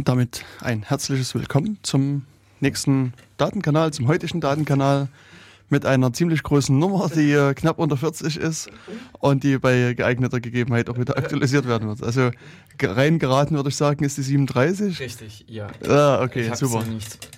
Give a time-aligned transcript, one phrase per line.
[0.00, 2.24] Und damit ein herzliches Willkommen zum
[2.60, 5.08] nächsten Datenkanal, zum heutigen Datenkanal
[5.68, 8.70] mit einer ziemlich großen Nummer, die knapp unter 40 ist
[9.18, 12.02] und die bei geeigneter Gegebenheit auch wieder aktualisiert werden wird.
[12.02, 12.30] Also
[12.82, 14.98] reingeraten würde ich sagen, ist die 37.
[15.00, 15.66] Richtig, ja.
[15.86, 16.82] Ah, okay, super.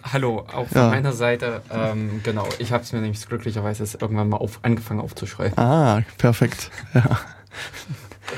[0.05, 0.89] hallo, auch von Ja.
[0.91, 1.63] meiner Seite.
[1.69, 5.59] Ähm, genau, ich habe es mir nämlich glücklicherweise irgendwann mal auf, angefangen aufzuschreiben.
[5.59, 6.71] Ah, perfekt.
[6.95, 7.19] Ja.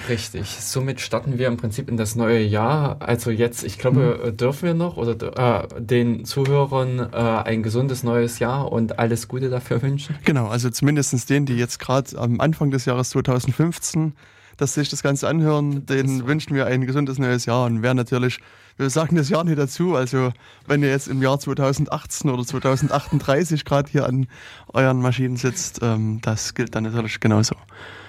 [0.08, 0.48] Richtig.
[0.60, 2.96] Somit starten wir im Prinzip in das neue Jahr.
[3.00, 4.28] Also jetzt, ich glaube, Mhm.
[4.28, 9.28] äh, dürfen wir noch oder äh, den Zuhörern äh, ein gesundes neues Jahr und alles
[9.28, 10.16] Gute dafür wünschen.
[10.24, 14.14] Genau, also zumindest denen, die jetzt gerade am Anfang des Jahres 2015
[14.56, 18.38] dass sich das Ganze anhören, denen wünschen wir ein gesundes neues Jahr und wer natürlich,
[18.76, 20.32] wir sagen das Jahr nicht dazu, also
[20.66, 24.26] wenn ihr jetzt im Jahr 2018 oder 2038 gerade hier an
[24.72, 27.54] euren Maschinen sitzt, ähm, das gilt dann natürlich genauso.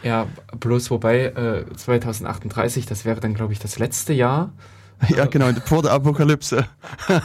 [0.04, 0.28] Ja,
[0.60, 4.54] bloß wobei äh, 2038, das wäre dann, glaube ich, das letzte Jahr.
[5.10, 6.66] Ja, genau, vor der Apokalypse.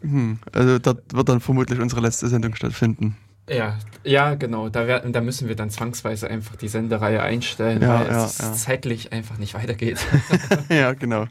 [0.00, 3.16] hm, also dort wird dann vermutlich unsere letzte Sendung stattfinden.
[3.48, 4.68] Ja, ja, genau.
[4.68, 8.38] Da, wär, da müssen wir dann zwangsweise einfach die Sendereihe einstellen, Ja, weil ja, es
[8.38, 8.52] ja.
[8.52, 10.04] zeitlich einfach nicht weitergeht.
[10.68, 11.26] ja, genau.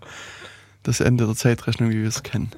[0.84, 2.52] Das Ende der Zeitrechnung, wie wir es kennen.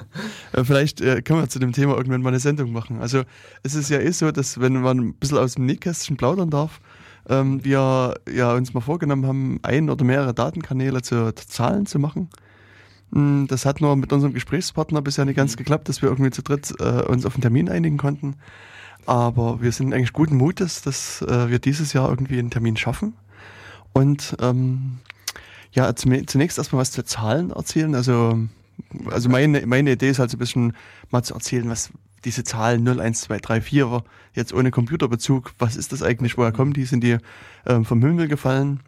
[0.51, 2.99] Äh, vielleicht äh, können wir zu dem Thema irgendwann mal eine Sendung machen.
[3.01, 3.23] Also
[3.63, 6.79] es ist ja eh so, dass wenn man ein bisschen aus dem Nähkästchen plaudern darf,
[7.29, 11.99] ähm, wir ja uns mal vorgenommen haben, ein oder mehrere Datenkanäle zu, zu Zahlen zu
[11.99, 12.29] machen.
[13.11, 16.41] Mm, Das hat nur mit unserem Gesprächspartner bisher nicht ganz geklappt, dass wir irgendwie zu
[16.43, 18.35] dritt äh, uns auf einen Termin einigen konnten.
[19.07, 23.13] Aber wir sind eigentlich guten Mutes, dass äh, wir dieses Jahr irgendwie einen Termin schaffen.
[23.93, 24.99] Und ähm,
[25.71, 27.95] ja, zunächst erstmal was zu Zahlen erzählen.
[27.95, 28.37] Also,
[29.09, 30.73] also meine, meine Idee ist halt so ein bisschen
[31.09, 31.91] mal zu erzählen, was
[32.25, 36.51] diese Zahlen 0, 1, 2, 3, 4 jetzt ohne Computerbezug, was ist das eigentlich, woher
[36.51, 36.83] kommen die?
[36.83, 37.17] Sind die
[37.65, 38.81] ähm, vom Himmel gefallen?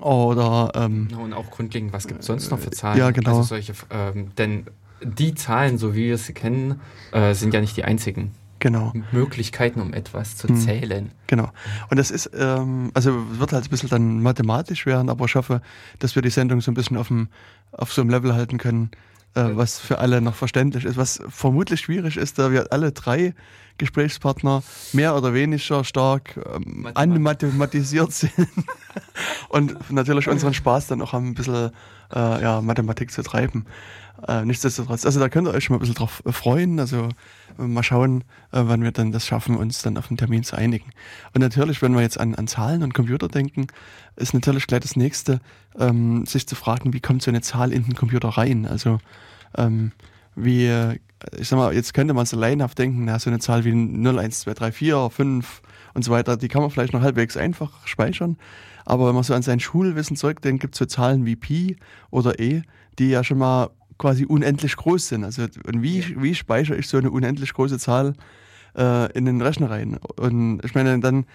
[0.00, 2.98] Oder ähm, Und auch grundlegend, was gibt es sonst noch für Zahlen?
[2.98, 3.30] Ja, genau.
[3.38, 4.66] Also solche, ähm, denn
[5.02, 6.80] die Zahlen, so wie wir sie kennen,
[7.12, 8.92] äh, sind ja nicht die einzigen genau.
[9.10, 10.56] Möglichkeiten, um etwas zu Hm.
[10.56, 11.10] zählen.
[11.26, 11.50] Genau.
[11.90, 15.60] Und das ist, ähm, also wird halt ein bisschen dann mathematisch werden, aber ich hoffe,
[15.98, 17.28] dass wir die Sendung so ein bisschen auf, dem,
[17.72, 18.90] auf so einem Level halten können,
[19.34, 20.96] äh, was für alle noch verständlich ist.
[20.96, 23.34] Was vermutlich schwierig ist, da wir alle drei
[23.78, 28.32] Gesprächspartner mehr oder weniger stark ähm, Mathemat- anmathematisiert sind
[29.48, 31.70] und natürlich unseren Spaß dann auch haben, ein bisschen
[32.14, 33.64] äh, ja, Mathematik zu treiben.
[34.26, 36.78] Äh, nichtsdestotrotz, also da könnt ihr euch schon mal ein bisschen drauf äh, freuen.
[36.78, 37.08] Also
[37.58, 38.22] äh, mal schauen,
[38.52, 40.90] äh, wann wir dann das schaffen, uns dann auf einen Termin zu einigen.
[41.34, 43.68] Und natürlich, wenn wir jetzt an, an Zahlen und Computer denken,
[44.16, 45.40] ist natürlich gleich das nächste,
[45.78, 48.66] ähm, sich zu fragen, wie kommt so eine Zahl in den Computer rein?
[48.66, 48.98] Also
[49.56, 49.92] ähm,
[50.36, 50.98] wie, äh,
[51.38, 54.18] ich sag mal, jetzt könnte man so laienhaft denken, na, so eine Zahl wie 0,
[54.18, 55.62] 1, 2, 3, 4, 5
[55.94, 58.36] und so weiter, die kann man vielleicht noch halbwegs einfach speichern.
[58.84, 61.76] Aber wenn man so an sein Schulwissen zurückdenkt, gibt es so Zahlen wie Pi
[62.10, 62.62] oder E,
[62.98, 63.70] die ja schon mal
[64.00, 65.24] quasi unendlich groß sind.
[65.24, 68.14] Also und wie, wie speichere ich so eine unendlich große Zahl
[68.76, 69.98] äh, in den Rechner rein?
[70.16, 71.26] Und ich meine, dann,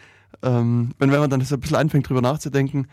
[0.41, 2.87] ähm, wenn, wenn man dann so ein bisschen anfängt, drüber nachzudenken,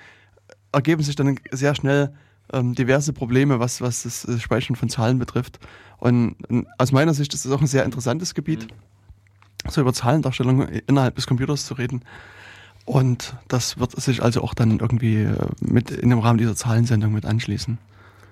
[0.72, 2.12] ergeben sich dann sehr schnell
[2.52, 5.58] ähm, diverse Probleme, was, was das Speichern von Zahlen betrifft.
[5.98, 8.68] Und, und aus meiner Sicht ist das auch ein sehr interessantes Gebiet,
[9.68, 12.04] so über Zahlendarstellung innerhalb des Computers zu reden.
[12.84, 17.12] Und das wird sich also auch dann irgendwie äh, mit in dem Rahmen dieser Zahlensendung
[17.12, 17.78] mit anschließen.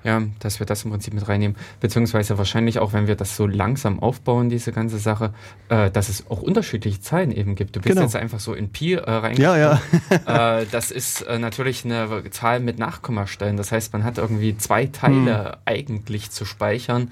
[0.03, 1.56] Ja, dass wir das im Prinzip mit reinnehmen.
[1.81, 5.34] Beziehungsweise wahrscheinlich auch, wenn wir das so langsam aufbauen, diese ganze Sache,
[5.69, 7.77] äh, dass es auch unterschiedliche Zahlen eben gibt.
[7.77, 8.03] Du bist Genau.
[8.06, 9.61] jetzt einfach so in Pi äh, reingekommen.
[9.61, 9.78] Ja,
[10.27, 10.59] ja.
[10.61, 13.56] äh, das ist äh, natürlich eine Zahl mit Nachkommastellen.
[13.59, 15.56] Das heißt, man hat irgendwie zwei Teile Hm.
[15.66, 17.11] eigentlich zu speichern.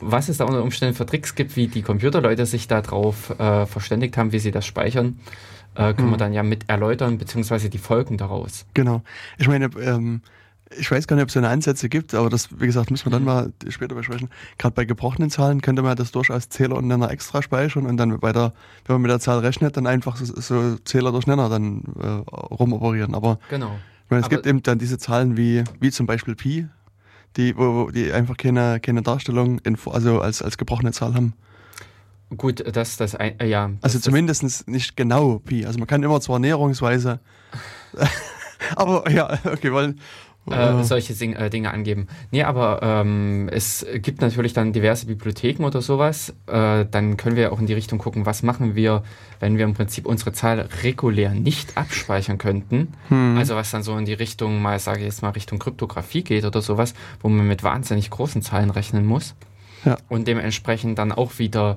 [0.00, 4.16] Was es da unter Umständen für Tricks gibt, wie die Computerleute sich darauf äh, verständigt
[4.16, 5.20] haben, wie sie das speichern,
[5.76, 6.18] äh, können wir Hm.
[6.18, 8.66] dann ja mit erläutern, beziehungsweise die Folgen daraus.
[8.74, 9.02] Genau.
[9.38, 10.22] Ich meine, ähm,
[10.78, 13.06] ich weiß gar nicht, ob es so eine Ansätze gibt, aber das, wie gesagt, müssen
[13.06, 13.26] wir dann Mhm.
[13.26, 14.28] mal später besprechen.
[14.58, 18.18] Gerade bei gebrochenen Zahlen könnte man das durchaus Zähler und Nenner extra speichern und dann
[18.20, 18.52] bei der,
[18.86, 22.06] wenn man mit der Zahl rechnet, dann einfach so, so Zähler durch Nenner dann äh,
[22.54, 23.14] rumoperieren.
[23.14, 23.72] Aber Genau.
[24.04, 26.66] ich meine, es Aber- gibt eben dann diese Zahlen wie, wie zum Beispiel Pi,
[27.36, 31.32] die, wo, die einfach keine, keine Darstellung in, also als, als gebrochene Zahl haben.
[32.36, 33.70] Gut, dass das ein, äh, ja.
[33.82, 35.66] Also zumindest nicht genau Pi.
[35.66, 37.20] Also man kann immer zwar näherungsweise,
[38.76, 39.94] aber ja, okay, weil
[40.50, 42.08] äh, äh, solche Sing äh, Dinge angeben.
[42.30, 46.34] Nee, aber ähm, es gibt natürlich dann diverse Bibliotheken oder sowas.
[46.46, 49.02] Äh, dann können wir auch in die Richtung gucken, was machen wir,
[49.38, 52.92] wenn wir im Prinzip unsere Zahl regulär nicht abspeichern könnten.
[53.08, 56.22] hm, Also was dann so in die Richtung, mal sage ich jetzt mal Richtung Kryptographie
[56.24, 59.34] geht oder sowas, wo man mit wahnsinnig großen Zahlen rechnen muss.
[59.84, 59.96] Ja.
[60.08, 61.76] Und dementsprechend dann auch wieder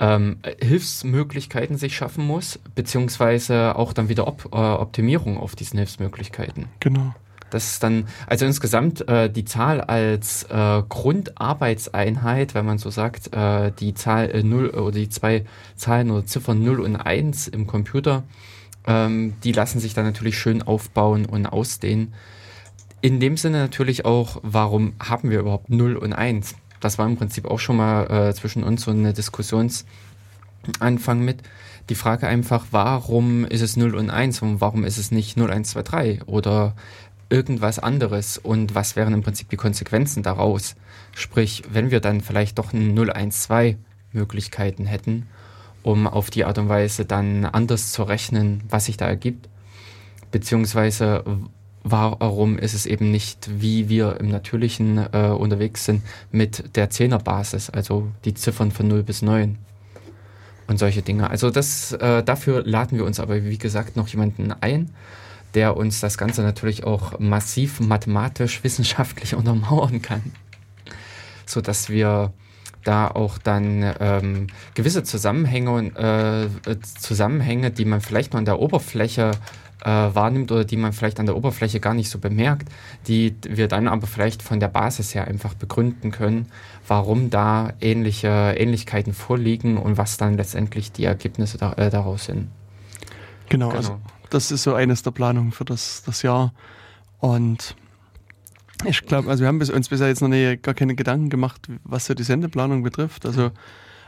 [0.00, 6.66] ähm, Hilfsmöglichkeiten sich schaffen muss, beziehungsweise auch dann wieder Op äh, Optimierung auf diesen Hilfsmöglichkeiten.
[6.80, 7.14] genau.
[7.52, 13.34] Das ist dann, also insgesamt äh, die Zahl als äh, Grundarbeitseinheit, wenn man so sagt,
[13.34, 15.44] äh, die Zahl äh, 0 oder die zwei
[15.76, 18.22] Zahlen oder Ziffern 0 und 1 im Computer,
[18.86, 22.14] ähm, die lassen sich dann natürlich schön aufbauen und ausdehnen.
[23.02, 26.54] In dem Sinne natürlich auch, warum haben wir überhaupt 0 und 1?
[26.80, 31.42] Das war im Prinzip auch schon mal äh, zwischen uns so eine Diskussionsanfang mit.
[31.88, 35.50] Die Frage einfach, warum ist es 0 und 1 und warum ist es nicht 0,
[35.50, 36.74] 1, 2, 3 oder
[37.32, 40.76] irgendwas anderes und was wären im Prinzip die Konsequenzen daraus?
[41.14, 43.78] Sprich, wenn wir dann vielleicht doch 0, 1, 2
[44.12, 45.26] Möglichkeiten hätten,
[45.82, 49.48] um auf die Art und Weise dann anders zu rechnen, was sich da ergibt,
[50.30, 51.24] beziehungsweise
[51.82, 57.70] warum ist es eben nicht, wie wir im Natürlichen äh, unterwegs sind, mit der Zehnerbasis,
[57.70, 59.58] also die Ziffern von 0 bis 9
[60.68, 61.28] und solche Dinge.
[61.30, 64.90] Also das, äh, dafür laden wir uns aber, wie gesagt, noch jemanden ein,
[65.54, 70.32] der uns das Ganze natürlich auch massiv mathematisch, wissenschaftlich untermauern kann,
[71.46, 72.32] so dass wir
[72.84, 79.32] da auch dann ähm, gewisse Zusammenhänge, äh, Zusammenhänge, die man vielleicht nur an der Oberfläche
[79.84, 82.68] äh, wahrnimmt oder die man vielleicht an der Oberfläche gar nicht so bemerkt,
[83.08, 86.46] die wir dann aber vielleicht von der Basis her einfach begründen können,
[86.86, 92.48] warum da ähnliche Ähnlichkeiten vorliegen und was dann letztendlich die Ergebnisse da, äh, daraus sind.
[93.48, 94.00] Genau, genau, also
[94.32, 96.52] das ist so eines der Planungen für das, das Jahr.
[97.18, 97.76] Und
[98.84, 102.06] ich glaube, also wir haben uns bisher jetzt noch nie gar keine Gedanken gemacht, was
[102.06, 103.26] so die Sendeplanung betrifft.
[103.26, 103.50] Also,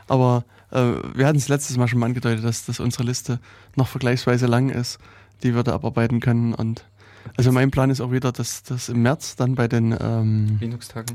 [0.07, 3.39] aber äh, wir hatten es letztes Mal schon mal angedeutet, dass, dass unsere Liste
[3.75, 4.99] noch vergleichsweise lang ist
[5.43, 6.53] die wir da abarbeiten können.
[6.53, 6.85] Und
[7.37, 11.13] also mein Plan ist auch wieder, dass das im März dann bei den ähm, Linux-Tagen.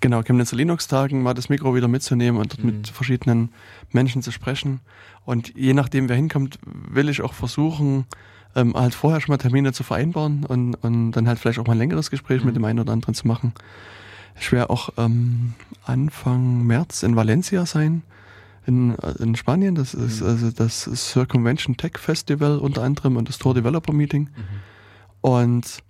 [0.00, 2.78] Genau, Chemnitzer Linux-Tagen mal das Mikro wieder mitzunehmen und dort mhm.
[2.78, 3.50] mit verschiedenen
[3.92, 4.80] Menschen zu sprechen.
[5.24, 8.04] Und je nachdem, wer hinkommt, will ich auch versuchen,
[8.56, 11.74] ähm, halt vorher schon mal Termine zu vereinbaren und, und dann halt vielleicht auch mal
[11.74, 12.46] ein längeres Gespräch mhm.
[12.46, 13.52] mit dem einen oder anderen zu machen.
[14.40, 15.54] Ich werde auch ähm,
[15.84, 18.02] Anfang März in Valencia sein
[18.66, 19.74] in, in Spanien.
[19.74, 20.26] Das ist mhm.
[20.26, 24.22] also das Circumvention Tech Festival unter anderem und das Tor Developer Meeting.
[24.24, 24.30] Mhm.
[25.20, 25.82] Und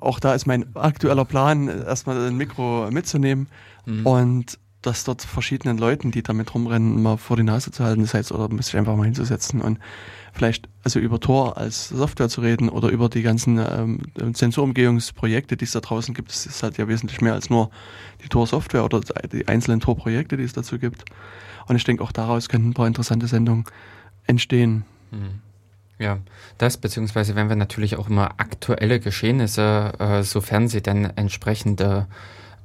[0.00, 3.48] auch da ist mein aktueller Plan, erstmal ein Mikro mitzunehmen
[3.86, 4.06] mhm.
[4.06, 8.14] und das dort verschiedenen Leuten, die damit rumrennen, mal vor die Nase zu halten, das
[8.14, 9.78] heißt, oder sich einfach mal hinzusetzen und
[10.32, 14.00] vielleicht also über Tor als Software zu reden oder über die ganzen ähm,
[14.34, 16.30] Sensorumgehungsprojekte, die es da draußen gibt.
[16.30, 17.70] Es ist halt ja wesentlich mehr als nur
[18.22, 19.00] die Tor-Software oder
[19.32, 21.04] die einzelnen Tor-Projekte, die es dazu gibt.
[21.66, 23.64] Und ich denke, auch daraus könnten ein paar interessante Sendungen
[24.26, 24.84] entstehen.
[25.10, 25.40] Mhm.
[25.98, 26.18] Ja,
[26.56, 32.06] das, beziehungsweise wenn wir natürlich auch immer aktuelle Geschehnisse, äh, sofern sie dann entsprechende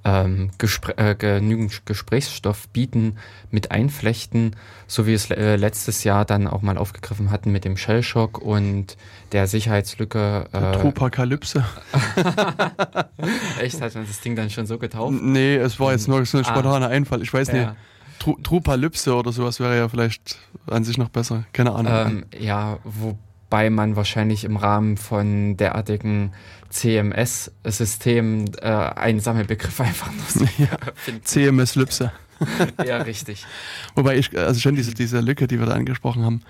[0.05, 3.17] ähm, Gespr äh, genügend Gesprächsstoff bieten,
[3.49, 4.55] mit einflechten,
[4.87, 8.97] so wie es äh, letztes Jahr dann auch mal aufgegriffen hatten mit dem Shellshock und
[9.31, 10.45] der Sicherheitslücke.
[10.51, 11.65] Äh, Tropakalypse.
[13.59, 15.15] Echt, hat man das Ding dann schon so getauft?
[15.19, 16.47] Nee, es war jetzt nur so ein ah.
[16.47, 17.23] spontaner ah, Einfall.
[17.23, 17.63] Ich weiß nicht.
[17.63, 17.75] Ja.
[18.19, 20.37] Trupalypse oder sowas wäre ja vielleicht
[20.67, 21.45] an sich noch besser.
[21.51, 21.93] Keine Ahnung.
[21.93, 26.31] Ähm, ja, wobei man wahrscheinlich im Rahmen von derartigen
[26.75, 30.77] CMS-Systemen äh, einen Sammelbegriff einfach nur so ja,
[31.23, 32.11] CMS-Lypse.
[32.85, 33.45] ja, richtig.
[33.95, 36.41] Wobei ich, also schon diese, diese Lücke, die wir da angesprochen haben,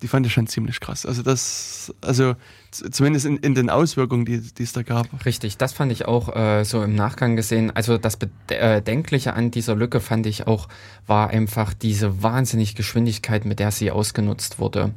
[0.00, 1.06] die fand ich schon ziemlich krass.
[1.06, 2.34] Also das, also
[2.70, 5.06] zumindest in, in den Auswirkungen, die, die es da gab.
[5.24, 7.70] Richtig, das fand ich auch äh, so im Nachgang gesehen.
[7.74, 10.68] Also das Bedenkliche äh, an dieser Lücke fand ich auch,
[11.06, 14.92] war einfach diese wahnsinnige Geschwindigkeit, mit der sie ausgenutzt wurde.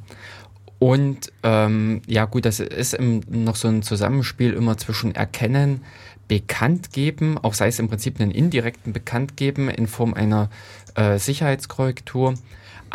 [0.79, 5.81] Und ähm, ja gut, das ist im, noch so ein Zusammenspiel immer zwischen Erkennen,
[6.27, 10.49] Bekanntgeben, auch sei es im Prinzip einen indirekten Bekanntgeben in Form einer
[10.95, 12.33] äh, Sicherheitskorrektur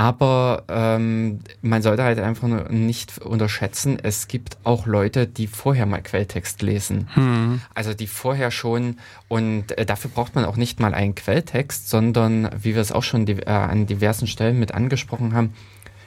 [0.00, 6.00] aber ähm, man sollte halt einfach nicht unterschätzen, es gibt auch Leute, die vorher mal
[6.00, 7.08] Quelltext lesen.
[7.12, 7.60] Hm.
[7.74, 8.96] Also die vorher schon,
[9.28, 13.02] und äh, dafür braucht man auch nicht mal einen Quelltext, sondern, wie wir es auch
[13.02, 15.52] schon die, äh, an diversen Stellen mit angesprochen haben,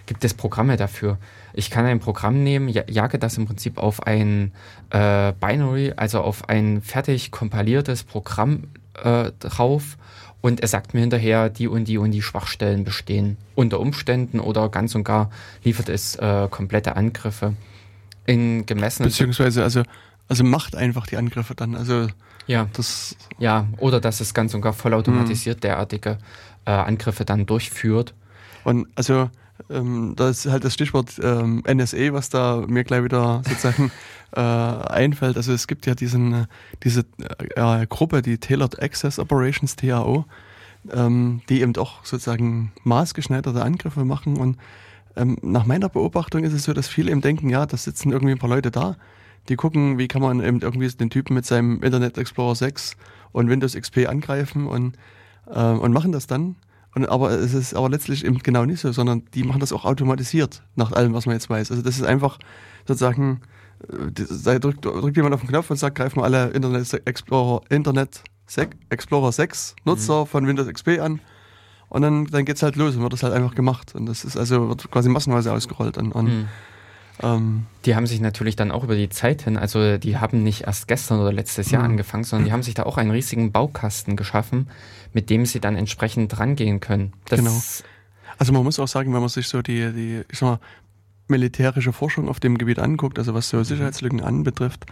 [0.05, 1.17] gibt es Programme dafür.
[1.53, 4.51] Ich kann ein Programm nehmen, jage das im Prinzip auf ein
[4.89, 8.63] äh, Binary, also auf ein fertig kompiliertes Programm
[9.01, 9.97] äh, drauf
[10.41, 13.37] und er sagt mir hinterher, die und die und die Schwachstellen bestehen.
[13.55, 15.31] Unter Umständen oder ganz und gar
[15.63, 17.53] liefert es äh, komplette Angriffe
[18.25, 19.09] in gemessenen.
[19.09, 19.83] Beziehungsweise, also,
[20.27, 21.75] also macht einfach die Angriffe dann.
[21.75, 22.07] Also
[22.45, 22.67] ja.
[22.73, 25.61] Das ja, oder dass es ganz und gar vollautomatisiert mhm.
[25.61, 26.17] derartige
[26.65, 28.13] äh, Angriffe dann durchführt.
[28.65, 29.29] Und also
[29.69, 33.91] ähm, das ist halt das Stichwort ähm, NSA, was da mir gleich wieder sozusagen
[34.35, 35.37] äh, einfällt.
[35.37, 36.45] Also es gibt ja diesen, äh,
[36.83, 37.05] diese
[37.55, 40.25] äh, Gruppe, die Tailored Access Operations, TAO,
[40.91, 44.37] ähm, die eben auch sozusagen maßgeschneiderte Angriffe machen.
[44.37, 44.57] Und
[45.15, 48.33] ähm, nach meiner Beobachtung ist es so, dass viele eben denken, ja, da sitzen irgendwie
[48.33, 48.97] ein paar Leute da,
[49.49, 52.95] Die gucken, wie kann man eben irgendwie den Typen mit seinem Internet Explorer 6
[53.33, 54.97] und Windows XP angreifen und,
[55.47, 56.55] äh, und machen das dann.
[56.95, 59.85] Und, aber es ist aber letztlich eben genau nicht so, sondern die machen das auch
[59.85, 61.71] automatisiert, nach allem, was man jetzt weiß.
[61.71, 62.37] Also das ist einfach
[62.87, 63.41] sozusagen,
[63.91, 64.11] äh,
[64.43, 68.23] da drückt, drückt jemand auf den Knopf und sagt, greifen wir alle Internet Explorer, Internet
[68.89, 70.27] Explorer 6 Nutzer mhm.
[70.27, 71.19] von Windows XP an.
[71.89, 73.93] Und dann, dann es halt los und wird das halt einfach gemacht.
[73.93, 75.97] Und das ist also, wird quasi massenweise ausgerollt.
[75.97, 76.47] Und, und mhm.
[77.21, 80.61] Ähm, die haben sich natürlich dann auch über die Zeit hin, also die haben nicht
[80.61, 81.91] erst gestern oder letztes Jahr mhm.
[81.91, 84.69] angefangen, sondern die haben sich da auch einen riesigen Baukasten geschaffen,
[85.13, 87.13] mit dem sie dann entsprechend rangehen können.
[87.29, 87.61] Das genau.
[88.39, 90.59] Also man muss auch sagen, wenn man sich so die, die ich sag mal,
[91.27, 93.63] militärische Forschung auf dem Gebiet anguckt, also was so mhm.
[93.63, 94.85] Sicherheitslücken anbetrifft,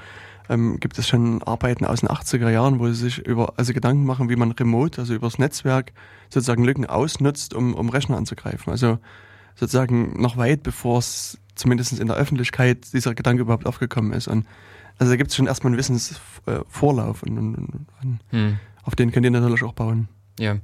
[0.49, 4.05] ähm, gibt es schon Arbeiten aus den 80er Jahren, wo sie sich über, also Gedanken
[4.05, 5.93] machen, wie man remote, also übers Netzwerk
[6.29, 8.71] sozusagen Lücken ausnutzt, um, um Rechner anzugreifen.
[8.71, 8.99] Also
[9.55, 14.27] sozusagen noch weit bevor es zumindest in der Öffentlichkeit dieser Gedanke überhaupt aufgekommen ist.
[14.27, 14.45] Und
[14.97, 18.59] also da gibt es schon erstmal einen Wissensvorlauf und, und, und hm.
[18.83, 20.07] auf den könnt ihr natürlich auch bauen.
[20.39, 20.57] Ja.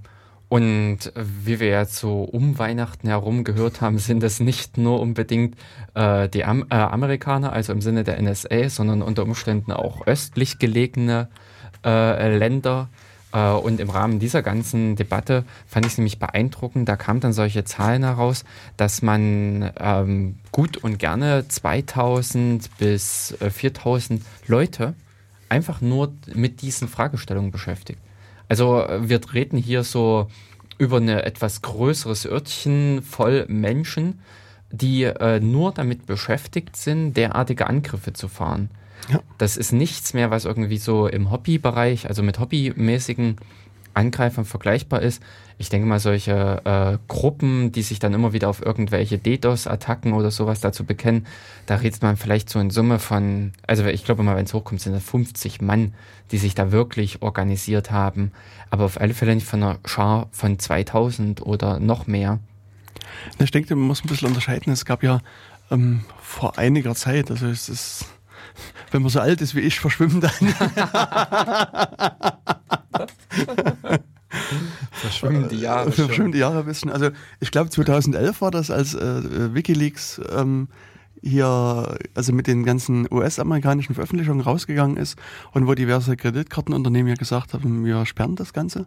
[0.49, 5.57] Und wie wir jetzt so um Weihnachten herum gehört haben, sind es nicht nur unbedingt
[5.93, 10.57] äh, die Am äh, Amerikaner, also im Sinne der NSA, sondern unter Umständen auch östlich
[10.57, 11.27] gelegene
[11.83, 12.87] äh, Länder,
[13.33, 17.65] und im Rahmen dieser ganzen Debatte fand ich es nämlich beeindruckend, da kamen dann solche
[17.65, 18.45] Zahlen heraus,
[18.77, 24.93] dass man ähm, gut und gerne 2000 bis 4000 äh, Leute
[25.49, 27.99] einfach nur mit diesen Fragestellungen beschäftigt.
[28.49, 30.29] Also äh, wir treten hier so
[30.77, 34.19] über ein etwas größeres Örtchen voll Menschen,
[34.71, 38.69] die äh, nur damit beschäftigt sind, derartige Angriffe zu fahren.
[39.09, 39.21] Ja.
[39.37, 43.37] Das ist nichts mehr, was irgendwie so im Hobbybereich, also mit hobbymäßigen
[43.97, 45.21] Angreifern vergleichbar ist.
[45.57, 50.29] Ich denke mal, solche äh, Gruppen, die sich dann immer wieder auf irgendwelche DDoS-Attacken oder
[50.29, 51.25] sowas dazu bekennen,
[51.65, 54.81] da redet man vielleicht so in Summe von, also ich glaube mal, wenn es hochkommt,
[54.81, 55.95] sind das 50 Mann,
[56.31, 58.31] die sich da wirklich organisiert haben.
[58.69, 62.39] Aber auf alle Fälle nicht von einer Schar von 2000 oder noch mehr.
[63.39, 64.71] Ich denke, man muss ein bisschen unterscheiden.
[64.71, 65.21] Es gab ja
[65.71, 68.05] ähm, vor einiger Zeit, also es ist
[68.91, 70.31] wenn man so alt ist wie ich, verschwimmen dann.
[74.91, 75.91] verschwimmen die Jahre.
[75.91, 76.91] Verschwimmen die Jahre ein bisschen.
[76.91, 77.09] Also
[77.39, 80.67] ich glaube 2011 war das, als äh, Wikileaks ähm,
[81.21, 85.17] hier, also mit den ganzen US-amerikanischen Veröffentlichungen rausgegangen ist
[85.51, 88.85] und wo diverse Kreditkartenunternehmen ja gesagt haben, wir sperren das Ganze.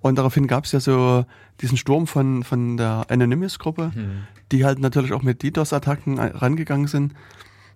[0.00, 1.24] Und daraufhin gab es ja so
[1.60, 4.22] diesen Sturm von, von der Anonymous-Gruppe, hm.
[4.50, 7.14] die halt natürlich auch mit DDoS-Attacken rangegangen sind.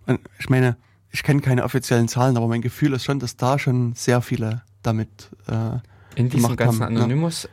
[0.07, 0.77] Und ich meine,
[1.17, 4.61] ich kenne keine offiziellen Zahlen, aber mein Gefühl ist schon, dass da schon sehr viele
[4.83, 5.79] damit äh,
[6.15, 6.95] in diesem ganzen haben.
[6.95, 7.49] Anonymous?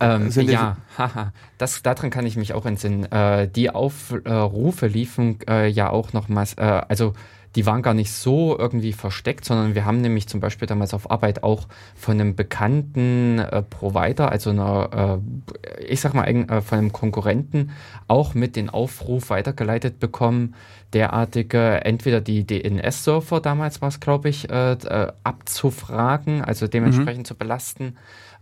[0.00, 3.04] Ja, ähm, ja haha, das, daran kann ich mich auch entsinnen.
[3.12, 7.12] Äh, die Aufrufe liefen äh, ja auch nochmals, äh, also
[7.56, 11.10] die waren gar nicht so irgendwie versteckt, sondern wir haben nämlich zum Beispiel damals auf
[11.10, 15.20] Arbeit auch von einem bekannten äh, Provider, also einer,
[15.62, 17.70] äh, ich sag mal, äh, von einem Konkurrenten,
[18.06, 20.54] auch mit den Aufruf weitergeleitet bekommen,
[20.92, 27.28] derartige, entweder die DNS-Surfer, damals war es, glaube ich, äh, äh, abzufragen, also dementsprechend mhm.
[27.28, 27.96] zu belasten.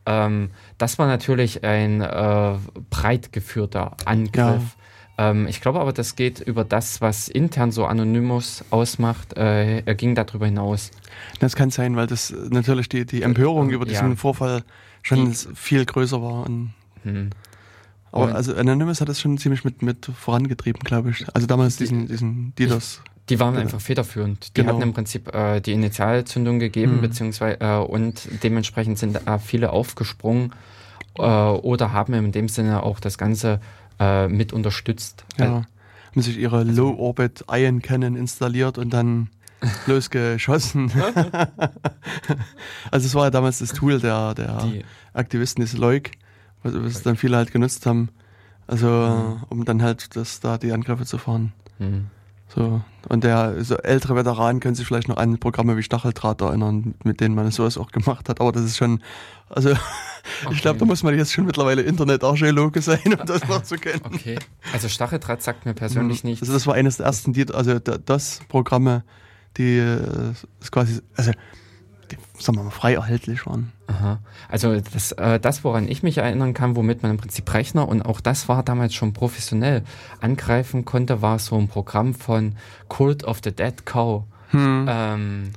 [0.05, 2.55] Ähm, das war natürlich ein äh,
[2.91, 4.77] breit geführter Angriff.
[4.77, 4.86] Ja
[5.19, 9.37] ähm, ich glaube aber, das geht über das, was intern so Anonymous ausmacht.
[9.37, 10.91] Äh, er ging darüber hinaus.
[11.41, 14.17] Das kann sein, weil das natürlich die, die Empörung über diesen ja.
[14.17, 14.63] Vorfall
[15.03, 16.47] schon die, viel größer war.
[16.47, 17.31] Und, hm.
[18.13, 21.27] Aber also Anonymous hat das schon ziemlich mit, mit vorangetrieben, glaube ich.
[21.35, 23.03] Also damals diesen, diesen DDoS.
[23.29, 24.57] Die waren einfach federführend.
[24.57, 24.73] Die genau.
[24.73, 27.01] hatten im Prinzip äh, die Initialzündung gegeben, mhm.
[27.01, 30.53] beziehungsweise äh, und dementsprechend sind äh, viele aufgesprungen
[31.19, 33.61] äh, oder haben in dem Sinne auch das Ganze
[33.99, 35.25] äh, mit unterstützt.
[35.39, 35.67] Ja.
[36.11, 39.29] Haben sich ihre also, Low-Orbit Ion Cannon installiert und dann
[39.87, 40.91] losgeschossen.
[42.91, 44.85] also es war ja damals das Tool der, der Die.
[45.13, 46.11] Aktivisten, das Leuk,
[46.63, 48.11] was, was dann viele halt genutzt haben.
[48.67, 49.43] Also mhm.
[49.49, 51.53] um dann halt das da die Angriffe zu fahren.
[51.79, 52.07] Mhm.
[52.49, 52.81] So.
[53.09, 57.21] Und der so ältere Veteran können sich vielleicht noch an Programme wie Stacheldraht erinnern, mit
[57.21, 58.41] denen man sowas auch gemacht hat.
[58.41, 59.03] Aber das ist schon,
[59.49, 59.71] also
[60.45, 60.53] okay.
[60.53, 64.03] ich glaube, da muss man jetzt schon mittlerweile Internetarchäologe sein, um das noch zu kennen.
[64.05, 64.39] Okay.
[64.73, 66.31] Also Stacheldraht sagt mir persönlich mhm.
[66.31, 66.43] nichts.
[66.43, 69.05] Also das war eines der ersten, also das Programme,
[69.57, 71.37] die äh, ist quasi, also die,
[72.39, 73.73] sagen wir mal, frei erhältlich waren.
[73.87, 74.19] Aha.
[74.49, 78.03] Also das, äh, das, woran ich mich erinnern kann, womit man im Prinzip Rechner, und
[78.03, 79.83] auch das war damals schon professionell,
[80.21, 82.57] angreifen konnte, war so ein Programm von
[82.89, 84.25] Cult of the Dead Cow.
[84.51, 84.87] Hm.
[84.89, 85.53] Ähm,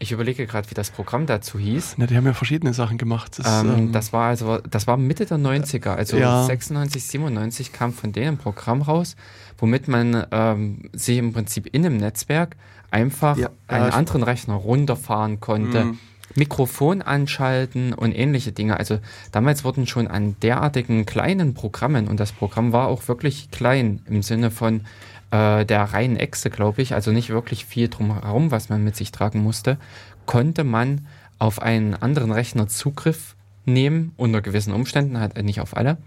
[0.00, 1.94] Ich überlege gerade, wie das Programm dazu hieß.
[1.96, 3.38] Na, die haben ja verschiedene Sachen gemacht.
[3.38, 6.44] Das, ähm, ähm, das, war also, das war Mitte der 90er, also ja.
[6.44, 9.16] 96, 97 kam von denen ein Programm raus,
[9.56, 12.56] womit man ähm, sich im Prinzip in einem Netzwerk
[12.90, 15.84] einfach ja, einen anderen Rechner runterfahren konnte.
[15.84, 15.98] Mhm.
[16.34, 18.78] Mikrofon anschalten und ähnliche Dinge.
[18.78, 18.98] Also
[19.32, 24.22] damals wurden schon an derartigen kleinen Programmen, und das Programm war auch wirklich klein im
[24.22, 24.82] Sinne von
[25.30, 29.12] äh, der reinen Echse, glaube ich, also nicht wirklich viel drumherum, was man mit sich
[29.12, 29.78] tragen musste,
[30.26, 31.06] konnte man
[31.38, 35.98] auf einen anderen Rechner Zugriff nehmen, unter gewissen Umständen, hat nicht auf alle.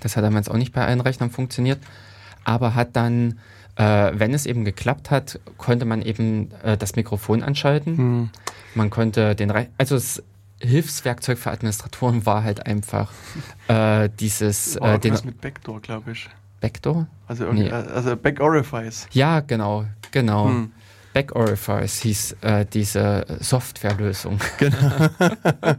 [0.00, 1.78] Das hat damals auch nicht bei allen Rechnern funktioniert,
[2.44, 3.38] aber hat dann
[3.76, 7.96] äh, wenn es eben geklappt hat, konnte man eben äh, das Mikrofon anschalten.
[7.96, 8.30] Hm.
[8.76, 10.22] Man konnte den, Re also das
[10.60, 13.10] Hilfswerkzeug für Administratoren war halt einfach
[13.68, 14.76] äh, dieses.
[14.76, 16.28] Äh, den, mit Backdoor, glaube ich.
[16.60, 17.06] Backdoor?
[17.26, 17.68] Also, nee.
[17.68, 19.08] Äh, also Back Orifice.
[19.12, 20.48] Ja, genau, genau.
[20.48, 20.72] Hm.
[21.14, 24.38] Back Orifice hieß äh, diese Softwarelösung.
[24.58, 25.08] Genau.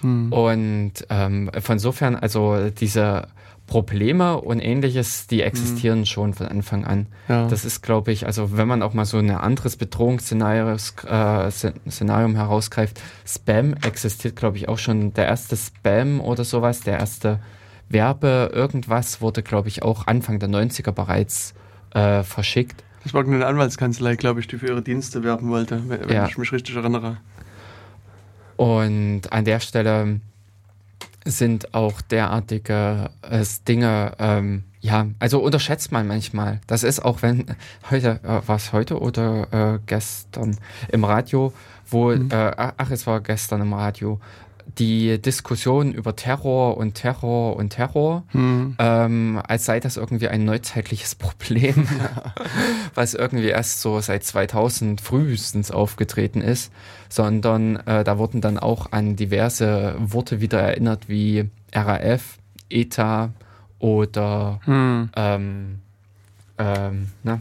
[0.00, 0.32] hm.
[0.32, 3.26] Und ähm, von insofern, also diese
[3.68, 6.06] Probleme und ähnliches, die existieren mhm.
[6.06, 7.06] schon von Anfang an.
[7.28, 7.46] Ja.
[7.46, 12.34] Das ist, glaube ich, also wenn man auch mal so ein anderes Bedrohungsszenario äh, Szenarium
[12.34, 15.12] herausgreift, Spam existiert, glaube ich, auch schon.
[15.14, 17.38] Der erste Spam oder sowas, der erste
[17.88, 21.54] Werbe, irgendwas wurde, glaube ich, auch Anfang der 90er bereits
[21.94, 22.82] äh, verschickt.
[23.04, 26.26] Das war eine Anwaltskanzlei, glaube ich, die für ihre Dienste werben wollte, wenn ja.
[26.26, 27.18] ich mich richtig erinnere.
[28.56, 30.20] Und an der Stelle
[31.30, 36.60] sind auch derartige äh, Dinge, ähm, ja, also unterschätzt man manchmal.
[36.66, 37.46] Das ist auch, wenn
[37.90, 40.56] heute, äh, war es heute oder äh, gestern
[40.90, 41.52] im Radio,
[41.90, 42.30] wo, mhm.
[42.30, 44.20] äh, ach, es war gestern im Radio,
[44.78, 48.76] die Diskussion über Terror und Terror und Terror, hm.
[48.78, 51.88] ähm, als sei das irgendwie ein neuzeitliches Problem,
[52.94, 56.72] was irgendwie erst so seit 2000 frühestens aufgetreten ist,
[57.08, 62.38] sondern äh, da wurden dann auch an diverse Worte wieder erinnert wie RAF,
[62.70, 63.30] ETA
[63.78, 65.10] oder hm.
[65.16, 65.78] ähm,
[66.58, 67.40] ähm, na,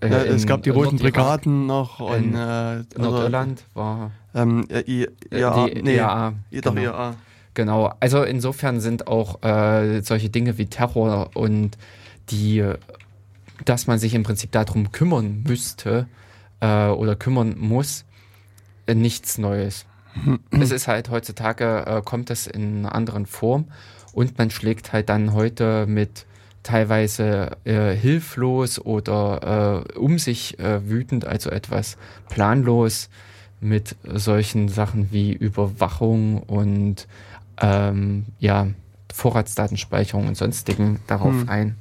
[0.00, 5.66] äh, ja, es gab die Roten Brigaden noch und äh, Nordirland war ähm, I, ja,
[5.66, 6.34] die nee, IAA.
[6.62, 6.80] Doch, genau.
[6.80, 7.16] IAA.
[7.54, 11.76] Genau, also insofern sind auch äh, solche Dinge wie Terror und
[12.30, 12.64] die,
[13.64, 16.06] dass man sich im Prinzip darum kümmern müsste
[16.60, 18.04] äh, oder kümmern muss,
[18.86, 19.84] äh, nichts Neues.
[20.52, 23.66] es ist halt heutzutage, äh, kommt es in einer anderen Form
[24.12, 26.26] und man schlägt halt dann heute mit
[26.62, 31.96] teilweise äh, hilflos oder äh, um sich äh, wütend, also etwas
[32.28, 33.08] planlos
[33.60, 37.06] mit solchen Sachen wie Überwachung und
[37.60, 38.68] ähm, ja,
[39.12, 41.48] Vorratsdatenspeicherung und sonstigen darauf hm.
[41.48, 41.76] ein.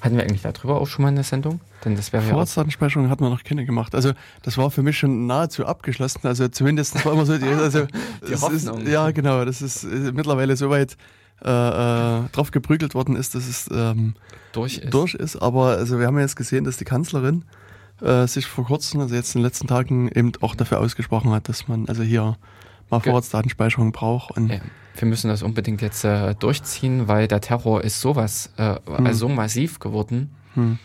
[0.00, 1.60] Hatten wir eigentlich darüber auch schon mal eine Sendung?
[1.84, 3.94] Denn das wäre Vorratsdatenspeicherung hat man noch keine gemacht.
[3.94, 4.12] Also
[4.42, 6.20] das war für mich schon nahezu abgeschlossen.
[6.24, 7.86] Also zumindest das war immer so die, also
[8.28, 8.82] die Hoffnung.
[8.82, 10.96] Ist, ja genau, das ist, ist mittlerweile soweit
[11.44, 14.14] äh, äh, drauf geprügelt worden ist, dass es ähm,
[14.52, 14.94] durch, ist.
[14.94, 15.36] durch ist.
[15.36, 17.44] Aber also wir haben ja jetzt gesehen, dass die Kanzlerin
[18.00, 21.48] äh, sich vor kurzem, also jetzt in den letzten Tagen, eben auch dafür ausgesprochen hat,
[21.48, 22.36] dass man also hier
[22.90, 24.36] mal Vorratsdatenspeicherung braucht.
[24.36, 24.60] Und ja,
[24.96, 29.06] wir müssen das unbedingt jetzt äh, durchziehen, weil der Terror ist sowas, äh, hm.
[29.06, 30.30] also so massiv geworden.
[30.54, 30.78] Hm.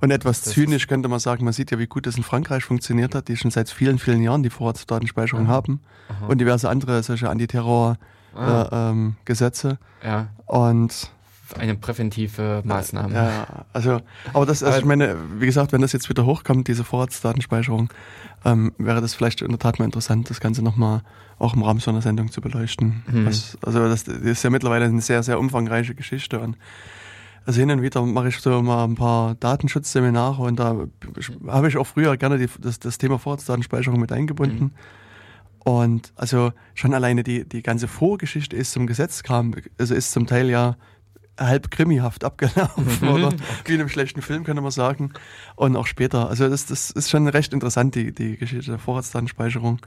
[0.00, 2.64] Und etwas das zynisch könnte man sagen, man sieht ja, wie gut das in Frankreich
[2.64, 5.52] funktioniert hat, die schon seit vielen, vielen Jahren die Vorratsdatenspeicherung Aha.
[5.52, 6.26] haben Aha.
[6.26, 8.17] und diverse andere solche Antiterror-Gesetze.
[8.34, 8.62] Ah.
[8.62, 9.16] Äh, ähm,
[10.02, 10.28] ja.
[10.46, 11.10] Und
[11.56, 13.14] eine präventive Maßnahme.
[13.14, 14.00] Ja, also,
[14.34, 17.90] aber das, also ich meine, wie gesagt, wenn das jetzt wieder hochkommt, diese Vorratsdatenspeicherung,
[18.44, 21.02] ähm, wäre das vielleicht in der Tat mal interessant, das Ganze nochmal
[21.38, 23.02] auch im Rahmen so einer Sendung zu beleuchten.
[23.10, 23.26] Mhm.
[23.26, 26.56] Was, also das, das, ist ja mittlerweile eine sehr, sehr umfangreiche Geschichte und
[27.46, 30.76] also hin und wieder mache ich so mal ein paar Datenschutzseminare und da
[31.46, 34.64] habe ich auch früher gerne die, das, das Thema Vorratsdatenspeicherung mit eingebunden.
[34.64, 34.70] Mhm.
[35.60, 40.26] Und also schon alleine die, die ganze Vorgeschichte ist zum Gesetz kam, also ist zum
[40.26, 40.76] Teil ja
[41.38, 43.32] halb krimihaft abgelaufen mhm, oder
[43.64, 45.12] wie in einem schlechten Film, könnte man sagen.
[45.56, 46.28] Und auch später.
[46.28, 49.80] Also das, das ist schon recht interessant, die, die Geschichte der Vorratsdatenspeicherung.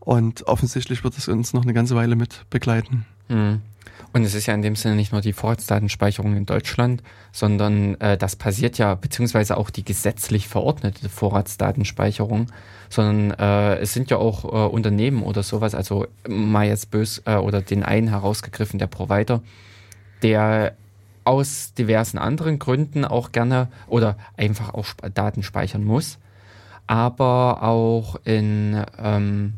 [0.00, 3.06] Und offensichtlich wird es uns noch eine ganze Weile mit begleiten.
[3.32, 3.62] Mhm.
[4.12, 8.18] Und es ist ja in dem Sinne nicht nur die Vorratsdatenspeicherung in Deutschland, sondern äh,
[8.18, 12.48] das passiert ja, beziehungsweise auch die gesetzlich verordnete Vorratsdatenspeicherung,
[12.90, 17.36] sondern äh, es sind ja auch äh, Unternehmen oder sowas, also mal jetzt bös äh,
[17.36, 19.40] oder den einen herausgegriffen, der Provider,
[20.22, 20.74] der
[21.24, 26.18] aus diversen anderen Gründen auch gerne oder einfach auch Daten speichern muss,
[26.86, 29.54] aber auch in ähm,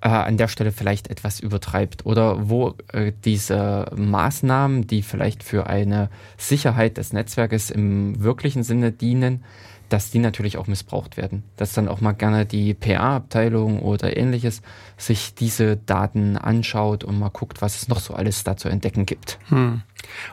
[0.00, 5.66] äh, an der Stelle vielleicht etwas übertreibt oder wo äh, diese Maßnahmen, die vielleicht für
[5.66, 9.44] eine Sicherheit des Netzwerkes im wirklichen Sinne dienen,
[9.90, 11.42] dass die natürlich auch missbraucht werden.
[11.56, 14.62] Dass dann auch mal gerne die PA-Abteilung oder ähnliches
[14.96, 19.04] sich diese Daten anschaut und mal guckt, was es noch so alles da zu entdecken
[19.04, 19.38] gibt.
[19.48, 19.82] Hm.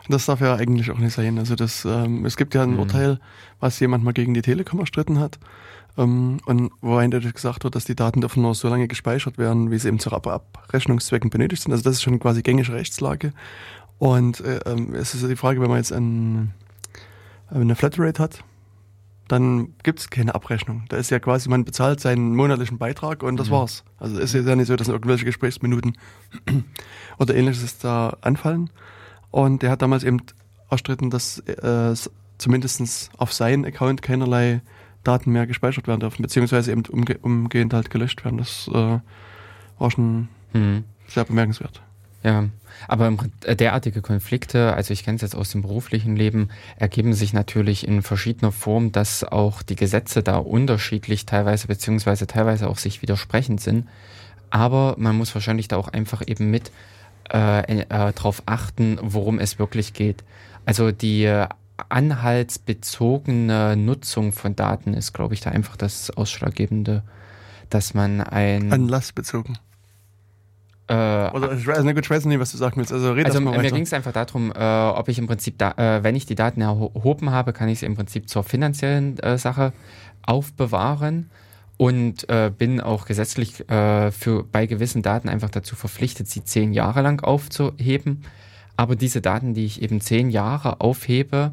[0.04, 1.38] Und das darf ja eigentlich auch nicht sein.
[1.38, 2.78] Also das, ähm, es gibt ja ein hm.
[2.78, 3.20] Urteil,
[3.60, 5.38] was jemand mal gegen die Telekom erstritten hat.
[5.98, 9.70] Ähm, und wo eindeutig gesagt wird, dass die Daten dürfen nur so lange gespeichert werden,
[9.70, 11.72] wie sie eben zu Ab Abrechnungszwecken benötigt sind.
[11.72, 13.32] Also das ist schon quasi gängige Rechtslage.
[13.98, 16.54] Und äh, ähm, es ist die Frage, wenn man jetzt ein,
[17.50, 18.44] eine Flatrate hat,
[19.26, 20.84] dann gibt es keine Abrechnung.
[20.88, 23.52] Da ist ja quasi, man bezahlt seinen monatlichen Beitrag und das mhm.
[23.52, 23.84] war's.
[23.98, 25.98] Also ist ja nicht so, dass irgendwelche Gesprächsminuten
[27.18, 28.70] oder ähnliches da anfallen.
[29.30, 30.22] Und der hat damals eben
[30.70, 31.94] erstritten, dass äh,
[32.38, 34.62] zumindest auf seinen Account keinerlei
[35.08, 38.38] Daten mehr gespeichert werden dürfen, beziehungsweise eben umge umgehend halt gelöscht werden.
[38.38, 38.98] Das äh,
[39.78, 40.84] war schon mhm.
[41.08, 41.80] sehr bemerkenswert.
[42.24, 42.48] Ja,
[42.88, 47.32] aber äh, derartige Konflikte, also ich kenne es jetzt aus dem beruflichen Leben, ergeben sich
[47.32, 53.02] natürlich in verschiedener Form, dass auch die Gesetze da unterschiedlich teilweise beziehungsweise teilweise auch sich
[53.02, 53.88] widersprechend sind.
[54.50, 56.72] Aber man muss wahrscheinlich da auch einfach eben mit
[57.32, 60.24] äh, äh, darauf achten, worum es wirklich geht.
[60.66, 61.46] Also die äh,
[61.88, 67.02] anhaltsbezogene Nutzung von Daten ist, glaube ich, da einfach das Ausschlaggebende,
[67.70, 68.72] dass man ein...
[68.72, 69.58] Anlassbezogen.
[70.88, 72.92] Äh, Oder ich weiß, also nicht, ich weiß nicht, was du sagen willst.
[72.92, 76.02] Also, red also mir ging es einfach darum, äh, ob ich im Prinzip, da, äh,
[76.02, 79.74] wenn ich die Daten erhoben habe, kann ich sie im Prinzip zur finanziellen äh, Sache
[80.22, 81.30] aufbewahren
[81.76, 86.72] und äh, bin auch gesetzlich äh, für bei gewissen Daten einfach dazu verpflichtet, sie zehn
[86.72, 88.24] Jahre lang aufzuheben.
[88.76, 91.52] Aber diese Daten, die ich eben zehn Jahre aufhebe,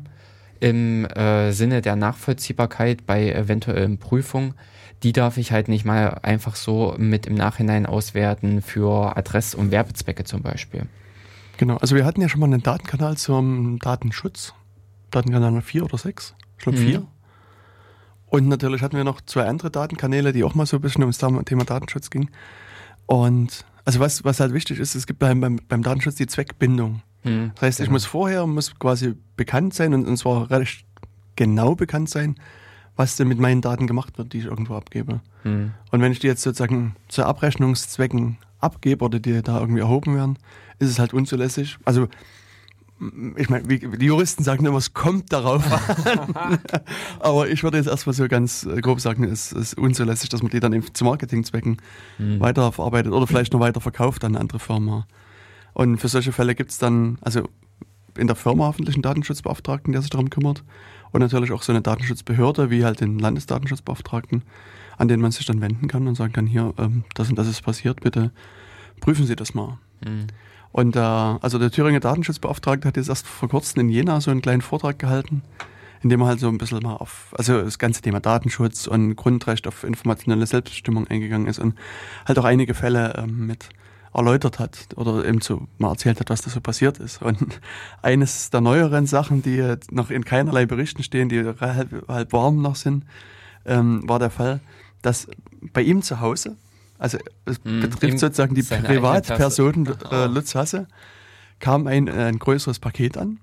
[0.65, 1.07] im
[1.51, 4.55] Sinne der Nachvollziehbarkeit bei eventuellen Prüfungen,
[5.03, 9.69] die darf ich halt nicht mal einfach so mit im Nachhinein auswerten für Adress- und
[9.69, 10.87] Werbezwecke zum Beispiel.
[11.57, 14.53] Genau, also wir hatten ja schon mal einen Datenkanal zum Datenschutz.
[15.11, 16.33] Datenkanal 4 oder 6?
[16.57, 16.99] Ich glaube 4.
[16.99, 17.07] Mhm.
[18.27, 21.19] Und natürlich hatten wir noch zwei andere Datenkanäle, die auch mal so ein bisschen ums
[21.19, 22.29] Thema Datenschutz ging.
[23.05, 27.03] Und also was, was halt wichtig ist, es gibt beim, beim, beim Datenschutz die Zweckbindung.
[27.25, 27.87] Mhm, das heißt, genau.
[27.87, 30.85] ich muss vorher muss quasi bekannt sein und, und zwar recht
[31.35, 32.35] genau bekannt sein,
[32.95, 35.19] was denn mit meinen Daten gemacht wird, die ich irgendwo abgebe.
[35.43, 35.71] Mhm.
[35.91, 40.37] Und wenn ich die jetzt sozusagen zu Abrechnungszwecken abgebe oder die da irgendwie erhoben werden,
[40.79, 41.77] ist es halt unzulässig.
[41.83, 42.07] Also
[43.35, 46.59] ich meine, die Juristen sagen immer, es kommt darauf an.
[47.19, 50.61] Aber ich würde jetzt erstmal so ganz grob sagen, es ist unzulässig, dass man die
[50.61, 51.81] dann eben zu Marketingzwecken
[52.17, 52.39] mhm.
[52.39, 55.07] weiterverarbeitet oder vielleicht noch weiter verkauft an eine andere Firma.
[55.75, 57.49] Und für solche Fälle gibt es dann, also
[58.17, 60.63] in der Firma hoffentlich einen Datenschutzbeauftragten, der sich darum kümmert
[61.11, 64.43] und natürlich auch so eine Datenschutzbehörde wie halt den Landesdatenschutzbeauftragten,
[64.97, 67.49] an den man sich dann wenden kann und sagen kann, hier, ähm, das und das
[67.49, 68.31] ist passiert, bitte
[69.01, 69.77] prüfen Sie das mal.
[70.01, 70.27] Mhm.
[70.71, 74.41] Und äh, also der Thüringer Datenschutzbeauftragte hat jetzt erst vor kurzem in Jena so einen
[74.41, 75.41] kleinen Vortrag gehalten,
[76.03, 79.17] in dem er halt so ein bisschen mal auf, also das ganze Thema Datenschutz und
[79.17, 81.75] Grundrecht auf informationelle Selbstbestimmung eingegangen ist und
[82.25, 83.67] halt auch einige Fälle ähm, mit
[84.15, 87.21] erläutert hat oder eben so mal erzählt hat, was da so passiert ist.
[87.21, 87.59] Und
[88.01, 92.75] eines der neueren Sachen, die noch in keinerlei Berichten stehen, die halb, halb warm noch
[92.75, 93.05] sind,
[93.65, 94.61] ähm, war der Fall,
[95.01, 95.27] dass
[95.73, 96.55] bei ihm zu Hause,
[96.97, 100.87] also es hm, betrifft sozusagen die Privatperson äh, Lutz Hasse,
[101.59, 103.39] kam ein, ein größeres Paket an,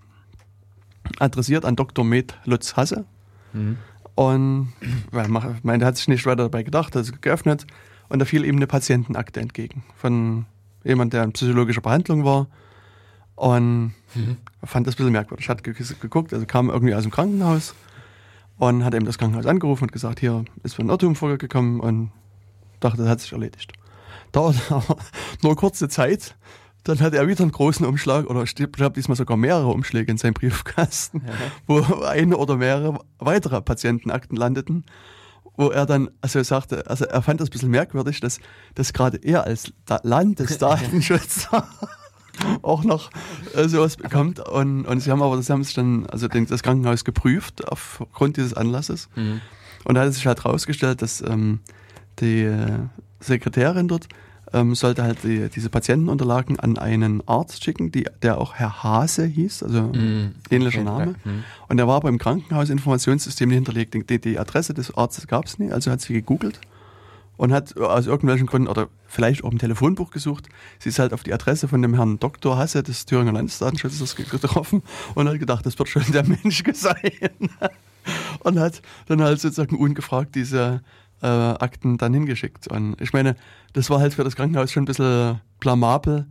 [1.19, 2.05] adressiert an Dr.
[2.05, 3.05] Med Lutz Hasse.
[3.53, 3.77] Mhm.
[4.15, 4.73] Und
[5.11, 7.67] weil man, man, der hat sich nicht weiter dabei gedacht, also geöffnet
[8.09, 10.47] und da fiel ihm eine Patientenakte entgegen von
[10.85, 12.49] jemand, der in psychologischer Behandlung war.
[13.35, 14.37] Und mhm.
[14.62, 15.49] fand das ein bisschen merkwürdig.
[15.49, 17.75] Hat geguckt, also kam irgendwie aus dem Krankenhaus
[18.59, 22.12] und hat eben das Krankenhaus angerufen und gesagt, hier ist ein Irrtum vorgekommen und
[22.81, 23.73] dachte, das hat sich erledigt.
[24.33, 24.97] Dauert aber
[25.42, 26.37] nur kurze Zeit.
[26.85, 30.18] Dann hat er wieder einen großen Umschlag, oder ich glaube diesmal sogar mehrere Umschläge in
[30.18, 31.33] seinem Briefkasten, ja.
[31.68, 34.85] wo eine oder mehrere weitere Patientenakten landeten
[35.57, 38.38] wo er dann, also er sagte, also er fand das ein bisschen merkwürdig, dass,
[38.75, 41.69] dass gerade er als Landesdatenschützer
[42.62, 43.11] auch noch
[43.55, 44.41] äh, sowas bekommt.
[44.41, 48.37] Und, und sie haben aber, das haben sich dann, also den, das Krankenhaus geprüft aufgrund
[48.37, 49.09] dieses Anlasses.
[49.15, 49.41] Mhm.
[49.85, 51.61] Und da hat es sich halt rausgestellt, dass ähm,
[52.21, 52.79] die äh,
[53.21, 54.09] Sekretärin dort
[54.53, 59.25] ähm, sollte halt die, diese Patientenunterlagen an einen Arzt schicken, die, der auch Herr Hase
[59.25, 61.15] hieß, also mm, ähnlicher Name.
[61.25, 61.45] Mm.
[61.69, 63.95] Und der war aber im Krankenhausinformationssystem nicht hinterlegt.
[63.95, 66.61] Die, die Adresse des Arztes gab es nicht, also hat sie gegoogelt
[67.37, 70.49] und hat aus irgendwelchen Gründen oder vielleicht auch im Telefonbuch gesucht.
[70.79, 72.57] Sie ist halt auf die Adresse von dem Herrn Dr.
[72.57, 74.83] Hasse des Thüringer Landesdatenschutzes getroffen
[75.15, 76.95] und hat gedacht, das wird schon der Mensch sein.
[78.41, 80.83] und hat dann halt sozusagen ungefragt diese
[81.23, 82.69] äh, Akten dann hingeschickt.
[82.69, 83.37] Und ich meine,
[83.73, 86.27] das war halt für das Krankenhaus schon ein bisschen blamabel,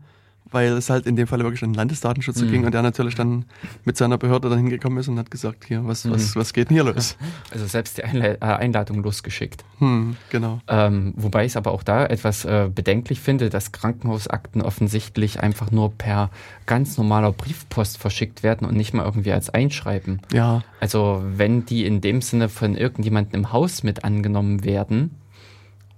[0.51, 2.51] weil es halt in dem Fall wirklich an den Landesdatenschützer Mhm.
[2.51, 3.45] ging und der natürlich dann
[3.85, 6.39] mit seiner Behörde dann hingekommen ist und hat gesagt, hier, was, was, Mhm.
[6.39, 7.17] was geht denn hier los?
[7.51, 9.63] Also selbst die Einle äh, Einladung losgeschickt.
[9.79, 10.59] Hm, genau.
[10.67, 15.71] Ähm, wobei ich es aber auch da etwas äh, bedenklich finde, dass Krankenhausakten offensichtlich einfach
[15.71, 16.29] nur per
[16.65, 20.21] ganz normaler Briefpost verschickt werden und nicht mal irgendwie als Einschreiben.
[20.33, 25.11] Ja, Also wenn die in dem Sinne von irgendjemandem im Haus mit angenommen werden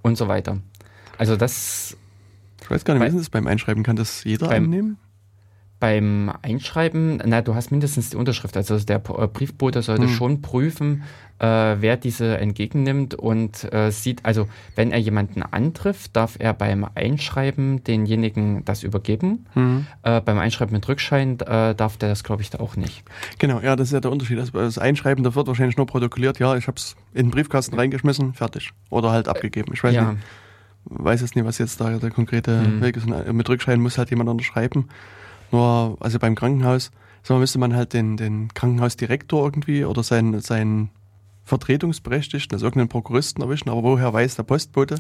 [0.02, 0.58] und so weiter.
[1.18, 1.96] Also das
[2.64, 3.84] ich weiß gar nicht, wie ist das beim Einschreiben?
[3.84, 4.98] Kann das jeder Beim- annehmen?
[5.80, 8.56] beim Einschreiben, na, du hast mindestens die Unterschrift.
[8.56, 10.10] Also der äh, Briefbote sollte Hm.
[10.12, 11.04] schon prüfen,
[11.40, 14.48] äh, wer diese entgegennimmt und äh, sieht, also
[14.78, 19.46] wenn er jemanden antrifft, darf er beim Einschreiben denjenigen das übergeben.
[19.56, 19.86] Hm.
[20.04, 23.04] Äh, beim Einschreiben mit Rückschein äh, darf der das, glaube ich, da auch nicht.
[23.40, 24.38] Genau, ja, das ist ja der Unterschied.
[24.38, 27.76] Das, das Einschreiben, da wird wahrscheinlich nur protokolliert, ja, ich habe es in den Briefkasten
[27.76, 28.72] reingeschmissen, fertig.
[28.90, 29.74] Oder halt abgegeben.
[29.74, 30.24] Ich weiß ja, nicht,
[30.86, 32.82] weiß jetzt nicht, was jetzt da der konkrete Mhm.
[32.82, 33.06] Weg ist.
[33.08, 34.88] Und Mit Rückschein muss halt jemand unterschreiben.
[35.52, 36.92] Nur, also beim Krankenhaus,
[37.22, 40.90] so müsste man halt den, den Krankenhausdirektor irgendwie oder seinen, seinen
[41.46, 44.96] Vertretungsberechtigten, also irgendeinen Prokuristen erwischen, aber woher weiß der Postbote,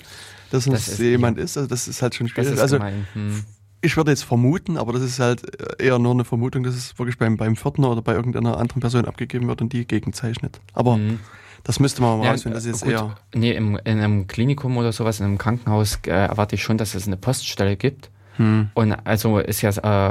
[0.51, 1.57] dass Das es jemand ist?
[1.57, 2.59] Also das ist halt schon schwierig.
[2.59, 2.79] Also.
[2.79, 3.43] Hm.
[3.81, 5.41] ich würde jetzt vermuten, aber das ist halt
[5.79, 9.05] eher nur eine Vermutung, dass es wirklich beim, beim Pförtner oder bei irgendeiner anderen Person
[9.05, 10.59] abgegeben wird und die gegenzeichnet.
[10.73, 11.19] Aber Hm.
[11.63, 12.55] Das müsste man mal Ja, rausfinden.
[12.55, 12.93] Das ist jetzt gut.
[12.93, 13.15] eher.
[13.33, 16.95] Nee, im, in einem Klinikum oder sowas, in einem Krankenhaus äh, erwarte ich schon, dass
[16.95, 18.09] es eine Poststelle gibt.
[18.37, 18.69] Hm.
[18.73, 19.69] Und also ist ja,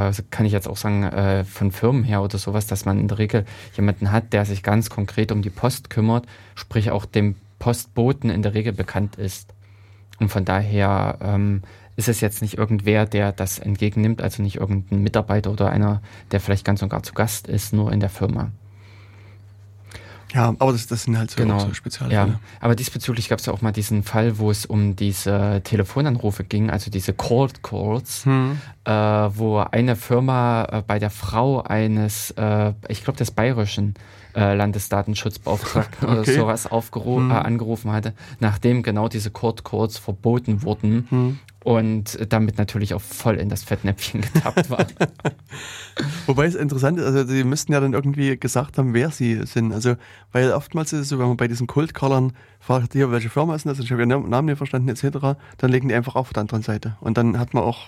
[0.09, 3.09] äh, kann ich jetzt auch sagen, äh, von Firmen her oder sowas, dass man in
[3.09, 3.45] der Regel
[3.77, 8.43] jemanden hat, der sich ganz konkret um die Post kümmert, sprich auch dem Postboten in
[8.43, 9.53] der Regel bekannt ist.
[10.21, 11.63] Und von daher ähm,
[11.97, 16.41] ist es jetzt nicht irgendwer, der das entgegennimmt, also nicht irgendein Mitarbeiter oder einer, der
[16.41, 18.51] vielleicht ganz und gar zu Gast ist, nur in der Firma.
[20.35, 21.59] Ja, aber das, das sind halt so, Genau.
[21.59, 22.33] so Spezialfälle.
[22.33, 26.45] Ja, aber diesbezüglich gab es ja auch mal diesen Fall, wo es um diese Telefonanrufe
[26.45, 28.59] ging, also diese Cold Calls, Hm.
[28.85, 33.95] äh, wo eine Firma äh, bei der Frau eines, äh, ich glaube des bayerischen
[34.35, 36.35] äh, Landesdatenschutzbeauftragten oder Okay.
[36.37, 37.31] sowas aufgeru Hm.
[37.31, 41.39] äh, angerufen hatte, nachdem genau diese Calls verboten wurden Hm.
[41.65, 44.87] und damit natürlich auch voll in das Fettnäpfchen getappt war.
[46.27, 49.73] Wobei es interessant ist, also sie müssten ja dann irgendwie gesagt haben, wer sie sind.
[49.73, 49.97] Also,
[50.33, 53.65] weil oftmals ist es so, wenn man bei diesen Cold-Callern fragt, hier, welche Firma ist
[53.65, 53.81] denn das?
[53.81, 56.97] Ich habe ihren Namen nicht verstanden, etc., dann legen die einfach auf der anderen Seite.
[57.01, 57.81] Und dann hat man auch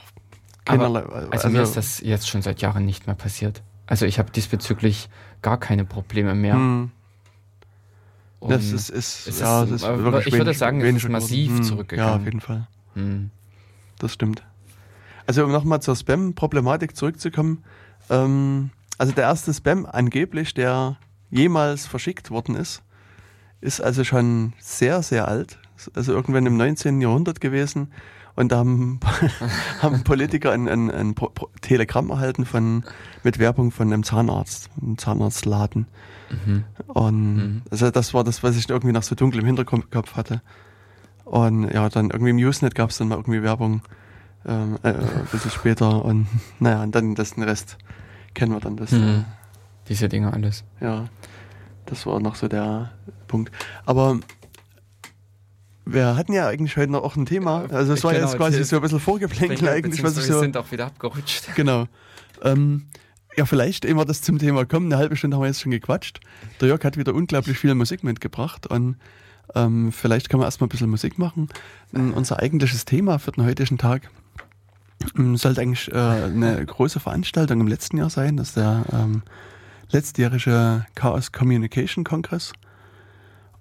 [0.64, 1.02] keinerlei.
[1.30, 3.62] Also, mir ist das jetzt schon seit Jahren nicht mehr passiert.
[3.87, 5.11] Also ich habe diesbezüglich
[5.44, 6.54] gar keine Probleme mehr.
[6.54, 6.90] hm,
[8.40, 11.50] das ist, ist, es ja, ist, ist wirklich ich würde wenig- sagen, es ist massiv.
[11.50, 12.11] Hm, zurückgegangen.
[12.12, 12.66] Ja, auf jeden Fall.
[12.94, 13.30] hm.
[13.98, 14.42] Das stimmt.
[15.26, 17.62] Also um nochmal zur Spam-Problematik zurückzukommen.
[18.11, 20.96] Ähm, also der erste Spam angeblich, der
[21.30, 22.83] jemals verschickt worden ist,
[23.61, 25.59] ist also schon sehr, sehr alt.
[25.94, 27.00] Also irgendwann im 19.
[27.00, 27.92] Jahrhundert gewesen.
[28.36, 28.98] Und da haben,
[29.82, 31.14] haben Politiker ein, ein, ein
[31.60, 32.84] Telegramm erhalten von,
[33.22, 35.86] mit Werbung von einem Zahnarzt, einem Zahnarztladen.
[36.44, 36.64] Mhm.
[36.88, 37.62] Und Mhm.
[37.70, 40.42] also das war das, was ich irgendwie noch so dunkel im Hinterkopf hatte.
[41.24, 43.82] Und ja, dann irgendwie im Usenet gab es dann mal irgendwie Werbung
[44.46, 46.04] ähm, äh, ein bisschen später.
[46.04, 46.26] Und
[46.58, 47.78] naja, und dann das, den Rest
[48.34, 48.76] kennen wir dann.
[48.76, 49.24] Das, Mhm.
[49.88, 50.64] Diese Dinge alles.
[50.80, 51.04] äh, ja,
[51.86, 52.90] das war noch so der
[53.28, 53.52] Punkt.
[53.84, 54.18] Aber
[55.86, 57.66] wir hatten ja eigentlich heute noch auch ein Thema.
[57.70, 60.40] Also es war Genau, jetzt quasi so ein bisschen Vorgeplänkel eigentlich, was ich wir so...
[60.40, 61.54] sind auch wieder abgerutscht.
[61.54, 61.86] Genau.
[62.42, 62.86] Ähm,
[63.36, 65.72] ja, vielleicht, ehe wir das zum Thema kommen, eine halbe Stunde haben wir jetzt schon
[65.72, 66.20] gequatscht.
[66.60, 68.96] Der Jörg hat wieder unglaublich viel Musik mitgebracht und
[69.54, 71.48] ähm, vielleicht können wir erstmal ein bisschen Musik machen.
[71.94, 74.10] Ähm, unser eigentliches Thema für den heutigen Tag
[75.18, 78.36] ähm, sollte eigentlich äh, eine große Veranstaltung im letzten Jahr sein.
[78.36, 79.22] Das ist der ähm,
[79.90, 82.52] letztjährige Chaos Communication Kongress.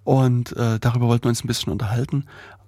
[0.03, 2.25] Und äh, darüber wollten wir uns ein bisschen unterhalten.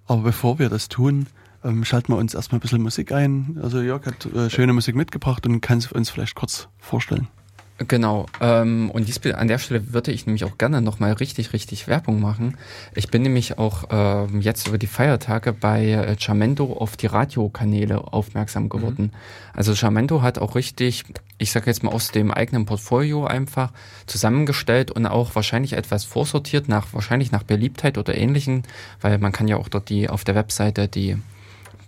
[0.07, 1.27] Aber bevor wir das tun,
[1.63, 3.59] ähm, schalten wir uns erstmal ein bisschen Musik ein.
[3.61, 7.27] Also Jörg hat äh, schöne Musik mitgebracht und kann es uns vielleicht kurz vorstellen.
[7.77, 8.25] Genau.
[8.39, 12.21] Ähm, und dies, an der Stelle würde ich nämlich auch gerne nochmal richtig, richtig Werbung
[12.21, 12.55] machen.
[12.93, 18.13] Ich bin nämlich auch ähm, jetzt über die Feiertage bei äh, Jamendo auf die Radiokanäle
[18.13, 19.11] aufmerksam geworden.
[19.53, 21.03] Also Jamendo hat auch richtig,
[21.37, 23.73] ich sage jetzt mal aus dem eigenen Portfolio einfach
[24.05, 28.63] zusammengestellt und auch wahrscheinlich etwas vorsortiert nach wahrscheinlich nach Beliebtheit oder ähnlichen,
[29.01, 31.17] weil man kann ja auch dort die auf der Webseite die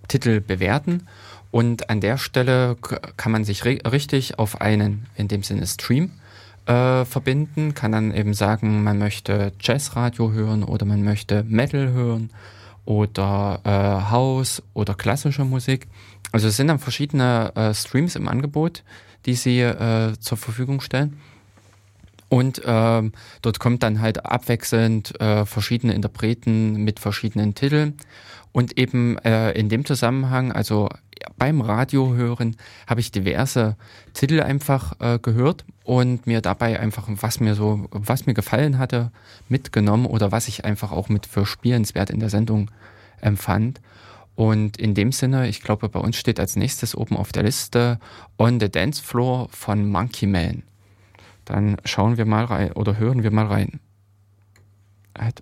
[0.09, 1.07] Titel bewerten.
[1.51, 2.75] Und an der Stelle
[3.15, 6.11] kann man sich ri richtig auf einen, in dem Sinne Stream,
[6.65, 12.29] äh, verbinden, kann dann eben sagen, man möchte Jazzradio hören oder man möchte Metal hören
[12.85, 15.87] oder äh, House oder klassische Musik.
[16.31, 18.83] Also es sind dann verschiedene äh, Streams im Angebot,
[19.25, 21.19] die sie äh, zur Verfügung stellen.
[22.29, 27.95] Und ähm, dort kommt dann halt abwechselnd äh, verschiedene Interpreten mit verschiedenen Titeln.
[28.51, 30.89] Und eben äh, in dem Zusammenhang, also
[31.37, 32.55] beim Radio hören
[32.87, 33.75] habe ich diverse
[34.13, 39.11] Titel einfach äh, gehört und mir dabei einfach, was mir so, was mir gefallen hatte,
[39.49, 42.71] mitgenommen oder was ich einfach auch mit für spielenswert in der Sendung
[43.21, 43.81] empfand.
[44.35, 47.99] Und in dem Sinne, ich glaube, bei uns steht als nächstes oben auf der Liste
[48.37, 50.63] On the Dance Floor von Monkey Man.
[51.45, 53.79] Dann schauen wir mal rein oder hören wir mal rein.
[55.17, 55.41] Halt.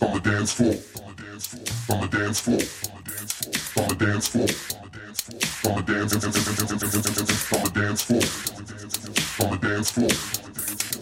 [0.00, 2.58] On the dance floor, on the dance floor, on the dance floor,
[2.92, 4.85] on the dance floor, on the dance floor,
[5.26, 6.42] From the dance, from the dance
[6.86, 10.10] floor, from the dance floor, from the dance floor,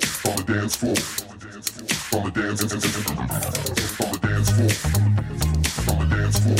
[0.00, 0.96] from the dance, floor.
[0.96, 4.70] from the dance floor, from the dance floor,
[5.84, 6.56] from the dance floor, from the dance, floor.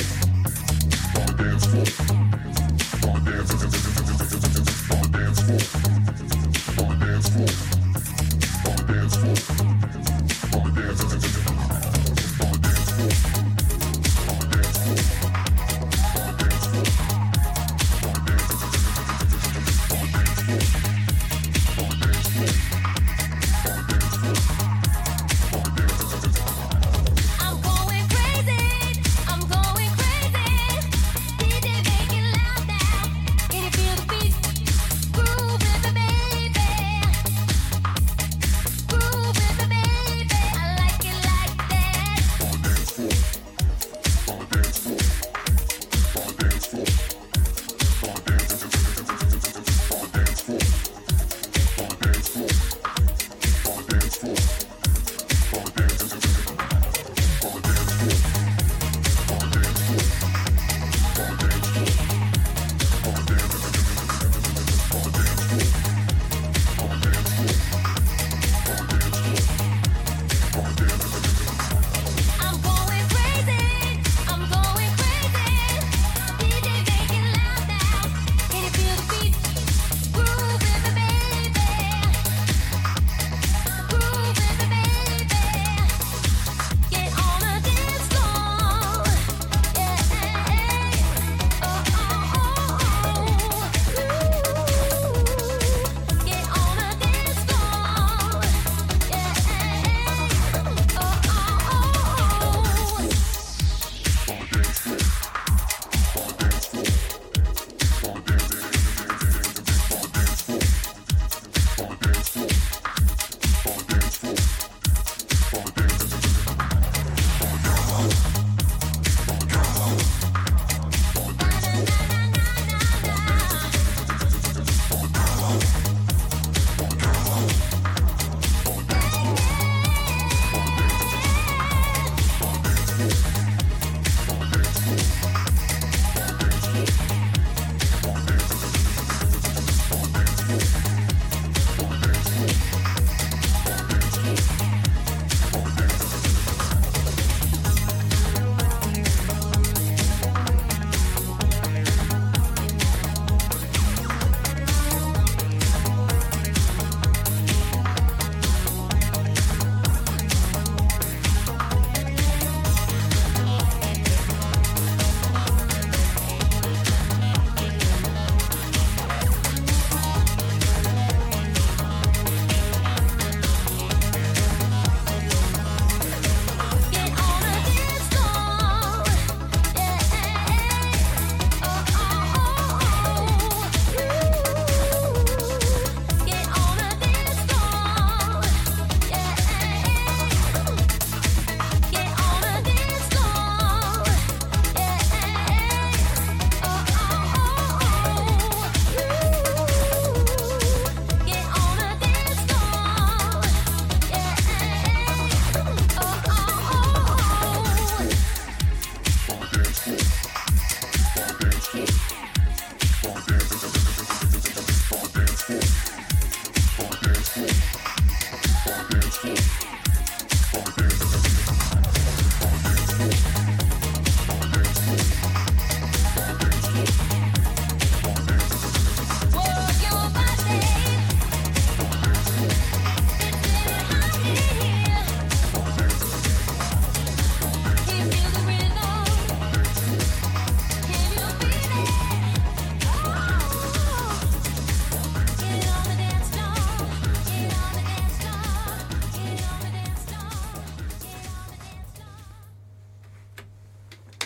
[1.00, 1.86] from the dance floor,
[2.84, 3.72] from the dance floor,
[4.84, 5.00] from
[6.84, 7.00] the
[8.92, 9.36] dance floor,
[10.52, 11.43] from the dance.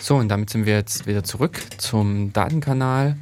[0.09, 3.15] So, und damit sind wir jetzt wieder zurück zum Datenkanal.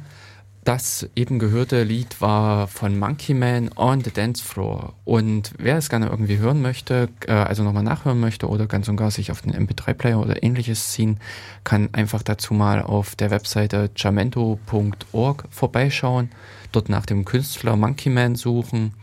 [0.64, 4.94] Das eben gehörte Lied war von Monkey Man on the Dance Floor.
[5.04, 8.96] Und wer es gerne irgendwie hören möchte, äh, also nochmal nachhören möchte oder ganz und
[8.96, 11.20] gar sich auf den MP3-Player oder ähnliches ziehen,
[11.62, 16.30] kann einfach dazu mal auf der Webseite jamento.org vorbeischauen,
[16.72, 18.94] dort nach dem Künstler Monkey Man suchen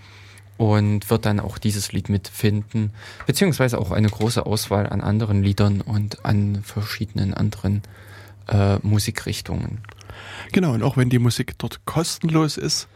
[0.58, 2.92] und wird dann auch dieses Lied mitfinden,
[3.26, 7.82] beziehungsweise auch eine große Auswahl an anderen Liedern und an verschiedenen anderen
[8.48, 9.80] äh, Musikrichtungen.
[10.52, 12.88] Genau, und auch wenn die Musik dort kostenlos ist,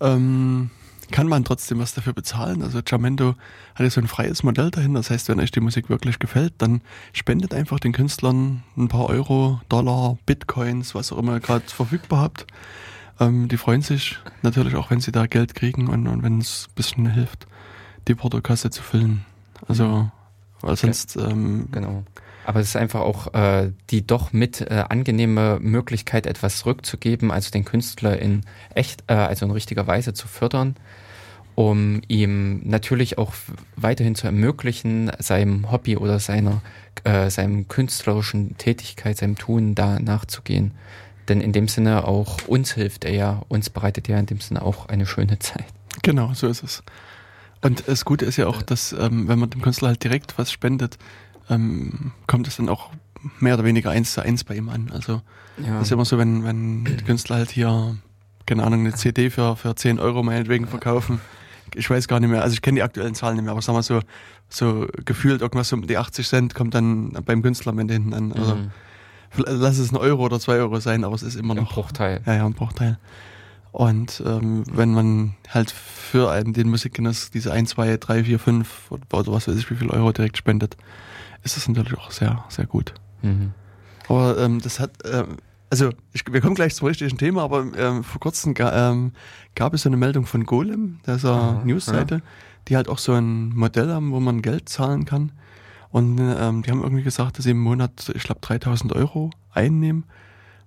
[0.00, 0.70] ähm,
[1.10, 2.62] kann man trotzdem was dafür bezahlen.
[2.62, 3.34] Also Jamendo
[3.74, 5.00] hat ja so ein freies Modell dahinter.
[5.00, 9.08] Das heißt, wenn euch die Musik wirklich gefällt, dann spendet einfach den Künstlern ein paar
[9.08, 12.46] Euro, Dollar, Bitcoins, was auch immer ihr gerade verfügbar habt.
[13.20, 16.68] Ähm, die freuen sich natürlich auch, wenn sie da Geld kriegen und, und wenn es
[16.68, 17.46] ein bisschen hilft,
[18.06, 19.24] die Portokasse zu füllen.
[19.66, 20.10] Also,
[20.60, 21.16] weil sonst.
[21.16, 22.04] Ähm, genau.
[22.44, 27.50] Aber es ist einfach auch äh, die doch mit äh, angenehme Möglichkeit, etwas zurückzugeben, also
[27.50, 28.40] den Künstler in
[28.74, 30.74] echt, äh, also in richtiger Weise zu fördern,
[31.56, 33.34] um ihm natürlich auch
[33.76, 36.62] weiterhin zu ermöglichen, seinem Hobby oder seiner,
[37.04, 40.72] äh, seinem künstlerischen Tätigkeit, seinem Tun da nachzugehen.
[41.28, 44.62] Denn in dem Sinne auch uns hilft er ja, uns bereitet er in dem Sinne
[44.62, 45.66] auch eine schöne Zeit.
[46.02, 46.82] Genau, so ist es.
[47.60, 50.52] Und das Gute ist ja auch, dass ähm, wenn man dem Künstler halt direkt was
[50.52, 50.98] spendet,
[51.50, 52.90] ähm, kommt es dann auch
[53.40, 54.90] mehr oder weniger eins zu eins bei ihm an.
[54.92, 55.22] Also
[55.64, 55.80] ja.
[55.80, 57.96] ist immer so, wenn, wenn die Künstler halt hier,
[58.46, 61.20] keine Ahnung, eine CD für, für 10 Euro meinetwegen verkaufen.
[61.74, 63.76] Ich weiß gar nicht mehr, also ich kenne die aktuellen Zahlen nicht mehr, aber sagen
[63.76, 64.00] wir so,
[64.48, 68.32] so gefühlt irgendwas um die 80 Cent kommt dann beim Künstler am Ende hinten an.
[68.32, 68.70] Also mhm.
[69.36, 71.68] Lass es ein Euro oder zwei Euro sein, aber es ist immer noch.
[71.68, 72.20] Ein Bruchteil.
[72.26, 72.98] Ja, ja, ein Bruchteil.
[73.72, 78.90] Und ähm, wenn man halt für einen den Musikgenuss diese 1, 2, 3, 4, 5
[78.90, 80.76] oder was weiß ich, wie viel Euro direkt spendet,
[81.42, 82.94] ist das natürlich auch sehr, sehr gut.
[83.22, 83.52] Mhm.
[84.08, 85.36] Aber ähm, das hat, ähm,
[85.70, 89.12] also ich, wir kommen gleich zum richtigen Thema, aber ähm, vor kurzem ga, ähm,
[89.54, 92.20] gab es so eine Meldung von Golem, dieser Newsseite, ja.
[92.68, 95.32] die halt auch so ein Modell haben, wo man Geld zahlen kann.
[95.90, 100.04] Und ähm, die haben irgendwie gesagt, dass sie im Monat, ich glaube, 3000 Euro einnehmen,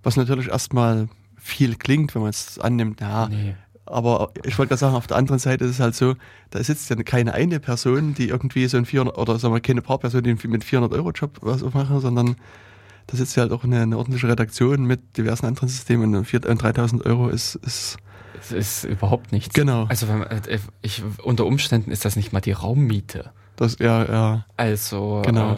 [0.03, 3.55] was natürlich erstmal viel klingt, wenn man es annimmt, ja, nee.
[3.85, 6.15] Aber ich wollte gerade sagen, auf der anderen Seite ist es halt so,
[6.51, 9.81] da sitzt ja keine eine Person, die irgendwie so ein 400, oder sagen wir keine
[9.81, 12.37] paar Personen, die mit 400 Euro Job was machen, sondern
[13.07, 17.05] da sitzt ja halt auch eine, eine ordentliche Redaktion mit diversen anderen Systemen und 3000
[17.05, 17.97] Euro ist, ist
[18.39, 19.53] es ist überhaupt nichts.
[19.53, 19.85] Genau.
[19.85, 23.31] Also äh, ich, unter Umständen ist das nicht mal die Raummiete.
[23.61, 24.45] Das, ja, ja.
[24.57, 25.53] Also, genau.
[25.53, 25.57] Äh,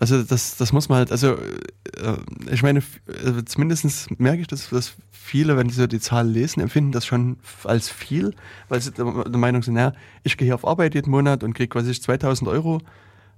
[0.00, 2.16] also das, das muss man halt, also äh,
[2.50, 6.90] ich meine, äh, zumindest merke ich, dass, dass viele, wenn sie die Zahl lesen, empfinden
[6.90, 8.34] das schon als viel,
[8.68, 9.92] weil sie der Meinung sind, naja,
[10.24, 12.80] ich gehe hier auf Arbeit jeden Monat und kriege, was ich, 2000 Euro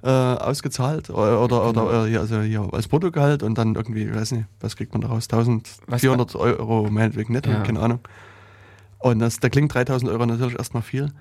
[0.03, 1.87] äh, ausgezahlt oder, oder, genau.
[1.87, 5.03] oder äh, also hier als Bruttogehalt und dann irgendwie, ich weiß nicht, was kriegt man
[5.03, 7.61] daraus, 1400 Euro meinetwegen netto, ja.
[7.61, 8.01] keine Ahnung.
[8.99, 11.13] Und das, da klingt 3000 Euro natürlich erstmal viel.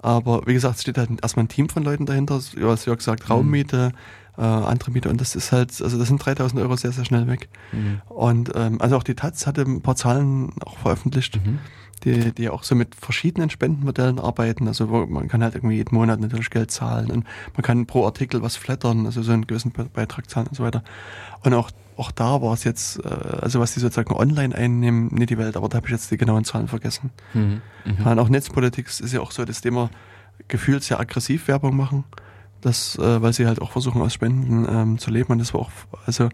[0.00, 2.40] Aber wie gesagt, es steht halt erstmal ein Team von Leuten dahinter.
[2.54, 5.10] Du hast ja gesagt, Raummiete, mhm äh, andere Mieter.
[5.10, 7.48] Und das ist halt, also das sind 3000 Euro sehr, sehr schnell weg.
[7.72, 8.02] Mhm.
[8.08, 11.58] Und ähm, also auch die Taz hatte ein paar Zahlen auch veröffentlicht, mhm.
[12.04, 14.68] Die, die auch so mit verschiedenen Spendenmodellen arbeiten.
[14.68, 17.24] Also man kann halt irgendwie jeden Monat natürlich Geld zahlen und
[17.54, 20.82] man kann pro Artikel was flattern, also so einen gewissen Beitrag zahlen und so weiter.
[21.42, 25.30] Und auch auch da war es jetzt, äh, also was die sozusagen online einnehmen, nicht
[25.30, 27.10] die Welt, aber da habe ich jetzt die genauen Zahlen vergessen.
[27.32, 27.62] Mhm.
[27.86, 28.06] Mhm.
[28.06, 29.88] Und auch Netzpolitik ist ja auch so, dass die immer
[30.46, 32.04] gefühlt sehr aggressiv Werbung machen
[32.60, 35.60] das, äh, weil sie halt auch versuchen aus Spenden ähm, zu leben und das war
[35.60, 35.70] auch,
[36.04, 36.28] also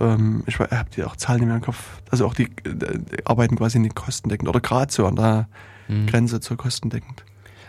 [0.00, 3.56] ähm, ich habe die auch Zahlen nicht mehr im Kopf, also auch die, die arbeiten
[3.56, 5.48] quasi nicht kostendeckend oder gerade so an der
[5.88, 6.06] mhm.
[6.06, 7.24] Grenze zur kostendeckend.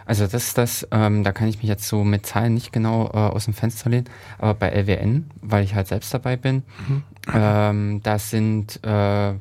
[0.05, 3.07] Also das ist das, ähm, da kann ich mich jetzt so mit Zahlen nicht genau
[3.07, 7.03] äh, aus dem Fenster lehnen, aber bei LWN, weil ich halt selbst dabei bin, mhm.
[7.33, 9.33] ähm, da sind äh,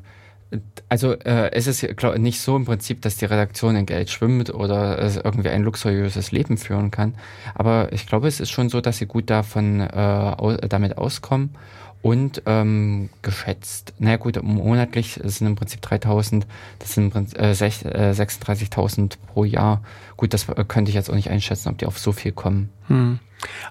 [0.89, 4.53] also äh, es ist glaub, nicht so im Prinzip, dass die Redaktion in Geld schwimmt
[4.53, 7.15] oder es irgendwie ein luxuriöses Leben führen kann.
[7.55, 11.55] Aber ich glaube, es ist schon so, dass sie gut davon äh, damit auskommen
[12.03, 16.45] und ähm, geschätzt, na gut, monatlich sind im Prinzip 3000,
[16.79, 19.81] das sind äh, 36.000 äh, pro Jahr.
[20.17, 22.69] Gut, das äh, könnte ich jetzt auch nicht einschätzen, ob die auf so viel kommen.
[22.87, 23.19] Hm.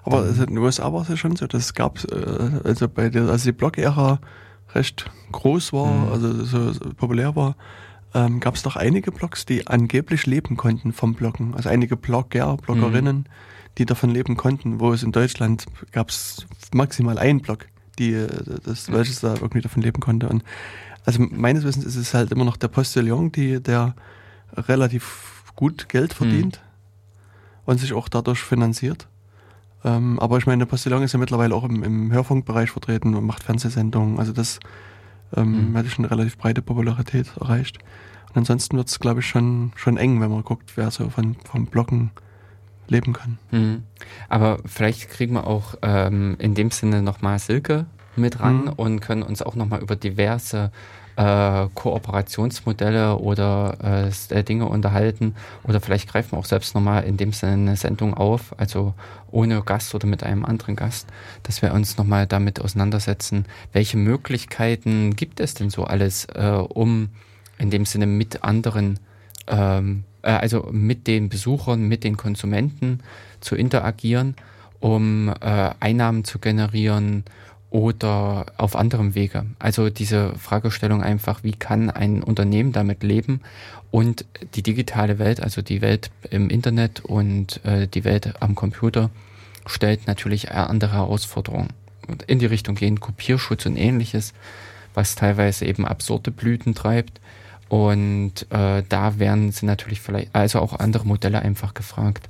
[0.03, 3.09] Aber ähm, in den USA war es ja schon so, das gab äh, also bei
[3.09, 4.19] der, also die Blog-Ära
[4.73, 6.11] recht groß war, mhm.
[6.11, 7.55] also so, so populär war,
[8.15, 11.53] ähm, gab es doch einige Blogs, die angeblich leben konnten vom Bloggen.
[11.53, 13.25] Also einige Blogger, Bloggerinnen, mhm.
[13.77, 17.67] die davon leben konnten, wo es in Deutschland gab es maximal einen Blog,
[17.99, 18.27] die äh,
[18.63, 18.93] das mhm.
[18.93, 20.29] welches da irgendwie davon leben konnte.
[20.29, 20.43] Und
[21.05, 23.95] also meines Wissens ist es halt immer noch der Postillon, die, der
[24.55, 27.61] relativ gut Geld verdient mhm.
[27.65, 29.07] und sich auch dadurch finanziert.
[29.83, 33.25] Ähm, aber ich meine, der Postillon ist ja mittlerweile auch im, im Hörfunkbereich vertreten und
[33.25, 34.17] macht Fernsehsendungen.
[34.17, 34.59] Also das
[35.35, 35.77] ähm, mhm.
[35.77, 37.79] hat schon eine relativ breite Popularität erreicht.
[38.29, 41.35] Und ansonsten wird es, glaube ich, schon, schon eng, wenn man guckt, wer so von,
[41.43, 42.11] vom Bloggen
[42.87, 43.37] leben kann.
[43.51, 43.83] Mhm.
[44.29, 48.73] Aber vielleicht kriegen wir auch ähm, in dem Sinne nochmal Silke mit ran mhm.
[48.73, 50.71] und können uns auch nochmal über diverse
[51.15, 55.35] äh, Kooperationsmodelle oder äh, Dinge unterhalten.
[55.63, 58.93] Oder vielleicht greifen wir auch selbst nochmal in dem Sinne eine Sendung auf, also
[59.31, 61.07] ohne Gast oder mit einem anderen Gast,
[61.43, 67.09] dass wir uns nochmal damit auseinandersetzen, welche Möglichkeiten gibt es denn so alles, äh, um
[67.57, 68.99] in dem Sinne mit anderen,
[69.47, 73.01] ähm, äh, also mit den Besuchern, mit den Konsumenten
[73.39, 74.35] zu interagieren,
[74.79, 77.23] um äh, Einnahmen zu generieren
[77.69, 79.45] oder auf anderem Wege.
[79.59, 83.41] Also diese Fragestellung einfach, wie kann ein Unternehmen damit leben
[83.89, 89.09] und die digitale Welt, also die Welt im Internet und äh, die Welt am Computer,
[89.65, 91.69] stellt natürlich andere Herausforderungen.
[92.07, 94.33] Und in die Richtung gehen Kopierschutz und ähnliches,
[94.93, 97.19] was teilweise eben absurde Blüten treibt.
[97.69, 102.29] Und äh, da werden sie natürlich vielleicht, also auch andere Modelle einfach gefragt.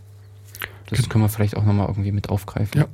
[0.89, 2.81] Das können wir vielleicht auch nochmal irgendwie mit aufgreifen.
[2.81, 2.87] Ja.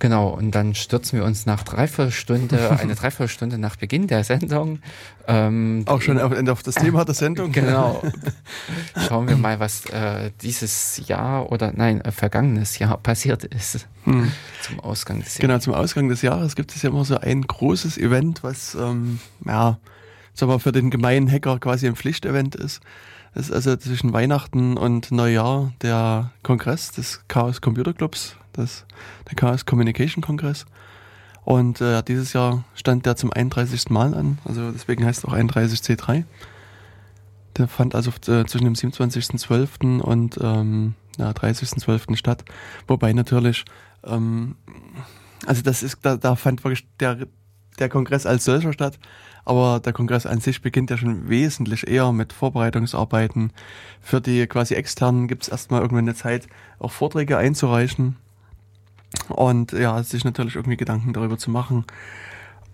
[0.00, 4.78] Genau, und dann stürzen wir uns nach Dreiviertelstunde, eine Dreiviertelstunde nach Beginn der Sendung.
[5.26, 7.50] Ähm, Auch schon auf, auf das Thema der Sendung.
[7.50, 8.02] Genau.
[9.08, 13.88] Schauen wir mal, was äh, dieses Jahr oder nein, äh, vergangenes Jahr passiert ist.
[14.04, 14.30] Hm.
[14.62, 15.40] Zum Ausgang des Jahres.
[15.40, 19.18] Genau, zum Ausgang des Jahres gibt es ja immer so ein großes Event, was ähm,
[19.44, 19.78] ja,
[20.38, 22.80] sagen wir, für den gemeinen Hacker quasi ein Pflichtevent ist.
[23.34, 28.84] Das ist also zwischen Weihnachten und Neujahr der Kongress des Chaos Computer Clubs das,
[29.28, 30.66] der Chaos Communication Kongress.
[31.44, 33.90] Und äh, dieses Jahr stand der zum 31.
[33.90, 36.24] Mal an, also deswegen heißt es auch 31C3.
[37.56, 40.00] Der fand also äh, zwischen dem 27.12.
[40.00, 42.16] und ähm, ja, 30.12.
[42.16, 42.44] statt.
[42.86, 43.64] Wobei natürlich,
[44.04, 44.56] ähm,
[45.46, 47.26] also das ist, da, da fand wirklich der,
[47.78, 48.98] der Kongress als solcher statt,
[49.48, 53.52] aber der Kongress an sich beginnt ja schon wesentlich eher mit Vorbereitungsarbeiten.
[54.00, 56.46] Für die quasi externen gibt es erstmal irgendwann eine Zeit,
[56.78, 58.16] auch Vorträge einzureichen
[59.28, 61.84] und ja, sich natürlich irgendwie Gedanken darüber zu machen.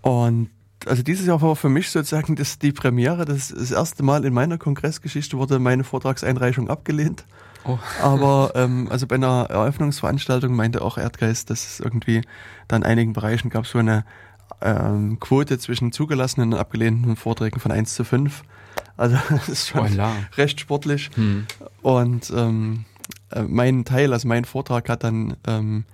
[0.03, 0.51] Und
[0.87, 3.25] also dieses Jahr war für mich sozusagen das, die Premiere.
[3.25, 7.25] Das, das erste Mal in meiner Kongressgeschichte wurde meine Vortragseinreichung abgelehnt.
[7.65, 7.79] Oh.
[8.03, 12.23] Aber ähm, also bei einer Eröffnungsveranstaltung meinte auch Erdgeist, dass es irgendwie
[12.69, 14.05] dann in einigen Bereichen gab so eine
[14.61, 18.43] ähm, Quote zwischen zugelassenen und abgelehnten Vorträgen von 1 zu 5.
[18.97, 21.11] Also das ist schon oh, recht sportlich.
[21.15, 21.47] Hm.
[21.83, 22.85] Und ähm,
[23.31, 25.85] äh, mein Teil, also mein Vortrag hat dann ähm,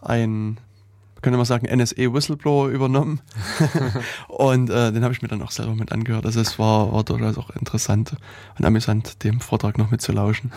[0.00, 0.58] ein,
[1.20, 3.20] könnte man sagen, NSE-Whistleblower übernommen.
[4.28, 6.26] und äh, den habe ich mir dann auch selber mit angehört.
[6.26, 8.16] Also es war, war durchaus auch interessant
[8.58, 10.52] und amüsant, dem Vortrag noch mitzulauschen.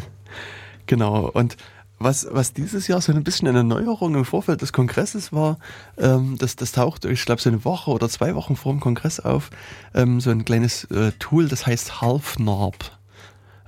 [0.86, 1.30] genau.
[1.30, 1.56] Und
[2.04, 5.58] was, was dieses Jahr so ein bisschen eine Neuerung im Vorfeld des Kongresses war,
[5.98, 9.18] ähm, das, das taucht, ich glaube, so eine Woche oder zwei Wochen vor dem Kongress
[9.18, 9.50] auf,
[9.94, 12.98] ähm, so ein kleines äh, Tool, das heißt HalfNarb.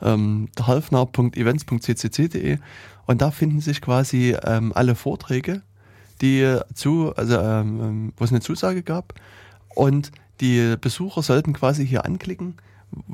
[0.03, 2.59] Ähm, halfnarb.events.ccc.de
[3.07, 5.62] und da finden sich quasi ähm, alle Vorträge,
[6.20, 9.14] die zu, also ähm, ähm, wo es eine Zusage gab.
[9.74, 12.57] Und die Besucher sollten quasi hier anklicken,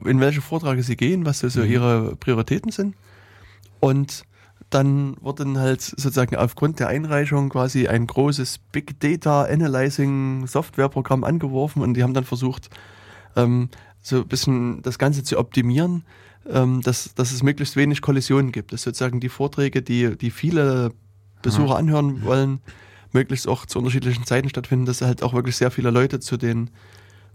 [0.05, 1.71] in welche Vorträge sie gehen, was so mhm.
[1.71, 2.97] ihre Prioritäten sind.
[3.81, 4.25] Und
[4.75, 11.83] dann wurde halt sozusagen aufgrund der Einreichung quasi ein großes Big Data Analyzing Softwareprogramm angeworfen
[11.83, 12.71] und die haben dann versucht,
[13.37, 13.69] ähm,
[14.01, 16.05] so ein bisschen das Ganze zu optimieren,
[16.49, 18.73] ähm, dass, dass es möglichst wenig Kollisionen gibt.
[18.73, 20.93] Dass sozusagen die Vorträge, die, die viele
[21.43, 22.61] Besucher anhören wollen,
[23.13, 26.71] möglichst auch zu unterschiedlichen Zeiten stattfinden, dass halt auch wirklich sehr viele Leute zu den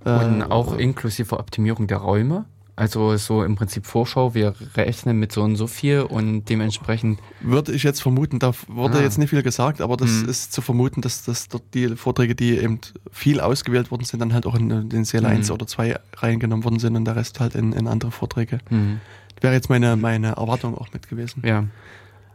[0.05, 2.45] äh, und auch inklusive Optimierung der Räume.
[2.77, 7.19] Also so im Prinzip Vorschau, wir rechnen mit so und so viel und dementsprechend.
[7.41, 9.01] Würde ich jetzt vermuten, da wurde ah.
[9.01, 10.29] jetzt nicht viel gesagt, aber das hm.
[10.29, 12.79] ist zu vermuten, dass, dass dort die Vorträge, die eben
[13.11, 15.37] viel ausgewählt worden sind, dann halt auch in den Säle hm.
[15.37, 18.59] 1 oder 2 reingenommen worden sind und der Rest halt in, in andere Vorträge.
[18.69, 18.99] Hm.
[19.41, 21.41] Wäre jetzt meine, meine Erwartung auch mit gewesen.
[21.43, 21.63] Ja.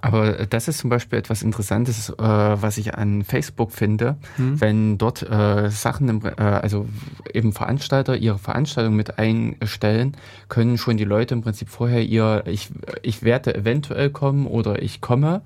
[0.03, 4.61] Aber das ist zum Beispiel etwas Interessantes, äh, was ich an Facebook finde, hm.
[4.61, 6.88] wenn dort äh, Sachen, im, äh, also
[7.32, 10.16] eben Veranstalter ihre Veranstaltung mit einstellen,
[10.48, 12.70] können schon die Leute im Prinzip vorher ihr, ich,
[13.03, 15.42] ich werde eventuell kommen oder ich komme,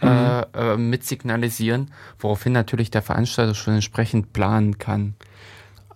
[0.00, 5.14] äh, äh, mit signalisieren, woraufhin natürlich der Veranstalter schon entsprechend planen kann.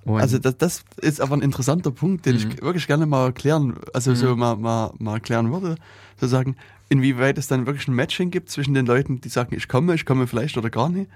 [0.05, 2.39] Und also das, das ist aber ein interessanter Punkt, den mhm.
[2.51, 4.17] ich wirklich gerne mal erklären, also mhm.
[4.17, 5.77] so mal, mal, mal erklären würde.
[6.19, 6.57] Zu sagen,
[6.93, 10.05] inwieweit es dann wirklich ein Matching gibt zwischen den Leuten, die sagen, ich komme, ich
[10.05, 11.11] komme vielleicht oder gar nicht,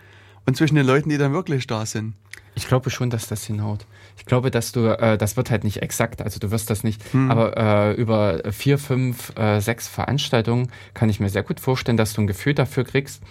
[0.47, 2.15] und zwischen den Leuten, die dann wirklich da sind.
[2.55, 3.85] Ich glaube schon, dass das hinhaut.
[4.17, 7.03] Ich glaube, dass du, äh, das wird halt nicht exakt, also du wirst das nicht,
[7.13, 7.31] hm.
[7.31, 12.15] aber äh, über vier, fünf, äh, sechs Veranstaltungen kann ich mir sehr gut vorstellen, dass
[12.15, 13.23] du ein Gefühl dafür kriegst,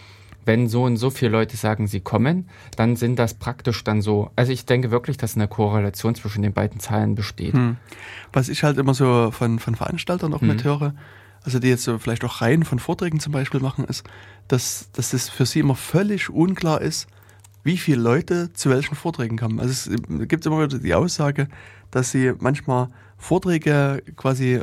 [0.46, 4.30] wenn so und so viele Leute sagen, sie kommen, dann sind das praktisch dann so.
[4.36, 7.54] Also ich denke wirklich, dass eine Korrelation zwischen den beiden Zahlen besteht.
[7.54, 7.78] Hm.
[8.32, 10.50] Was ich halt immer so von, von Veranstaltern auch hm.
[10.50, 10.94] mithöre,
[11.46, 14.04] also die jetzt so vielleicht auch Reihen von Vorträgen zum Beispiel machen, ist,
[14.48, 17.08] dass, dass es für sie immer völlig unklar ist,
[17.64, 19.60] wie viele Leute zu welchen Vorträgen kommen.
[19.60, 21.48] Also es gibt immer wieder die Aussage,
[21.92, 24.62] dass sie manchmal Vorträge quasi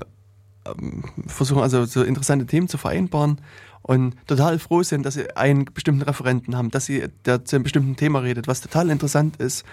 [0.64, 3.40] ähm, versuchen, also so interessante Themen zu vereinbaren
[3.82, 7.64] und total froh sind, dass sie einen bestimmten Referenten haben, dass sie der zu einem
[7.64, 9.64] bestimmten Thema redet, was total interessant ist.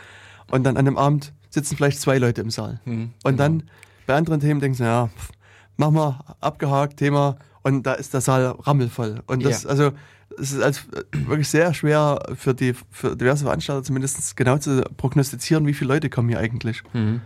[0.50, 2.82] Und dann an dem Abend sitzen vielleicht zwei Leute im Saal.
[2.86, 3.38] Mhm, und genau.
[3.38, 3.64] dann
[4.08, 5.10] bei anderen Themen denken sie, ja,
[5.80, 7.38] mach mal, abgehakt, Thema.
[7.64, 9.22] Und da ist der Saal rammelvoll.
[9.28, 9.70] Und das, ja.
[9.70, 9.92] also,
[10.38, 15.66] es ist als, wirklich sehr schwer für die für diverse Veranstalter zumindest genau zu prognostizieren,
[15.66, 16.84] wie viele Leute kommen hier eigentlich.
[16.94, 17.22] Mhm.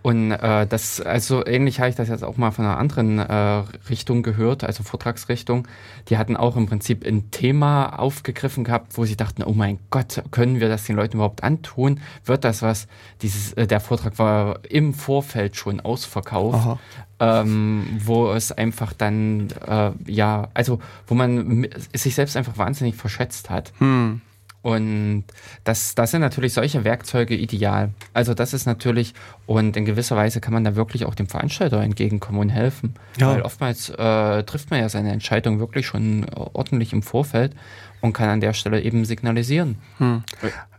[0.00, 3.64] Und äh, das, also ähnlich habe ich das jetzt auch mal von einer anderen äh,
[3.90, 5.66] Richtung gehört, also Vortragsrichtung.
[6.08, 10.22] Die hatten auch im Prinzip ein Thema aufgegriffen gehabt, wo sie dachten, oh mein Gott,
[10.30, 12.00] können wir das den Leuten überhaupt antun?
[12.24, 12.86] Wird das was?
[13.22, 16.78] Dieses, äh, der Vortrag war im Vorfeld schon ausverkauft.
[17.20, 20.78] Ähm, wo es einfach dann, äh, ja, also
[21.08, 23.72] wo man sich selbst einfach wahnsinnig verschätzt hat.
[23.78, 24.20] Hm.
[24.68, 25.24] Und
[25.64, 27.88] das, das sind natürlich solche Werkzeuge ideal.
[28.12, 29.14] Also das ist natürlich,
[29.46, 32.92] und in gewisser Weise kann man da wirklich auch dem Veranstalter entgegenkommen und helfen.
[33.16, 33.28] Ja.
[33.32, 37.54] Weil oftmals äh, trifft man ja seine Entscheidung wirklich schon ordentlich im Vorfeld
[38.02, 39.78] und kann an der Stelle eben signalisieren.
[39.96, 40.22] Hm.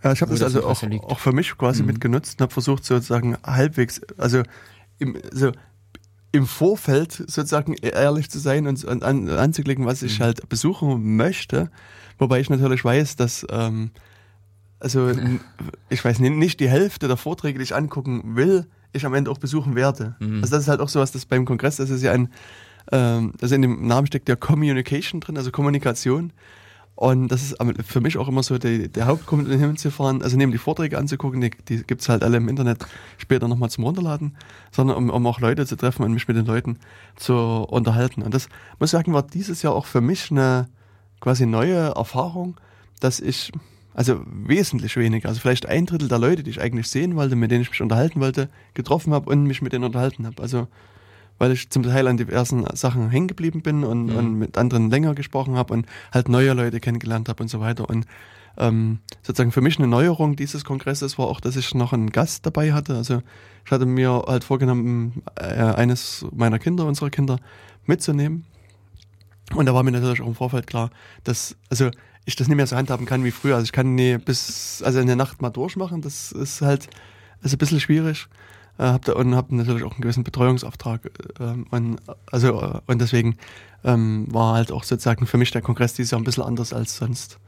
[0.03, 1.87] Ja, ich habe das also auch, auch für mich quasi mhm.
[1.87, 4.43] mitgenutzt und habe versucht sozusagen halbwegs, also
[4.99, 5.51] im, so
[6.31, 10.23] im Vorfeld sozusagen ehrlich zu sein und, und an, anzuklicken, was ich mhm.
[10.23, 11.69] halt besuchen möchte
[12.19, 13.91] Wobei ich natürlich weiß, dass, ähm,
[14.79, 15.11] also
[15.89, 19.31] ich weiß nicht, nicht die Hälfte der Vorträge, die ich angucken will, ich am Ende
[19.31, 20.15] auch besuchen werde.
[20.19, 20.41] Mhm.
[20.41, 22.29] Also das ist halt auch sowas, das beim Kongress, das ist ja ein,
[22.91, 26.33] ähm, also in dem Namen steckt ja Communication drin, also Kommunikation.
[26.99, 30.57] Und das ist für mich auch immer so die, der Hauptgrund, hinzufahren, also neben die
[30.57, 32.85] Vorträge anzugucken, die, die gibt es halt alle im Internet
[33.17, 34.35] später nochmal zum Runterladen,
[34.69, 36.77] sondern um, um auch Leute zu treffen und mich mit den Leuten
[37.15, 38.21] zu unterhalten.
[38.21, 40.67] Und das, muss ich sagen, war dieses Jahr auch für mich eine,
[41.21, 42.57] quasi neue Erfahrung,
[42.99, 43.53] dass ich,
[43.93, 47.49] also wesentlich weniger, also vielleicht ein Drittel der Leute, die ich eigentlich sehen wollte, mit
[47.49, 50.41] denen ich mich unterhalten wollte, getroffen habe und mich mit denen unterhalten habe.
[50.41, 50.67] Also
[51.39, 54.15] weil ich zum Teil an diversen Sachen hängen geblieben bin und, mhm.
[54.15, 57.89] und mit anderen länger gesprochen habe und halt neue Leute kennengelernt habe und so weiter.
[57.89, 58.05] Und
[58.57, 62.45] ähm, sozusagen für mich eine Neuerung dieses Kongresses war auch, dass ich noch einen Gast
[62.45, 62.95] dabei hatte.
[62.95, 63.21] Also
[63.65, 67.39] ich hatte mir halt vorgenommen, äh, eines meiner Kinder, unserer Kinder
[67.85, 68.45] mitzunehmen.
[69.55, 70.91] Und da war mir natürlich auch im Vorfeld klar,
[71.23, 71.89] dass, also
[72.25, 73.55] ich das nicht mehr so handhaben kann wie früher.
[73.55, 76.01] Also ich kann nie bis, also in der Nacht mal durchmachen.
[76.01, 76.89] Das ist halt,
[77.41, 78.27] also ein bisschen schwierig.
[78.79, 81.11] Äh, hab da, und habe natürlich auch einen gewissen Betreuungsauftrag.
[81.39, 81.99] Ähm, und,
[82.31, 83.37] also, äh, und deswegen
[83.83, 86.95] ähm, war halt auch sozusagen für mich der Kongress dieses Jahr ein bisschen anders als
[86.95, 87.39] sonst.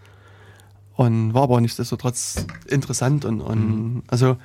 [0.95, 4.03] Und war aber nichtsdestotrotz interessant und, und mhm.
[4.07, 4.37] also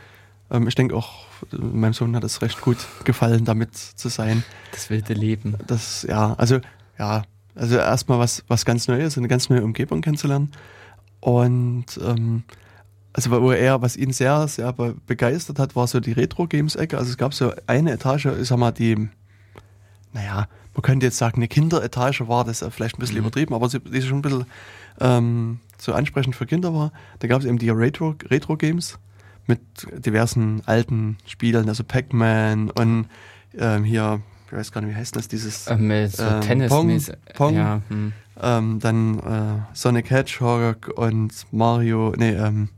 [0.50, 4.44] ähm, ich denke auch, meinem Sohn hat es recht gut gefallen, damit zu sein.
[4.70, 5.56] Das wilde Leben.
[5.66, 6.60] Das, ja, also,
[6.98, 7.24] ja,
[7.56, 10.52] also erstmal was, was ganz Neues, eine ganz neue Umgebung kennenzulernen.
[11.20, 12.44] Und ähm,
[13.16, 16.98] also wo er, was ihn sehr, sehr begeistert hat, war so die Retro-Games-Ecke.
[16.98, 19.08] Also es gab so eine Etage, ich sag mal, die,
[20.12, 23.22] naja, man könnte jetzt sagen, eine Kinderetage war, das ist vielleicht ein bisschen mhm.
[23.22, 24.44] übertrieben, aber die schon ein bisschen
[25.00, 26.92] ähm, so ansprechend für Kinder war.
[27.20, 28.58] Da gab es eben die Retro-Games Retro
[29.46, 29.60] mit
[30.04, 33.06] diversen alten Spielen, also Pac-Man und
[33.56, 37.00] ähm, hier ich weiß gar nicht, wie heißt das, dieses ähm, so ähm, Tennis Pong,
[37.34, 38.12] Pong ja, hm.
[38.40, 42.68] ähm, dann äh, Sonic Hedgehog und Mario, nee, ähm,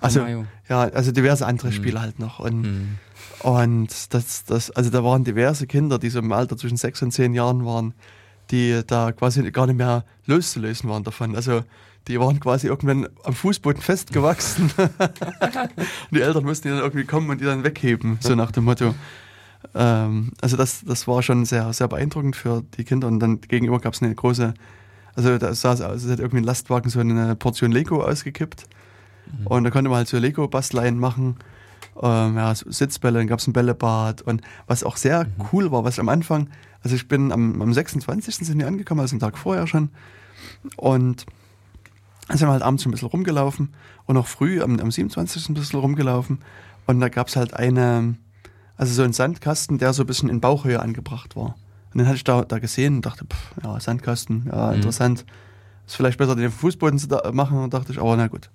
[0.00, 0.46] also, Mario.
[0.68, 1.74] ja, also diverse andere hm.
[1.74, 2.98] Spiele halt noch und hm.
[3.40, 7.10] und das, das, also da waren diverse Kinder, die so im Alter zwischen sechs und
[7.10, 7.94] zehn Jahren waren,
[8.50, 11.62] die da quasi gar nicht mehr loszulösen waren davon, also
[12.08, 14.70] die waren quasi irgendwann am Fußboden festgewachsen.
[14.76, 14.90] und
[16.10, 18.94] die Eltern mussten die dann irgendwie kommen und die dann wegheben, so nach dem Motto.
[19.74, 23.08] Ähm, also das, das war schon sehr, sehr beeindruckend für die Kinder.
[23.08, 24.54] Und dann gegenüber gab es eine große,
[25.14, 28.66] also da saß aus, es hat irgendwie ein Lastwagen so eine Portion Lego ausgekippt.
[29.26, 29.46] Mhm.
[29.46, 31.36] Und da konnte man halt so Lego-Bastleien machen.
[32.00, 34.22] Ähm, ja, Sitzbälle, dann gab es ein Bällebad.
[34.22, 35.30] Und was auch sehr mhm.
[35.52, 36.48] cool war, was am Anfang,
[36.82, 38.36] also ich bin am, am 26.
[38.36, 39.90] sind wir angekommen, also einen Tag vorher schon.
[40.76, 41.26] Und
[42.28, 43.70] dann sind wir halt abends ein bisschen rumgelaufen
[44.06, 45.48] und auch früh am, am 27.
[45.48, 46.38] ein bisschen rumgelaufen.
[46.86, 48.14] Und da gab es halt eine,
[48.78, 51.56] also so ein Sandkasten, der so ein bisschen in Bauchhöhe angebracht war.
[51.92, 54.74] Und den hatte ich da, da gesehen und dachte, pff, ja, Sandkasten, ja, mhm.
[54.74, 55.26] interessant.
[55.86, 58.50] Ist vielleicht besser, den Fußboden zu machen, und dachte ich, aber na gut.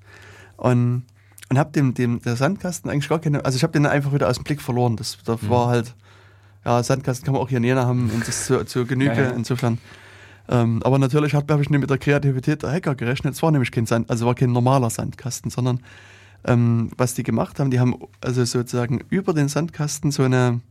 [0.56, 1.04] Und,
[1.50, 4.30] und hab dem, dem, der Sandkasten eigentlich gar keine, also ich habe den einfach wieder
[4.30, 4.96] aus dem Blick verloren.
[4.96, 5.50] Das, das mhm.
[5.50, 5.94] war halt,
[6.64, 9.30] ja, Sandkasten kann man auch hier näher haben und das zu, zu Genüge, ja, ja.
[9.32, 9.78] insofern.
[10.48, 13.34] Ähm, aber natürlich habe hab ich nicht mit der Kreativität der Hacker gerechnet.
[13.34, 15.82] Es war nämlich kein Sand, also war kein normaler Sandkasten, sondern
[16.46, 20.62] ähm, was die gemacht haben, die haben also sozusagen über den Sandkasten so eine,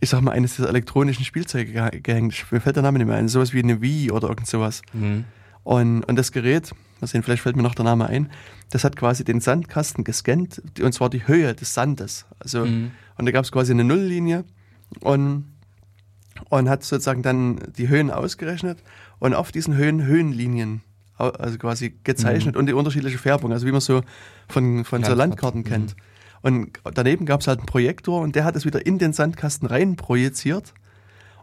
[0.00, 2.46] ich sag mal, eines dieser elektronischen Spielzeuge ge gehängt.
[2.50, 4.82] Mir fällt der Name nicht mehr ein, sowas wie eine Wii oder irgend sowas.
[4.92, 5.24] Mhm.
[5.62, 8.30] Und, und das Gerät, mal sehen, vielleicht fällt mir noch der Name ein,
[8.70, 12.26] das hat quasi den Sandkasten gescannt, und zwar die Höhe des Sandes.
[12.38, 12.92] Also, Mhm.
[13.18, 14.44] und da gab es quasi eine Nulllinie
[15.00, 15.44] und,
[16.48, 18.82] und hat sozusagen dann die Höhen ausgerechnet
[19.18, 20.82] und auf diesen Höhen Höhenlinien
[21.20, 24.02] also quasi gezeichnet und die unterschiedliche Färbung, also wie man so
[24.48, 25.96] von, von so Landkarten, kennt.
[26.42, 29.68] Und daneben gab es halt einen Projektor und der hat es wieder in den Sandkasten
[29.68, 30.72] rein projiziert.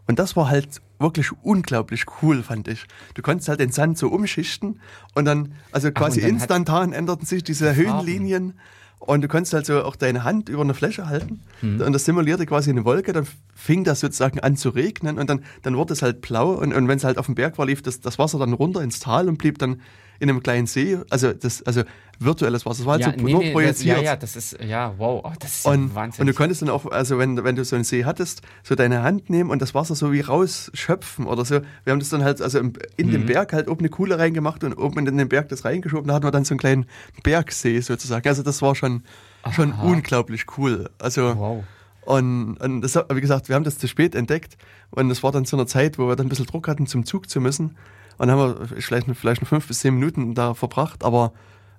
[0.06, 2.86] Und das war halt wirklich unglaublich cool, fand ich.
[3.14, 4.80] Du konntest halt den Sand so umschichten
[5.14, 7.76] und dann, also quasi und dann instantan änderten sich diese.
[7.76, 8.54] Höhenlinien
[8.98, 11.80] und du konntest halt so auch deine Hand über eine Fläche halten Mhm.
[11.80, 15.42] und das simulierte quasi eine Wolke, dann fing das sozusagen an zu regnen und dann,
[15.62, 17.82] dann wurde es halt blau und, und wenn es halt auf dem Berg war, lief
[17.82, 19.80] das, das Wasser dann runter ins Tal und blieb dann
[20.20, 21.82] in einem kleinen See, also das, also
[22.20, 23.96] virtuelles Wasser, das war halt Ja, so nee, nur nee, das, projiziert.
[23.98, 26.22] ja, ja, das ist, ja, wow, oh, das ist ja Und, Wahnsinn.
[26.22, 29.02] und du konntest dann auch, also wenn, wenn du so einen See hattest, so deine
[29.02, 31.60] Hand nehmen und das Wasser so wie rausschöpfen oder so.
[31.84, 33.10] Wir haben das dann halt, also in Mhm.
[33.10, 36.08] den Berg halt oben eine Kuhle reingemacht und oben in den Berg das reingeschoben.
[36.08, 36.86] Da hatten wir dann so einen kleinen
[37.22, 38.28] Bergsee sozusagen.
[38.28, 39.02] Also das war schon,
[39.52, 40.90] schon unglaublich cool.
[40.98, 41.64] Also, wow.
[42.02, 44.56] und, und das, wie gesagt, wir haben das zu spät entdeckt
[44.90, 47.04] und das war dann zu einer Zeit, wo wir dann ein bisschen Druck hatten, zum
[47.04, 47.76] Zug zu müssen.
[48.18, 51.32] Und dann haben wir vielleicht, vielleicht noch fünf bis zehn Minuten da verbracht, aber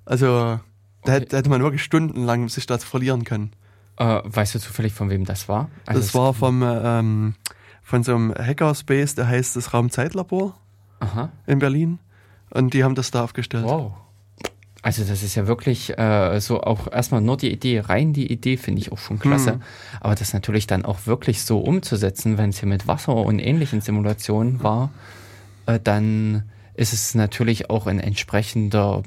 [0.09, 0.59] also
[1.05, 1.25] da, Okay.
[1.31, 3.51] hätte- man wirklich stundenlang sich da verlieren können.
[3.97, 5.69] Äh, weißt du zufällig, von wem das war?
[5.85, 7.35] Also Das es- war vom, ähm,
[7.83, 10.57] von so einem Hackerspace, der heißt das Raumzeitlabor
[10.99, 11.99] Aha, in Berlin.
[12.51, 13.63] Und die haben das da aufgestellt.
[13.65, 13.93] wow.
[14.81, 18.55] Also das ist ja wirklich äh, so auch erstmal nur die Idee, rein die Idee
[18.55, 19.55] finde ich auch schon klasse.
[19.57, 19.61] Mhm.
[19.99, 23.81] Aber das natürlich dann auch wirklich so umzusetzen, wenn es hier mit Wasser und ähnlichen
[23.81, 24.91] Simulationen war,
[25.65, 26.43] äh, dann
[26.75, 29.03] ist es natürlich auch ein entsprechender,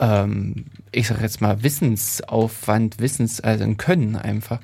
[0.00, 4.60] ähm, ich sag jetzt mal, Wissensaufwand, Wissens, also ein Können einfach,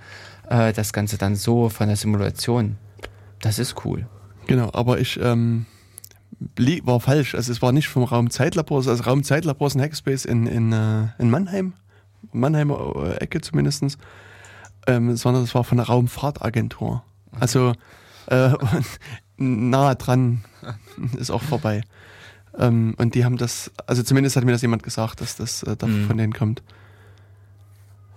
[0.49, 2.77] äh, das Ganze dann so von der Simulation.
[3.41, 4.07] Das ist cool.
[4.47, 5.67] Genau, aber ich ähm,
[6.85, 7.35] war falsch.
[7.35, 11.31] Also es war nicht vom Raumzeitlabor, also Raumzeitlabor ist ein Hackspace in, in, äh, in
[11.31, 11.75] Mannheim,
[12.33, 13.99] Mannheimer äh, Ecke zumindest,
[14.87, 17.03] ähm, sondern es war von der Raumfahrtagentur.
[17.39, 17.73] Also
[18.27, 18.51] äh,
[19.37, 20.45] nahe dran
[21.19, 21.83] ist auch vorbei.
[22.59, 25.77] Ähm, und die haben das, also zumindest hat mir das jemand gesagt, dass das äh,
[25.85, 26.07] Mhm.
[26.07, 26.63] von denen kommt.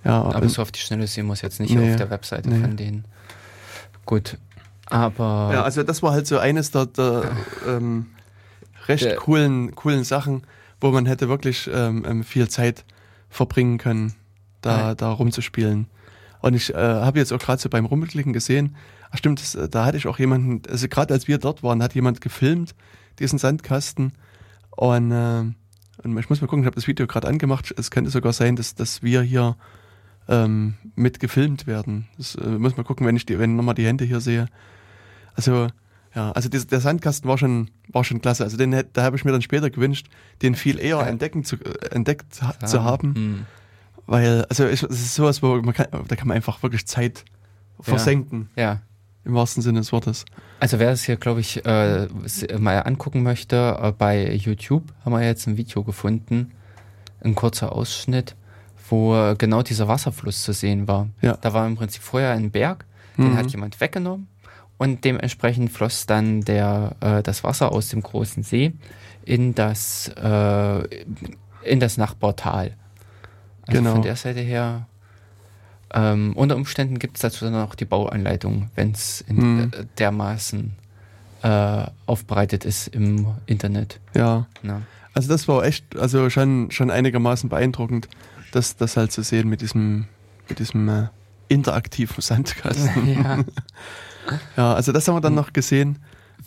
[0.04, 2.62] Ja, Aber so auf die Schnelle sehen muss jetzt nicht Nee, auf der Webseite nee.
[2.62, 3.06] von denen.
[4.06, 4.38] Gut.
[4.88, 7.32] Aber Ja, also das war halt so eines der, der
[7.68, 8.08] ähm,
[8.88, 10.44] recht Der- coolen, coolen Sachen,
[10.80, 12.86] wo man hätte wirklich ähm, ähm, viel Zeit
[13.30, 14.14] verbringen können,
[14.62, 15.88] da, da rumzuspielen.
[16.42, 18.76] Und ich äh, habe jetzt auch gerade so beim Rumklicken gesehen,
[19.10, 21.82] ach stimmt, das, äh, da hatte ich auch jemanden, also gerade als wir dort waren,
[21.82, 22.76] hat jemand gefilmt,
[23.18, 24.14] diesen Sandkasten.
[24.76, 25.40] Und, äh,
[26.04, 27.74] und ich muss mal gucken, ich habe das Video gerade angemacht.
[27.78, 29.56] Es könnte sogar sein, dass, dass wir hier
[30.28, 32.08] ähm, mit gefilmt werden.
[32.18, 34.48] Das äh, muss mal gucken, wenn ich die, wenn nochmal die Hände hier sehe.
[35.36, 35.68] Also,
[36.16, 38.44] ja, also dieser- der Sandkasten war schon, war schon klasse.
[38.44, 40.08] Also den da habe ich mir dann später gewünscht,
[40.42, 41.06] den viel eher Ja.
[41.06, 43.16] entdecken zu, äh, entdeckt ha zu haben.
[43.16, 43.46] Hm.
[44.08, 47.26] Weil, also es ist sowas, wo man kann, da kann man einfach wirklich Zeit
[47.80, 48.82] versenken, Ja.
[49.26, 50.26] Im wahrsten Sinne des Wortes.
[50.60, 52.08] Also wer es hier, glaube ich, äh,
[52.58, 56.52] mal angucken möchte, äh, bei YouTube haben wir jetzt ein Video gefunden,
[57.24, 58.36] ein kurzer Ausschnitt,
[58.90, 61.08] wo äh, genau dieser Wasserfluss zu sehen war.
[61.22, 61.38] Ja.
[61.42, 62.86] Da war im Prinzip vorher ein Berg,
[63.18, 63.38] den Mhm.
[63.38, 64.28] hat jemand weggenommen
[64.78, 68.74] und dementsprechend floss dann der, äh, das Wasser aus dem großen See
[69.24, 70.84] in das, äh,
[71.64, 72.76] in das Nachbartal.
[73.68, 73.94] Also Genau.
[73.94, 74.88] von der Seite her
[75.96, 79.72] ähm, unter Umständen gibt es dazu dann auch die Bauanleitung, wenn es Mhm.
[79.74, 80.74] äh, dermaßen
[81.42, 84.00] äh, aufbereitet ist im Internet.
[84.14, 84.46] Ja.
[84.62, 84.82] Ne?
[85.14, 88.10] Also das war echt, also schon, schon einigermaßen beeindruckend,
[88.52, 90.06] das, das halt zu sehen mit diesem,
[90.50, 91.08] mit diesem äh,
[91.48, 93.08] interaktiven Sandkasten.
[93.24, 93.38] ja.
[94.58, 96.00] ja, also das haben wir dann noch gesehen.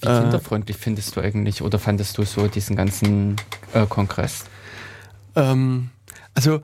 [0.03, 3.37] Wie Äh, kinderfreundlich findest du eigentlich oder fandest du so diesen ganzen
[3.73, 4.45] äh, Kongress?
[5.35, 5.91] Ähm,
[6.35, 6.61] also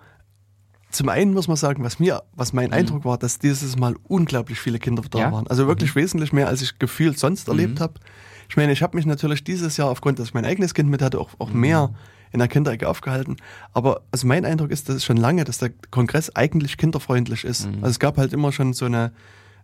[0.95, 4.59] zum einen muss man sagen, was mir, was mein Eindruck war, dass dieses Mal unglaublich
[4.61, 5.23] viele Kinder da Mhm.
[5.23, 5.29] Ja?
[5.29, 5.33] Mhm.
[5.35, 5.47] waren.
[5.49, 7.95] Also wirklich wesentlich mehr, als ich gefühlt sonst erlebt habe.
[8.49, 11.03] Ich meine, ich habe mich natürlich dieses Jahr aufgrund, dass ich mein eigenes Kind mit
[11.03, 11.95] hatte, auch, auch mehr Mhm.
[12.33, 13.37] in der Kinderecke aufgehalten.
[13.73, 17.67] Aber also mein Eindruck ist, dass es schon lange, dass der Kongress eigentlich kinderfreundlich ist.
[17.67, 17.77] Mhm.
[17.77, 19.13] Also es gab halt immer schon so eine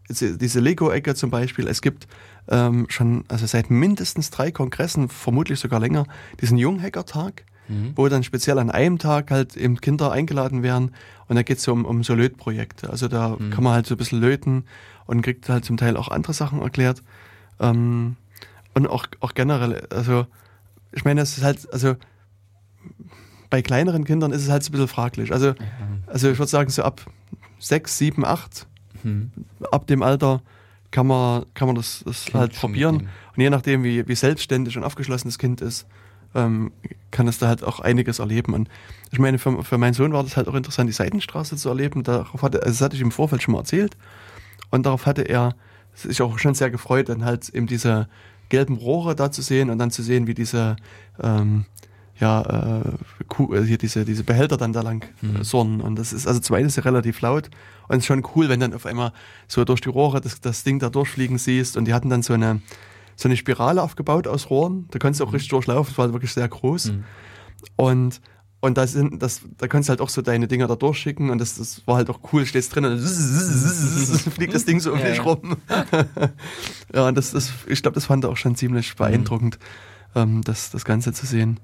[0.09, 1.69] diese diese Lego-Ecke zum Beispiel.
[1.69, 2.09] Es gibt
[2.49, 6.05] ähm, schon, also seit mindestens drei Kongressen, vermutlich sogar länger,
[6.41, 7.93] diesen Junghacker-Tag Mhm.
[7.95, 10.91] wo dann speziell an einem Tag halt eben Kinder eingeladen werden
[11.31, 12.91] und da geht es so um, um so Lötprojekte.
[12.91, 14.65] Also da kann man halt so ein bisschen löten
[15.07, 17.05] und kriegt halt zum Teil auch andere Sachen erklärt.
[17.61, 18.17] Ähm,
[18.75, 20.27] und auch, auch generell, also
[20.91, 21.95] ich meine, es ist halt, also
[23.49, 25.33] bei kleineren Kindern ist es halt so ein bisschen fraglich.
[25.33, 25.55] Also,
[26.09, 27.09] also ich würde sagen, so ab
[27.61, 28.67] sechs, sieben, acht,
[29.03, 29.31] hm.
[29.71, 30.43] ab dem Alter
[30.91, 33.09] kann man, kann man das, das halt probieren.
[33.37, 35.87] Und je nachdem, wie, wie selbstständig und aufgeschlossen das Kind ist,
[36.35, 36.73] ähm,
[37.11, 38.55] kann es da halt auch einiges erleben.
[38.55, 38.69] Und
[39.11, 42.03] ich meine, für, für meinen Sohn war das halt auch interessant, die Seitenstraße zu erleben.
[42.03, 43.97] Darauf hatte, also das hatte ich im Vorfeld schon mal erzählt.
[44.71, 45.55] Und darauf hatte er
[45.95, 48.09] sich auch schon sehr gefreut, dann halt eben diese
[48.49, 50.77] gelben Rohre da zu sehen und dann zu sehen, wie diese
[51.21, 51.67] ähm,
[52.21, 55.37] ja, äh, äh hier diese, diese Behälter dann da lang mhm.
[55.37, 55.81] äh, surren.
[55.81, 57.51] Und das ist, also zum einen ist ja relativ laut
[57.89, 59.13] und es ist schon cool, wenn dann auf einmal
[59.49, 61.77] so durch die Rohre das, das Ding da durchfliegen siehst.
[61.77, 62.61] Und die hatten dann so eine,
[63.21, 64.87] so eine Spirale aufgebaut aus Rohren.
[64.91, 65.35] Da konntest du auch mhm.
[65.35, 66.93] richtig durchlaufen, das war halt wirklich sehr groß.
[66.93, 67.05] Mhm.
[67.77, 68.21] Und
[68.63, 71.39] und da sind, das, da kannst du halt auch so deine Dinger da durchschicken und
[71.39, 72.99] das, das war halt auch cool, stehst drin und
[74.35, 75.23] fliegt das Ding so um dich ja.
[75.23, 75.57] rum.
[76.95, 79.59] ja, und das, das, ich glaube, das fand er auch schon ziemlich beeindruckend,
[80.15, 80.21] mhm.
[80.21, 81.59] ähm, das, das Ganze zu sehen.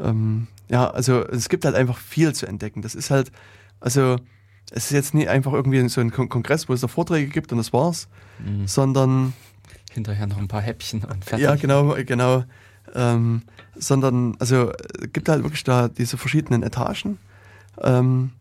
[0.00, 2.82] Ähm, ja, also es gibt halt einfach viel zu entdecken.
[2.82, 3.30] Das ist halt,
[3.78, 4.16] also
[4.72, 7.58] es ist jetzt nie einfach irgendwie so ein Kongress, wo es da Vorträge gibt und
[7.58, 8.08] das war's,
[8.44, 8.66] mhm.
[8.66, 9.32] sondern
[9.92, 11.44] hinterher noch ein paar Häppchen und fertig.
[11.44, 12.44] Ja, genau, genau.
[12.94, 13.42] Ähm,
[13.74, 14.72] sondern, also
[15.12, 17.18] gibt halt wirklich da diese verschiedenen Etagen.
[17.80, 18.32] Ähm,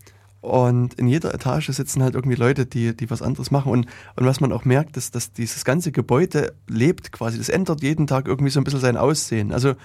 [0.41, 3.71] und in jeder Etage sitzen halt irgendwie Leute, die, die was anderes machen.
[3.71, 3.85] Und,
[4.15, 7.37] und was man auch merkt, ist, dass dieses ganze Gebäude lebt quasi.
[7.37, 9.53] Das ändert jeden Tag irgendwie so ein bisschen sein Aussehen.
[9.53, 9.75] Also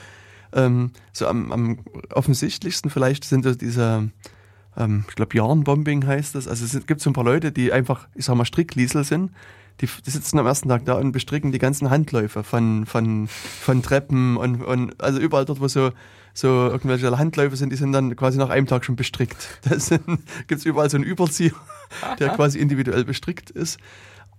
[0.54, 1.78] ähm, so am, am
[2.10, 4.08] offensichtlichsten vielleicht sind so diese,
[4.78, 6.48] ähm, ich glaube, Yarnbombing heißt das.
[6.48, 9.32] Also es gibt so ein paar Leute, die einfach, ich sag mal, Strickliesel sind
[9.80, 13.82] die, die sitzen am ersten Tag da und bestricken die ganzen Handläufe von, von, von
[13.82, 15.90] Treppen und, und also überall dort, wo so,
[16.32, 19.60] so irgendwelche Handläufe sind, die sind dann quasi nach einem Tag schon bestrickt.
[19.68, 19.76] Da
[20.46, 21.52] gibt es überall so einen Überzieher,
[22.18, 23.78] der quasi individuell bestrickt ist.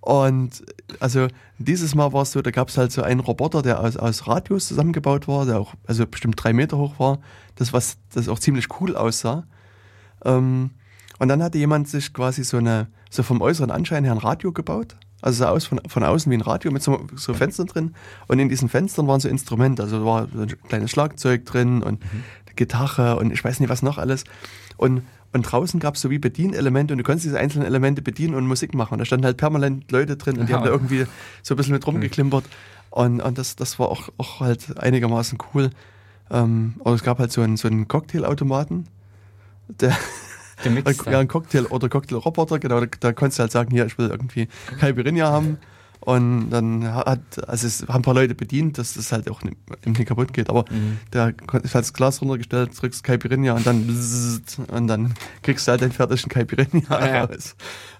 [0.01, 0.63] Und
[0.99, 1.27] also
[1.57, 4.27] dieses Mal war es so, da gab es halt so einen Roboter, der aus, aus
[4.27, 7.19] Radios zusammengebaut war, der auch also bestimmt drei Meter hoch war,
[7.55, 9.45] das was das auch ziemlich cool aussah.
[10.23, 10.71] Ähm,
[11.19, 14.51] und dann hatte jemand sich quasi so eine so vom äußeren Anschein her ein Radio
[14.51, 17.93] gebaut also sah aus von, von außen wie ein Radio mit so, so Fenstern drin.
[18.27, 19.83] Und in diesen Fenstern waren so Instrumente.
[19.83, 22.23] Also da war so ein kleines Schlagzeug drin und mhm.
[22.55, 24.25] Gitarre und ich weiß nicht was noch alles.
[24.77, 25.03] Und,
[25.33, 28.45] und draußen gab es so wie Bedienelemente und du konntest diese einzelnen Elemente bedienen und
[28.47, 28.93] Musik machen.
[28.93, 30.59] Und da standen halt permanent Leute drin und die ja.
[30.59, 31.05] haben da irgendwie
[31.41, 32.45] so ein bisschen mit rumgeklimpert.
[32.89, 35.71] Und, und das, das war auch, auch halt einigermaßen cool.
[36.29, 38.87] Ähm, aber es gab halt so einen, so einen Cocktailautomaten,
[39.67, 39.95] der,
[40.63, 44.09] ja, ein Cocktail oder Cocktailroboter, genau, da, da konntest du halt sagen, hier, ich will
[44.09, 44.47] irgendwie
[44.79, 45.57] Caipirinha haben.
[45.99, 49.57] Und dann hat, also es haben ein paar Leute bedient, dass das halt auch nicht,
[49.85, 50.49] nicht kaputt geht.
[50.49, 50.99] Aber mhm.
[51.11, 51.33] der
[51.63, 55.81] ist halt das Glas runtergestellt, drückst Caipirinha und dann bzzzt, und dann kriegst du halt
[55.81, 57.55] den fertigen Caipirinha ja, raus.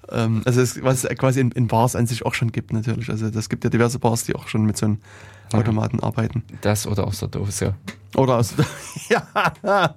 [0.09, 0.23] Ja.
[0.23, 3.09] Ähm, also es, was es quasi in, in, Bars an sich auch schon gibt natürlich.
[3.09, 4.99] Also das gibt ja diverse Bars, die auch schon mit so einem
[5.51, 6.43] Automaten arbeiten.
[6.61, 7.75] Das oder aus der Dose.
[8.15, 8.65] Oder aus der
[9.09, 9.95] Ja.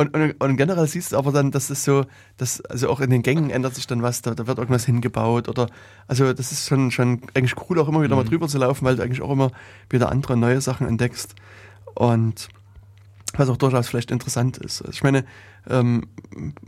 [0.00, 2.06] Und, und, und, generell siehst du aber dann, dass es so,
[2.38, 5.46] dass, also auch in den Gängen ändert sich dann was, da, da wird irgendwas hingebaut
[5.46, 5.66] oder,
[6.08, 8.22] also das ist schon, schon eigentlich cool, auch immer wieder mhm.
[8.22, 9.50] mal drüber zu laufen, weil du eigentlich auch immer
[9.90, 11.34] wieder andere neue Sachen entdeckst.
[11.94, 12.48] Und
[13.34, 14.82] was auch durchaus vielleicht interessant ist.
[14.90, 15.26] Ich meine,
[15.68, 16.04] ähm,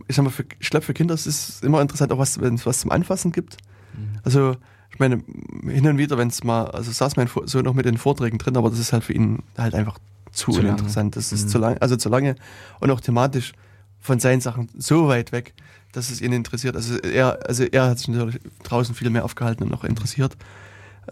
[0.08, 2.56] ich sag mal, für, ich glaube, für Kinder ist es immer interessant, auch was, wenn
[2.56, 3.56] es was zum Anfassen gibt.
[3.94, 4.18] Mhm.
[4.24, 4.56] Also,
[4.90, 5.24] ich meine,
[5.66, 8.58] hin und wieder, wenn es mal, also saß mein Sohn noch mit den Vorträgen drin,
[8.58, 9.98] aber das ist halt für ihn halt einfach
[10.32, 11.16] zu, zu uninteressant.
[11.16, 11.48] Das ist mhm.
[11.48, 12.36] zu lang, also zu lange
[12.80, 13.52] und auch thematisch
[14.00, 15.54] von seinen Sachen so weit weg,
[15.92, 16.74] dass es ihn interessiert.
[16.74, 20.36] Also er, also er hat sich natürlich draußen viel mehr aufgehalten und noch interessiert.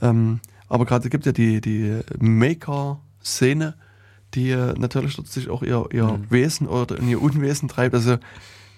[0.00, 3.74] Ähm, aber gerade gibt ja die, die Maker-Szene,
[4.34, 6.30] die natürlich sich auch ihr, ihr mhm.
[6.30, 7.94] Wesen oder in ihr Unwesen treibt.
[7.94, 8.18] Also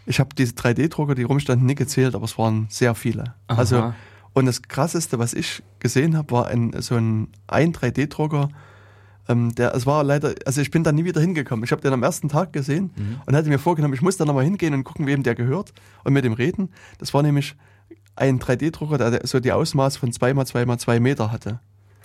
[0.06, 3.34] ich habe diese 3D-Drucker, die rumstanden, nicht gezählt, aber es waren sehr viele.
[3.46, 3.58] Aha.
[3.58, 3.94] Also
[4.34, 8.48] und das krasseste, was ich gesehen habe, war ein, so ein, ein 3D-Drucker,
[9.28, 11.64] ähm, der, es war leider, also ich bin da nie wieder hingekommen.
[11.64, 13.20] Ich habe den am ersten Tag gesehen mhm.
[13.24, 15.72] und hatte mir vorgenommen, ich muss da nochmal hingehen und gucken, wem der gehört
[16.04, 16.70] und mit dem reden.
[16.98, 17.54] Das war nämlich
[18.16, 21.60] ein 3D-Drucker, der so die Ausmaß von 2x2x2 Meter hatte.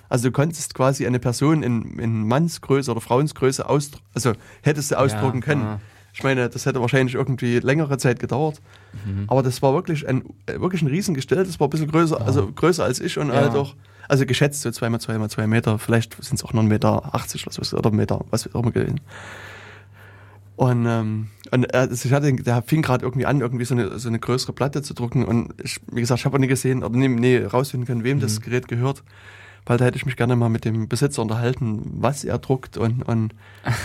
[0.09, 4.99] Also du konntest quasi eine Person in, in Mannsgröße oder Frauensgröße aus, also hättest du
[4.99, 5.63] ausdrucken ja, können.
[5.63, 5.81] Ah.
[6.13, 8.61] Ich meine, das hätte wahrscheinlich irgendwie längere Zeit gedauert.
[9.05, 9.25] Mhm.
[9.27, 11.43] Aber das war wirklich ein, wirklich ein Riesengestell.
[11.43, 12.25] Das war ein bisschen größer, ja.
[12.25, 13.35] also größer als ich und ja.
[13.35, 13.75] halt auch
[14.07, 16.67] also geschätzt so zwei mal zwei mal zwei Meter, vielleicht sind es auch noch ein
[16.67, 19.01] Meter 80 oder so, oder Meter, was auch immer gewesen.
[20.57, 23.99] Und, ähm, und er, also ich hatte, der fing gerade irgendwie an, irgendwie so eine,
[23.99, 25.23] so eine größere Platte zu drucken.
[25.23, 28.17] Und ich, wie gesagt, ich habe auch nie gesehen oder nie, nie rausfinden können, wem
[28.17, 28.21] mhm.
[28.21, 29.03] das Gerät gehört.
[29.67, 33.03] Weil da hätte ich mich gerne mal mit dem Besitzer unterhalten, was er druckt und,
[33.03, 33.35] und,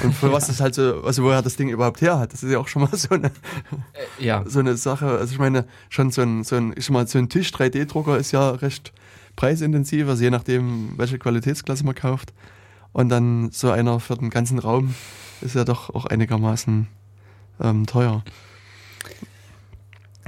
[0.02, 2.32] und für was das halt so, also woher das Ding überhaupt her hat.
[2.32, 4.42] Das ist ja auch schon mal so eine, äh, ja.
[4.46, 5.06] so eine Sache.
[5.06, 8.32] Also ich meine, schon so ein, so ein, ich mal, so ein Tisch 3D-Drucker ist
[8.32, 8.94] ja recht
[9.36, 12.32] preisintensiv, also je nachdem, welche Qualitätsklasse man kauft.
[12.92, 14.94] Und dann so einer für den ganzen Raum
[15.40, 16.86] ist ja doch auch einigermaßen
[17.60, 18.22] ähm, teuer.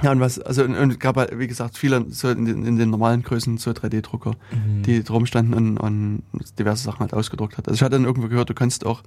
[0.03, 2.75] Ja, und was, also und, und gab halt, wie gesagt, viele so in den, in
[2.77, 4.83] den normalen Größen so 3D-Drucker, Mhm.
[4.83, 6.23] die drum standen und, und
[6.59, 7.67] diverse Sachen halt ausgedruckt hat.
[7.67, 9.03] Also ich hatte dann irgendwo gehört, du kannst auch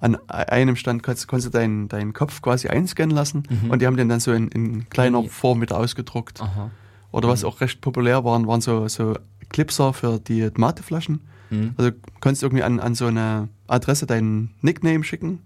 [0.00, 3.70] an einem Stand kannst, konntest du deinen, deinen Kopf quasi einscannen lassen Mhm.
[3.70, 6.40] und die haben den dann so in, in kleiner In- Form wieder ausgedruckt.
[6.40, 6.70] Aha.
[7.10, 9.16] Oder was auch recht populär waren, waren so, so
[9.50, 11.20] Clipser für die Mateflaschen.
[11.50, 11.74] Mhm.
[11.76, 11.90] Also
[12.20, 15.40] konntest irgendwie an, an so eine Adresse deinen Nickname schicken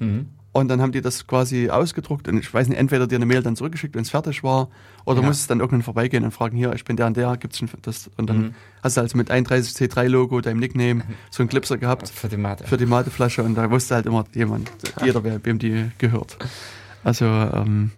[0.00, 0.26] Mhm.
[0.50, 3.42] und dann haben die das quasi ausgedruckt und ich weiß nicht, entweder dir eine Mail
[3.42, 4.68] dann zurückgeschickt, wenn es fertig war,
[5.04, 5.26] oder Ja.
[5.28, 8.10] musstest dann irgendwann vorbeigehen und fragen, hier, ich bin der und der, gibt's schon das?
[8.16, 8.54] Und dann Mhm.
[8.82, 12.64] hast du also mit 31C3-Logo, deinem Nickname, so einen Clipser gehabt Für die Mathe.
[12.66, 14.70] für die Mateflasche und da wusste halt immer jemand,
[15.04, 16.36] jeder, wer, wem die gehört.
[17.04, 17.92] Also, ähm,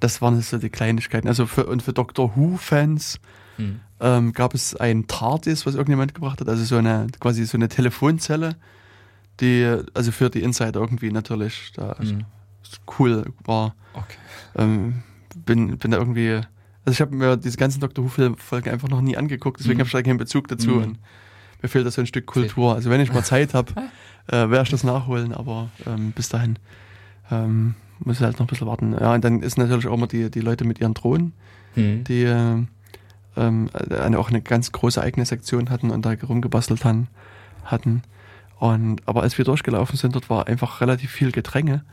[0.00, 1.28] das waren so die Kleinigkeiten.
[1.28, 3.20] Also für, und für Doctor Who-Fans
[3.56, 3.80] Mhm.
[4.04, 7.68] Ähm, gab es ein TARDIS, was irgendjemand gebracht hat, also so eine, quasi so eine
[7.68, 8.56] Telefonzelle,
[9.40, 12.24] die, also für die Insider irgendwie natürlich da Mhm.
[12.98, 13.74] cool war.
[13.94, 14.16] Okay.
[14.56, 15.02] Ähm,
[15.46, 16.32] bin, bin da irgendwie,
[16.84, 19.80] also ich habe mir diese ganzen Doctor Who-Folgen einfach noch nie angeguckt, deswegen Mhm.
[19.80, 20.82] habe ich da keinen Bezug dazu Mhm.
[20.82, 20.98] und
[21.62, 22.74] mir fehlt da so ein Stück Kultur.
[22.74, 23.72] Also wenn ich mal Zeit habe,
[24.28, 26.58] äh, werde ich das nachholen, aber ähm, bis dahin
[27.30, 28.92] ähm, muss ich halt noch ein bisschen warten.
[29.00, 31.32] Ja, und dann ist natürlich auch immer die, die Leute mit ihren Drohnen,
[31.76, 32.04] Mhm.
[32.04, 32.62] die äh,
[33.36, 37.08] ähm, eine, auch eine ganz große eigene Sektion hatten und da rumgebastelt han,
[37.64, 38.02] hatten.
[38.58, 41.84] Und, aber als wir durchgelaufen sind, dort war einfach relativ viel Gedränge.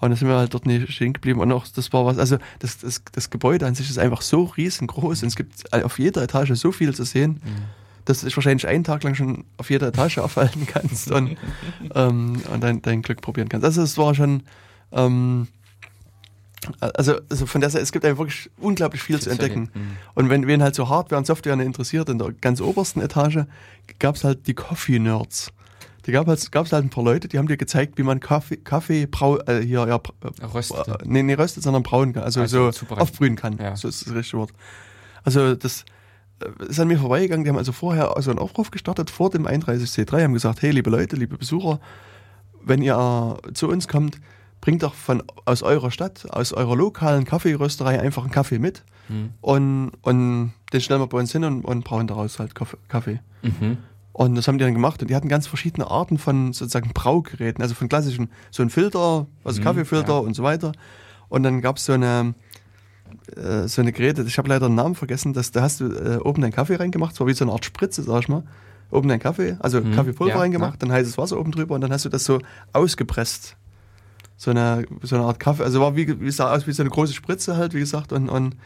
[0.00, 1.40] Und da sind wir halt dort nicht stehen geblieben.
[1.40, 4.44] Und auch das war was, also das, das, das Gebäude an sich ist einfach so
[4.44, 7.64] riesengroß und es gibt auf jeder Etage so viel zu sehen, Mhm.
[8.06, 11.36] dass du dich wahrscheinlich einen Tag lang schon auf jeder Etage aufhalten kannst und,
[11.94, 13.64] ähm, und dein, dein Glück probieren kannst.
[13.64, 14.42] Also es war schon,
[14.92, 15.48] ähm,
[16.80, 19.70] also, also von der Seite, es gibt einfach wirklich unglaublich viel, zu entdecken.
[19.72, 19.96] Mhm.
[20.14, 23.46] Und wenn wen halt so Hardware und Software interessiert, in der ganz obersten Etage
[23.98, 25.52] gab es halt die Coffee Nerds.
[26.06, 28.56] Die gab es gab's halt ein paar Leute, die haben dir gezeigt, wie man Kaffee,
[28.56, 30.88] Kaffee brau, äh, hier, ja, äh, Röstet.
[30.88, 32.22] äh, nee, nee, röstet, sondern brauen kann.
[32.22, 33.58] Also, Also so aufbrühen kann.
[33.58, 33.76] Ja.
[33.76, 34.52] So ist das richtige Wort.
[35.24, 35.84] Also das
[36.40, 37.44] äh, ist an mir vorbeigegangen.
[37.44, 40.88] Die haben also vorher so einen Aufruf gestartet vor dem 31C3, haben gesagt, hey, liebe
[40.90, 41.80] Leute, liebe Besucher,
[42.62, 44.20] wenn ihr äh, zu uns kommt,
[44.60, 49.30] bringt doch von aus eurer Stadt, aus eurer lokalen Kaffeerösterei einfach einen Kaffee mit Mhm.
[49.40, 53.18] und, und den stellen wir bei uns hin und, und brauen daraus halt Kaffee-.
[53.42, 53.78] Mhm.
[54.12, 57.60] Und das haben die dann gemacht und die hatten ganz verschiedene Arten von sozusagen Braugeräten,
[57.62, 60.18] also von klassischen, so ein Filter, also Mhm, Kaffeefilter ja.
[60.18, 60.70] und so weiter.
[61.28, 62.34] Und dann gab es so eine,
[63.36, 66.18] äh, so eine Geräte, ich habe leider den Namen vergessen, dass, da hast du äh,
[66.18, 68.44] oben deinen Kaffee reingemacht, so wie so eine Art Spritze, sag ich mal.
[68.92, 71.92] Oben deinen Kaffee, also Mhm, Kaffeepulver ja, reingemacht, dann heißes Wasser oben drüber und dann
[71.92, 72.40] hast du das so
[72.72, 73.56] ausgepresst.
[74.42, 76.88] So eine, so eine Art Kaffee, also war wie, wie sah aus wie so eine
[76.88, 78.56] große Spritze halt, wie gesagt, und, und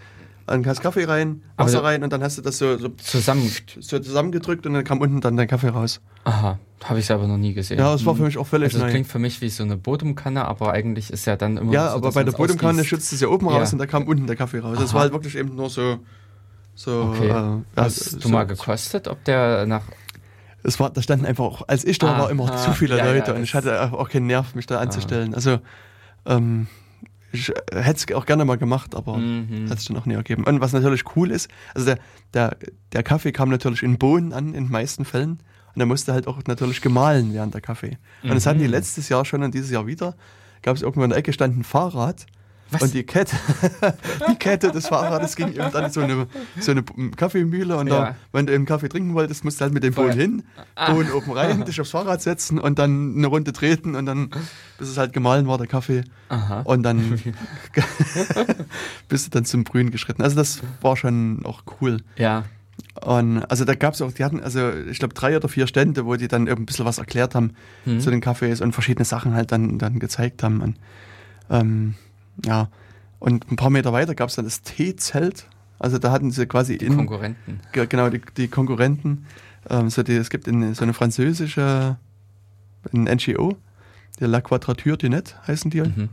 [0.47, 3.51] dann hast Kaffee rein, Wasser rein und dann hast du das so, so Zusammen.
[3.81, 6.01] so zusammengedrückt und dann kam unten dann dein Kaffee raus.
[6.23, 7.81] Aha, habe ich aber noch nie gesehen.
[7.81, 8.91] Ja, das war für mich auch völlig Also das neu.
[8.93, 11.97] klingt für mich wie so eine Bodumkanne, aber eigentlich ist ja dann immer Ja, so,
[11.97, 12.89] aber bei der es Bodumkanne ausgießt.
[12.91, 13.57] schützt es ja oben Ja.
[13.59, 14.77] raus und da kam unten der Kaffee raus.
[14.79, 14.95] Das Aha.
[14.95, 15.99] war halt wirklich eben nur so.
[16.77, 17.25] so Okay.
[17.27, 19.83] äh, ja, Hast so, du mal gekostet, ob der nach.
[20.67, 22.97] Es war, da standen einfach auch, als ich da Ah, war, immer ah, zu viele
[22.97, 25.35] ja, ja, Leute und das- ich hatte auch keinen Nerv, mich da anzustellen.
[25.35, 25.59] Also,
[26.27, 26.67] ähm,
[27.33, 29.69] ich hätte es auch gerne mal gemacht, aber Mhm.
[29.69, 30.45] hat es dann auch nie ergeben.
[30.45, 31.99] Und was natürlich cool ist, also der,
[32.33, 32.57] der,
[32.93, 35.33] der Kaffee kam natürlich in Bohnen an, in den meisten Fällen.
[35.75, 37.99] Und der musste halt auch natürlich gemahlen werden, der Kaffee.
[38.23, 38.71] Und das hatten die Mhm.
[38.71, 40.15] letztes Jahr schon und dieses Jahr wieder.
[40.63, 42.27] Gab es irgendwo in der Ecke stand ein Fahrrad.
[42.71, 42.83] Was?
[42.83, 43.37] Und die Kette,
[44.31, 46.27] die Kette des Fahrrades ging eben dann so eine,
[46.59, 48.17] so eine Kaffeemühle und da, Ja.
[48.33, 50.09] wenn du einen Kaffee trinken wolltest, musst du halt mit dem Voll.
[50.09, 50.43] Bohnen hin,
[50.87, 54.31] Bohnen oben rein, dich aufs Fahrrad setzen und dann eine Runde treten und dann,
[54.79, 56.03] bis es halt gemahlen war, der Kaffee.
[56.31, 56.63] Aha.
[56.63, 57.19] Und dann
[59.09, 60.23] bist du dann zum Brühen geschritten.
[60.23, 61.99] Also das war schon auch cool.
[62.17, 62.45] Ja.
[63.03, 66.07] Und also da gab es auch, die hatten also ich glaube drei oder vier Stände,
[66.07, 67.53] wo die dann eben ein bisschen was erklärt haben
[67.85, 68.01] Mhm.
[68.01, 70.61] zu den Kaffees und verschiedene Sachen halt dann, dann gezeigt haben.
[70.61, 70.77] Und,
[71.51, 71.95] ähm,
[72.45, 72.69] ja,
[73.19, 75.47] und ein paar Meter weiter gab es dann das Teezelt.
[75.79, 77.61] Also da hatten sie quasi Die in, Konkurrenten.
[77.73, 79.27] ge- genau die, die Konkurrenten.
[79.69, 81.97] Ähm, so die, es gibt in, so eine französische
[82.93, 83.57] ein NGO,
[84.21, 85.81] der La Quadrature du Net heißen die.
[85.83, 86.09] Mhm.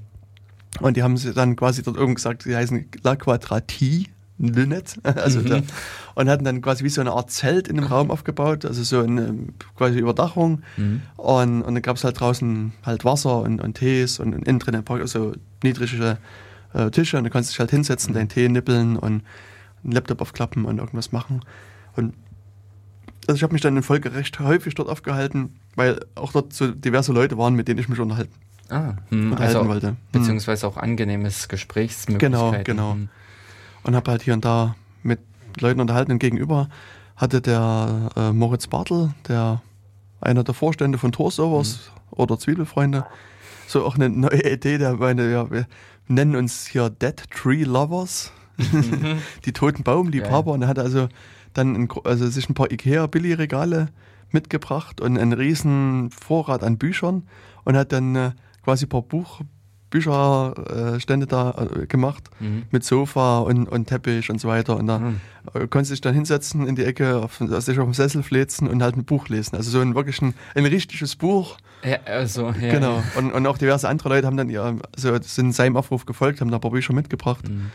[0.80, 4.08] Und die haben sie dann quasi dort oben gesagt, sie heißen La Quadratie
[4.42, 5.00] Lynette.
[5.16, 5.46] Also Mhm.
[5.50, 5.62] da,
[6.16, 9.00] und hatten dann quasi wie so eine Art Zelt in dem Raum aufgebaut, also so
[9.02, 9.36] eine
[9.78, 10.64] quasi Überdachung.
[10.78, 11.02] Mhm.
[11.18, 14.60] Und, und dann gab es halt draußen halt Wasser und, und Tees und, und innen
[14.60, 15.34] drin ein paar so
[15.64, 16.18] niedrige
[16.74, 19.24] äh, Tische und du kannst dich halt hinsetzen, deinen Tee nippeln und
[19.84, 21.42] einen Laptop aufklappen und irgendwas machen.
[21.96, 22.14] Und
[23.28, 26.72] also ich habe mich dann in Folge recht häufig dort aufgehalten, weil auch dort so
[26.72, 28.34] diverse Leute waren, mit denen ich mich unterhalten,
[28.70, 29.88] Ah, hm, unterhalten also, wollte.
[29.90, 29.98] Hm.
[30.12, 32.64] beziehungsweise auch angenehmes Gesprächsmöglichkeiten.
[32.64, 32.94] Genau, genau.
[32.94, 33.10] Hm.
[33.84, 35.20] Und habe halt hier und da mit
[35.60, 36.70] Leuten unterhalten und gegenüber
[37.16, 39.62] hatte der äh, Moritz Bartel, der
[40.22, 42.18] einer der Vorstände von Tor Servers mhm.
[42.18, 43.06] oder Zwiebelfreunde,
[43.68, 45.68] so auch eine neue Idee, der meine, ja, wir
[46.08, 49.20] nennen uns hier Dead Tree Lovers, mhm.
[49.46, 50.52] die toten Baumliebhaber.
[50.52, 50.56] Ja.
[50.56, 51.10] Und er hat also
[51.54, 53.90] dann ein, also sich ein paar Ikea-Billigregale
[54.32, 57.28] mitgebracht und einen riesen Vorrat an Büchern
[57.64, 58.32] und hat dann äh,
[58.64, 59.42] quasi ein paar Buch,
[59.92, 62.64] Bücherstände da äh, gemacht mhm.
[62.72, 64.78] mit Sofa und, und Teppich und so weiter.
[64.78, 65.20] Und da mhm.
[65.70, 68.98] konnte sich dann hinsetzen in die Ecke, auf, sich auf dem Sessel fläzen und halt
[68.98, 69.56] ein Buch lesen.
[69.56, 71.58] Also so ein wirklich ein, ein richtiges Buch.
[71.84, 72.96] Ja, also, ja, genau.
[72.96, 73.04] Ja.
[73.16, 76.50] Und, und auch diverse andere Leute haben dann ihr, also sind seinem Aufruf gefolgt, haben
[76.50, 77.48] da ein paar Bücher mitgebracht.
[77.48, 77.72] Mhm.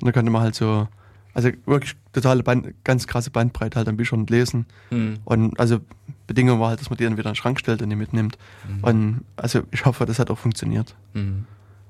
[0.00, 0.88] Und dann konnte man halt so
[1.36, 4.64] also wirklich totale Band, ganz krasse Bandbreite halt an Büchern und Lesen.
[4.90, 5.18] Mhm.
[5.26, 5.80] Und also
[6.26, 8.38] Bedingung war halt, dass man die dann wieder in den Schrank stellt und die mitnimmt.
[8.66, 8.84] Mhm.
[8.84, 10.94] Und also ich hoffe, das hat auch funktioniert.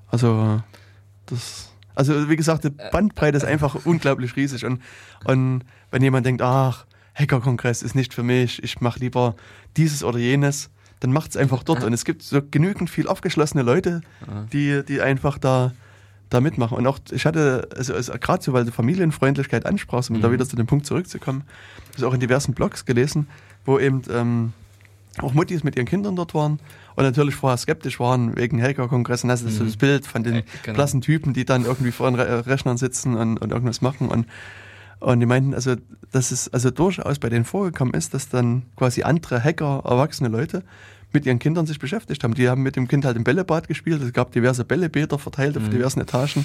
[0.09, 0.63] Also
[1.27, 4.65] das, also wie gesagt, die Bandbreite ist einfach unglaublich riesig.
[4.65, 4.81] Und,
[5.25, 9.35] und wenn jemand denkt, ach, Hackerkongress ist nicht für mich, ich mache lieber
[9.77, 11.85] dieses oder jenes, dann macht es einfach dort.
[11.85, 14.01] Und es gibt so genügend viel aufgeschlossene Leute,
[14.53, 15.73] die, die einfach da
[16.31, 16.77] da mitmachen.
[16.77, 20.23] Und auch, ich hatte, also, also gerade so, weil du Familienfreundlichkeit ansprachst, um mhm.
[20.23, 21.45] da wieder zu dem Punkt zurückzukommen,
[21.95, 23.29] das auch in diversen Blogs gelesen,
[23.65, 24.53] wo eben ähm,
[25.23, 26.61] auch Muttis mit ihren Kindern dort waren
[26.95, 29.31] und natürlich vorher skeptisch waren wegen Hacker-Kongressen.
[29.31, 29.67] Also mhm.
[29.67, 30.75] das Bild von den äh, genau.
[30.75, 34.09] blassen Typen, die dann irgendwie vor den Re Rechnern sitzen und, und irgendwas machen.
[34.09, 34.27] Und,
[35.01, 35.77] und die meinten, also,
[36.13, 40.63] dass es also durchaus bei denen vorgekommen ist, dass dann quasi andere Hacker, erwachsene Leute,
[41.13, 42.35] mit ihren Kindern sich beschäftigt haben.
[42.35, 44.03] Die haben mit dem Kind halt im Bällebad gespielt.
[44.03, 45.71] Es gab diverse Bällebäder verteilt auf mhm.
[45.71, 46.45] diversen Etagen.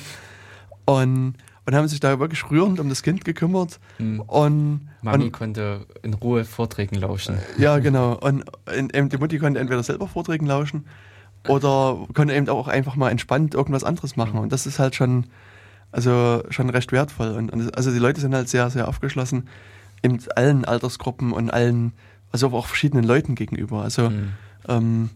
[0.86, 1.36] Und,
[1.66, 3.80] und haben sich da wirklich rührend um das Kind gekümmert.
[4.00, 4.22] Mhm.
[4.22, 7.38] Und, Mami und, konnte in Ruhe Vorträgen lauschen.
[7.58, 8.14] Ja, genau.
[8.16, 10.86] Und, und die Mutti konnte entweder selber Vorträgen lauschen
[11.48, 14.40] oder konnte eben auch einfach mal entspannt irgendwas anderes machen.
[14.40, 15.26] Und das ist halt schon,
[15.92, 17.32] also schon recht wertvoll.
[17.32, 19.48] Und, also die Leute sind halt sehr, sehr aufgeschlossen
[20.02, 21.94] in allen Altersgruppen und allen,
[22.32, 23.84] also auch verschiedenen Leuten gegenüber.
[23.84, 24.30] Also mhm.
[24.68, 25.10] Ähm,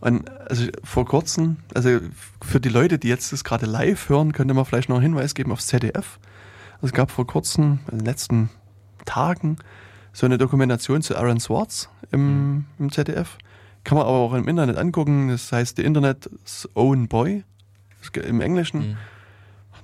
[0.00, 1.98] und also vor kurzem, also
[2.42, 5.34] für die Leute, die jetzt das gerade live hören, könnte man vielleicht noch einen Hinweis
[5.34, 6.18] geben aufs ZDF.
[6.74, 8.50] Also es gab vor kurzem, in den letzten
[9.04, 9.56] Tagen,
[10.12, 12.64] so eine Dokumentation zu Aaron Swartz im, mhm.
[12.78, 13.38] im ZDF.
[13.84, 15.28] Kann man aber auch im Internet angucken.
[15.28, 17.44] Das heißt The Internet's Own Boy
[18.14, 18.90] im Englischen.
[18.90, 18.96] Mhm.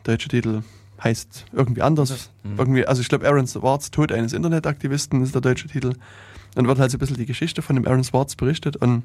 [0.05, 0.63] Deutsche Titel
[1.03, 2.31] heißt irgendwie anders.
[2.43, 2.59] Mhm.
[2.59, 5.95] Irgendwie, also ich glaube Aaron Swartz, Tod eines Internetaktivisten ist der deutsche Titel.
[6.55, 9.03] Dann wird halt so ein bisschen die Geschichte von dem Aaron Swartz berichtet und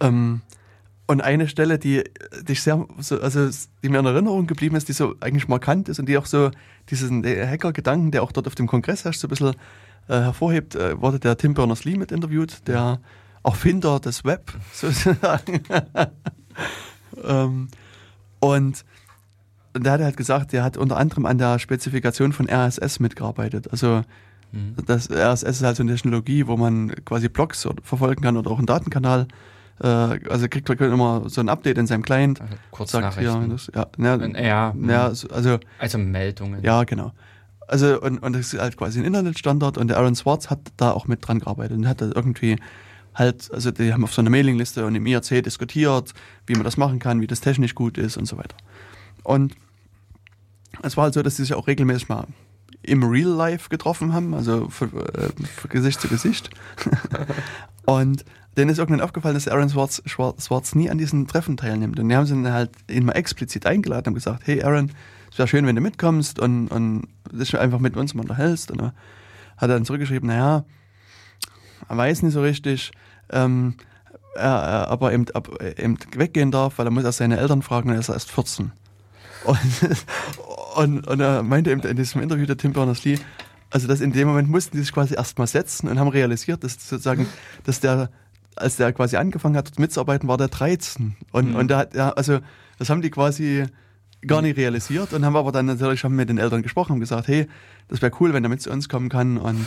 [0.00, 0.42] ähm,
[1.06, 2.04] und eine Stelle, die,
[2.42, 3.48] die sehr, so, also
[3.82, 6.50] die mir in Erinnerung geblieben ist, die so eigentlich markant ist und die auch so
[6.90, 9.54] diesen Hacker-Gedanken, der auch dort auf dem Kongress herrscht, so ein bisschen
[10.08, 13.00] äh, hervorhebt, äh, wurde der Tim Berners-Lee mit interviewt, der
[13.42, 15.62] Erfinder des Web sozusagen.
[17.24, 17.68] ähm,
[18.40, 18.84] und,
[19.72, 23.70] und der hat halt gesagt, der hat unter anderem an der Spezifikation von RSS mitgearbeitet.
[23.70, 24.02] Also
[24.52, 24.74] Mhm.
[24.86, 28.58] Das RSS ist halt so eine Technologie, wo man quasi Blogs verfolgen kann oder auch
[28.58, 29.28] einen Datenkanal.
[29.80, 32.40] Äh, also kriegt man immer so ein Update in seinem Client.
[32.40, 36.62] Also kurz sagt, ja, das, ja, ja, ja, also, also Meldungen.
[36.62, 37.12] Ja, genau.
[37.66, 40.92] Also und, und das ist halt quasi ein Internetstandard und der Aaron Swartz hat da
[40.92, 42.56] auch mit dran gearbeitet und hat da irgendwie
[43.14, 46.14] halt, also die haben auf so einer Mailingliste und im IRC diskutiert,
[46.46, 48.56] wie man das machen kann, wie das technisch gut ist und so weiter.
[49.22, 49.54] Und
[50.82, 52.26] es war halt so, dass sie sich auch regelmäßig mal
[52.82, 56.50] im Real Life getroffen haben, also für, äh, für Gesicht zu Gesicht.
[57.86, 58.24] und
[58.58, 61.98] denen ist irgendwann aufgefallen, dass Aaron Swartz, Swartz nie an diesen Treffen teilnimmt.
[61.98, 64.90] Und die haben sie dann halt ihn mal explizit eingeladen und gesagt, hey Aaron,
[65.30, 68.70] es wäre schön, wenn du mitkommst und, und dich einfach mit uns mal unterhältst.
[68.70, 68.94] Und er
[69.56, 70.64] hat dann zurückgeschrieben, naja,
[71.88, 72.90] er weiß nicht so richtig,
[73.30, 73.74] ähm,
[74.34, 75.48] er, aber eben, ab,
[75.78, 78.72] eben weggehen darf, weil er muss erst seine Eltern fragen und er ist erst 14.
[79.44, 79.58] Und,
[80.76, 83.18] und, und er meinte eben in diesem Interview der Tim Berners-Lee,
[83.70, 86.72] also dass in dem Moment mussten die sich quasi erstmal setzen und haben realisiert, dass
[86.72, 87.26] sozusagen,
[87.64, 88.10] dass der,
[88.56, 91.16] als der quasi angefangen hat, dort mitzuarbeiten, war der 13.
[91.32, 91.56] Und, mhm.
[91.56, 92.40] und der hat, ja, also
[92.78, 93.64] das haben die quasi
[94.26, 97.28] gar nicht realisiert und haben aber dann natürlich schon mit den Eltern gesprochen und gesagt,
[97.28, 97.46] hey,
[97.88, 99.66] das wäre cool, wenn er mit zu uns kommen kann und,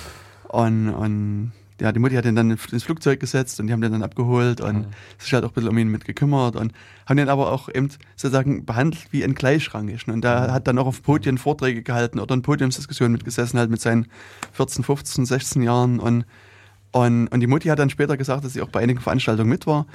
[0.49, 1.51] und, und
[1.81, 4.61] ja, die Mutti hat ihn dann ins Flugzeug gesetzt und die haben den dann abgeholt
[4.61, 4.85] und mhm.
[5.17, 6.73] sich halt auch ein bisschen um ihn mit gekümmert und
[7.07, 10.07] haben den aber auch eben sozusagen behandelt wie ein Gleichrangig.
[10.07, 10.51] Und der mhm.
[10.51, 14.05] hat dann auch auf Podien Vorträge gehalten oder in Podiumsdiskussionen mitgesessen, halt mit seinen
[14.53, 16.25] 14, 15, 16 Jahren und,
[16.91, 19.65] und, und die Mutti hat dann später gesagt, dass sie auch bei einigen Veranstaltungen mit
[19.67, 19.85] war.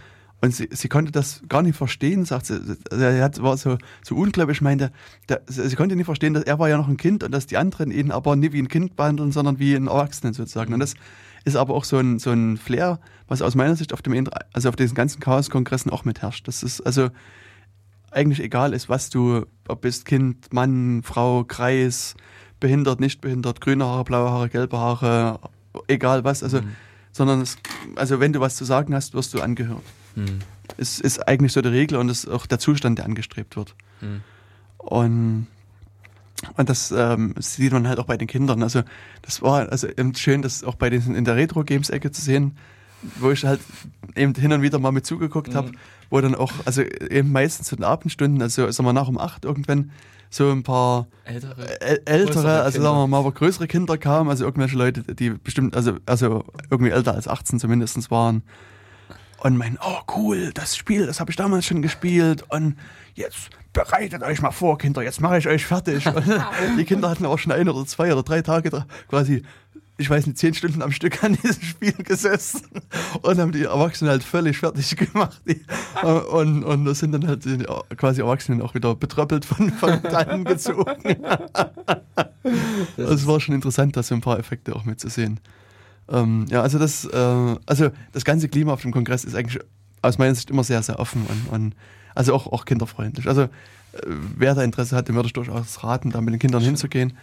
[0.43, 2.61] Und sie, sie konnte das gar nicht verstehen, sagt sie.
[2.91, 4.93] Er hat, war so, so unglaublich, meinte,
[5.29, 7.57] der, sie konnte nicht verstehen, dass er war ja noch ein Kind und dass die
[7.57, 10.75] anderen ihn aber nie wie ein Kind behandeln, sondern wie einen Erwachsenen sozusagen.
[10.75, 10.95] Und das
[11.45, 14.69] ist aber auch so ein, so ein Flair, was aus meiner Sicht auf dem, also
[14.69, 16.47] auf diesen ganzen Chaos-Kongressen auch mitherrscht.
[16.49, 17.09] Das ist also
[18.11, 22.15] eigentlich egal ist, was du, ob bist Kind, Mann, Frau, Kreis,
[22.61, 25.41] behindert, nicht behindert, grüne Haare, blaue Haare, gelbe Haare,
[25.89, 26.77] egal was, also, Mhm.
[27.17, 27.57] Sondern es,
[27.95, 29.83] also wenn du was zu sagen hast, wirst du angehört.
[30.15, 30.41] Hm.
[30.77, 33.75] Es ist eigentlich so die Regel und es ist auch der Zustand, der angestrebt wird.
[34.01, 34.21] Hm.
[34.77, 35.47] Und,
[36.57, 38.63] und das ähm, sieht man halt auch bei den Kindern.
[38.63, 38.83] Also
[39.23, 42.59] das war also eben schön, das auch bei den in der Retro-Games-Ecke zu sehen,
[43.19, 43.61] wo ich halt
[44.15, 45.77] eben hin und wieder mal mit zugeguckt habe, Mhm.
[46.11, 49.45] wo dann auch, also eben meistens zu den Abendstunden, also sagen wir nach um acht
[49.47, 49.91] irgendwann,
[50.37, 51.63] so ein paar Ältere.
[51.81, 55.31] äl- ältere, Größere also sagen wir mal, aber größere Kinder kamen, also irgendwelche Leute, die
[55.31, 58.43] bestimmt, also, also irgendwie älter als 18 zumindest waren.
[59.41, 62.77] Und meinen, oh cool, das Spiel, das habe ich damals schon gespielt und
[63.15, 66.07] jetzt bereitet euch mal vor, Kinder, jetzt mache ich euch fertig.
[66.07, 68.71] Und die Kinder hatten auch schon ein oder zwei oder drei Tage
[69.09, 69.43] quasi,
[69.99, 72.63] ich weiß nicht, zehn Stunden am Stück an diesem Spiel gesessen
[73.23, 75.41] und haben die Erwachsenen halt völlig fertig gemacht.
[76.03, 77.65] Und, und das sind dann halt die
[77.97, 81.17] quasi Erwachsenen auch wieder betröppelt von, von Tannen gezogen.
[82.97, 85.41] Es war schon interessant, da so ein paar Effekte auch mitzusehen.
[86.09, 89.61] Ähm, ja, also das, äh, also das ganze Klima auf dem Kongress ist eigentlich
[90.03, 91.75] aus meiner Sicht immer sehr, sehr offen und, und
[92.15, 93.27] also auch, auch kinderfreundlich.
[93.27, 93.49] Also äh,
[94.07, 97.15] wer da Interesse hat, dem würde ich durchaus raten, da mit den Kindern hinzugehen.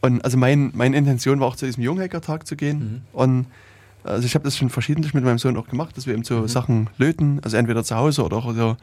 [0.00, 2.78] Und also mein, meine Intention war auch zu diesem Junghackertag zu gehen.
[2.78, 3.02] Mhm.
[3.12, 3.46] Und
[4.04, 6.42] also ich habe das schon verschiedentlich mit meinem Sohn auch gemacht, dass wir eben so
[6.42, 6.48] Mhm.
[6.48, 8.76] Sachen löten, also entweder zu Hause oder auch so.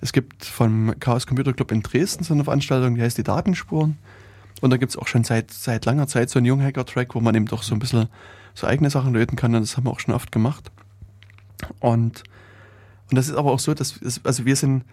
[0.00, 3.96] Es gibt vom Chaos Computer Club in Dresden so eine Veranstaltung, die heißt die Datenspuren.
[4.60, 7.34] Und da gibt es auch schon seit, seit langer Zeit so einen Junghacker-Track, wo man
[7.34, 8.08] eben doch so ein bisschen
[8.54, 9.54] so eigene Sachen löten kann.
[9.54, 10.70] Und das haben wir auch schon oft gemacht.
[11.80, 12.22] Und,
[13.10, 14.84] und das ist aber auch so, dass es, also wir sind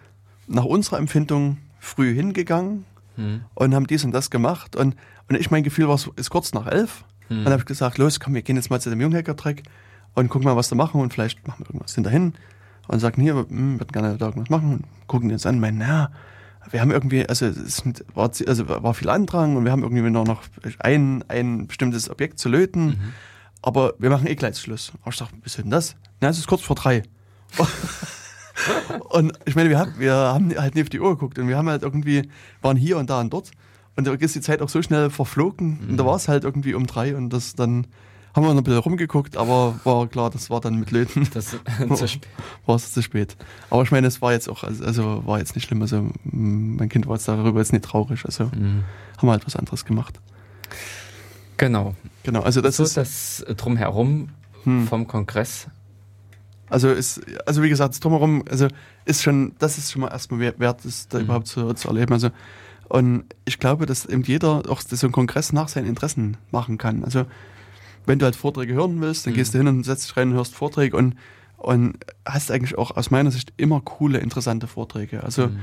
[0.46, 2.84] nach unserer Empfindung früh hingegangen
[3.16, 3.42] Hm.
[3.54, 4.76] und haben dies und das gemacht.
[4.76, 4.96] Und,
[5.28, 7.04] und ich, mein Gefühl war, es ist kurz nach elf.
[7.28, 7.38] Hm.
[7.38, 9.62] Und dann habe ich gesagt, los, komm, wir gehen jetzt mal zu dem Junghacker-Track
[10.14, 12.34] und gucken mal, was da machen und vielleicht machen wir irgendwas hinterhin.
[12.88, 15.78] Und sagen, hier, wir hm, würden gerne da irgendwas machen und gucken uns an, meinen,
[15.78, 16.10] naja,
[16.70, 17.82] wir haben irgendwie, also es
[18.14, 20.42] war, also war viel Andrang und wir haben irgendwie nur noch
[20.80, 23.12] ein, ein bestimmtes Objekt zu löten, Mhm.
[23.62, 24.92] aber wir machen eh gleich Schluss.
[25.02, 25.96] Aber ich dachte, was ist denn das?
[26.20, 27.02] Na, es ist kurz vor drei.
[29.10, 31.56] und ich meine, wir haben, wir haben halt nicht auf die Uhr geguckt und wir
[31.56, 32.28] haben halt irgendwie,
[32.60, 33.50] waren hier und da und dort.
[33.96, 35.78] Und da ist die Zeit auch so schnell verflogen.
[35.88, 37.86] Und da war es halt irgendwie um drei und das dann
[38.34, 41.54] haben wir noch ein bisschen rumgeguckt, aber war klar, das war dann mit Löten, Das
[41.96, 42.26] zu spät.
[42.64, 43.36] war es zu spät.
[43.68, 45.82] Aber ich meine, es war jetzt auch, also- also war jetzt nicht schlimm.
[45.82, 48.24] Also mein Kind war jetzt darüber jetzt nicht traurig.
[48.24, 48.84] Also Hm.
[49.18, 50.18] haben wir halt was anderes gemacht.
[51.58, 51.94] Genau.
[52.22, 54.30] Genau, also das so ist, das Drumherum
[54.64, 54.86] Hm.
[54.86, 55.66] vom Kongress.
[56.72, 58.68] Also ist, also wie gesagt, das drumherum, also
[59.04, 61.24] ist schon, das ist schon mal erstmal wert, das da Mhm.
[61.24, 62.12] überhaupt zu, zu erleben.
[62.12, 62.30] Also
[62.88, 67.04] und ich glaube, dass eben jeder auch so einen Kongress nach seinen Interessen machen kann.
[67.04, 67.24] Also
[68.04, 69.36] wenn du halt Vorträge hören willst, dann Mhm.
[69.36, 71.14] gehst du hin und setzt dich rein und hörst Vorträge und
[71.56, 71.94] und
[72.26, 75.22] hast eigentlich auch aus meiner Sicht immer coole, interessante Vorträge.
[75.22, 75.58] Also Hm.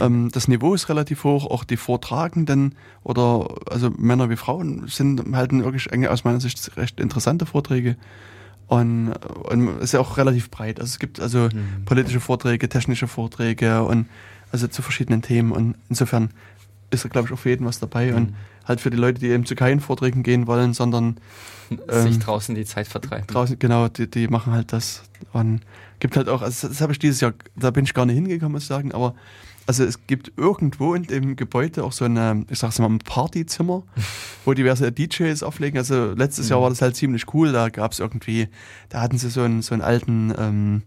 [0.00, 2.74] ähm, das Niveau ist relativ hoch, auch die Vortragenden
[3.04, 7.96] oder also Männer wie Frauen sind halt wirklich eigentlich aus meiner Sicht recht interessante Vorträge.
[8.66, 10.80] Und, und es ist ja auch relativ breit.
[10.80, 11.84] Also es gibt also Hm.
[11.84, 14.06] politische Vorträge, technische Vorträge und
[14.52, 15.52] also zu verschiedenen Themen.
[15.52, 16.30] Und insofern
[16.90, 18.14] ist da, glaube ich, auch für jeden was dabei.
[18.14, 18.34] Und Hm.
[18.66, 21.16] halt für die Leute, die eben zu keinen Vorträgen gehen wollen, sondern
[21.88, 23.26] Sich ähm, draußen die Zeit vertreiben.
[23.26, 25.02] draußen, genau, die, die machen halt das.
[25.32, 25.60] Und
[25.98, 28.16] gibt halt auch, also das, das habe ich dieses Jahr, da bin ich gar nicht
[28.16, 29.14] hingekommen, muss ich sagen, aber
[29.66, 33.82] also es gibt irgendwo in dem Gebäude auch so eine, ich sag's mal, ein Partyzimmer,
[34.44, 35.78] wo diverse DJs auflegen.
[35.78, 36.62] Also letztes Jahr Mhm.
[36.64, 38.48] war das halt ziemlich cool, da gab's irgendwie,
[38.90, 40.82] da hatten sie so einen, so einen alten ähm,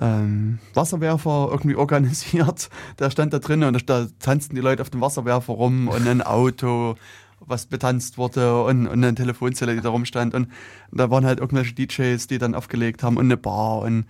[0.00, 2.70] ähm, Wasserwerfer irgendwie organisiert.
[2.98, 6.22] Der stand da drin und da tanzten die Leute auf dem Wasserwerfer rum und ein
[6.22, 6.96] Auto,
[7.40, 10.34] was betanzt wurde und, und eine Telefonzelle, die da rumstand.
[10.34, 10.48] Und
[10.92, 14.04] da waren halt irgendwelche DJs, die dann aufgelegt haben und eine Bar und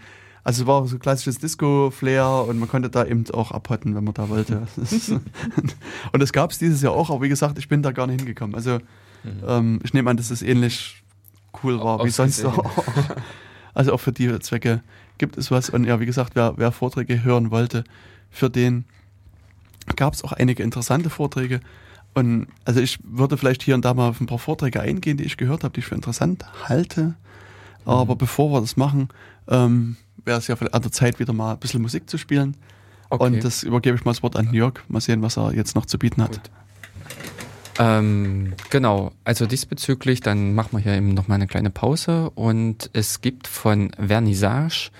[0.44, 4.14] also es war so klassisches Disco-Flair und man konnte da eben auch abhotten, wenn man
[4.14, 4.66] da wollte.
[6.12, 8.20] Und das gab es dieses Jahr auch, aber wie gesagt, ich bin da gar nicht
[8.20, 8.54] hingekommen.
[8.54, 8.78] Also
[9.22, 9.42] Mhm.
[9.46, 11.02] ähm, ich nehme an, dass es ähnlich
[11.62, 12.84] cool war wie sonst auch.
[13.74, 14.82] Also auch für die Zwecke
[15.18, 15.70] gibt es was.
[15.70, 17.84] Und ja, wie gesagt, wer, wer Vorträge hören wollte,
[18.30, 18.84] für den
[19.94, 21.60] gab es auch einige interessante Vorträge.
[22.14, 25.24] Und also ich würde vielleicht hier und da mal auf ein paar Vorträge eingehen, die
[25.24, 27.14] ich gehört habe, die ich für interessant halte.
[27.84, 28.18] Aber Mhm.
[28.18, 29.08] bevor wir das machen,
[29.48, 32.56] ähm, wäre es ja vielleicht an der Zeit, wieder mal ein bisschen Musik zu spielen.
[33.08, 33.24] Okay.
[33.24, 34.74] Und das übergebe ich mal das Wort an Jörg.
[34.88, 36.32] Mal sehen, was er jetzt noch zu bieten hat.
[36.32, 36.50] Gut.
[37.78, 42.90] Ähm, genau, also diesbezüglich, dann machen wir hier eben noch mal eine kleine Pause und
[42.92, 44.90] es gibt von Vernissage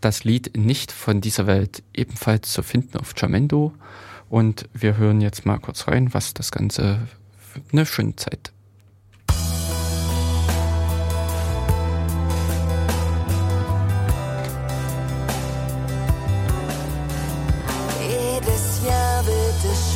[0.00, 3.72] das Lied Nicht von dieser Welt ebenfalls zu finden auf Jamendo
[4.28, 7.00] und wir hören jetzt mal kurz rein, was das Ganze
[7.38, 8.52] für eine schöne Zeit.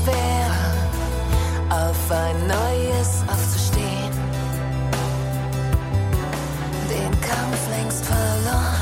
[0.03, 0.51] schwer,
[1.70, 4.12] auf ein neues aufzustehen.
[6.91, 8.81] Den Kampf längst verloren.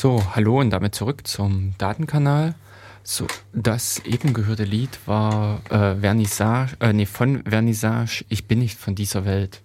[0.00, 2.54] So, hallo und damit zurück zum Datenkanal.
[3.02, 8.78] So, das eben gehörte Lied war äh, Vernissage, äh, nee, von Vernissage, Ich bin nicht
[8.78, 9.60] von dieser Welt.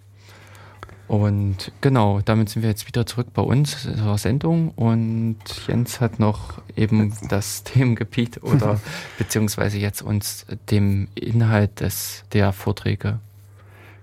[1.06, 5.36] Und genau, damit sind wir jetzt wieder zurück bei uns zur Sendung und
[5.68, 8.80] Jens hat noch eben das Themengebiet oder
[9.18, 13.20] beziehungsweise jetzt uns dem Inhalt des der Vorträge.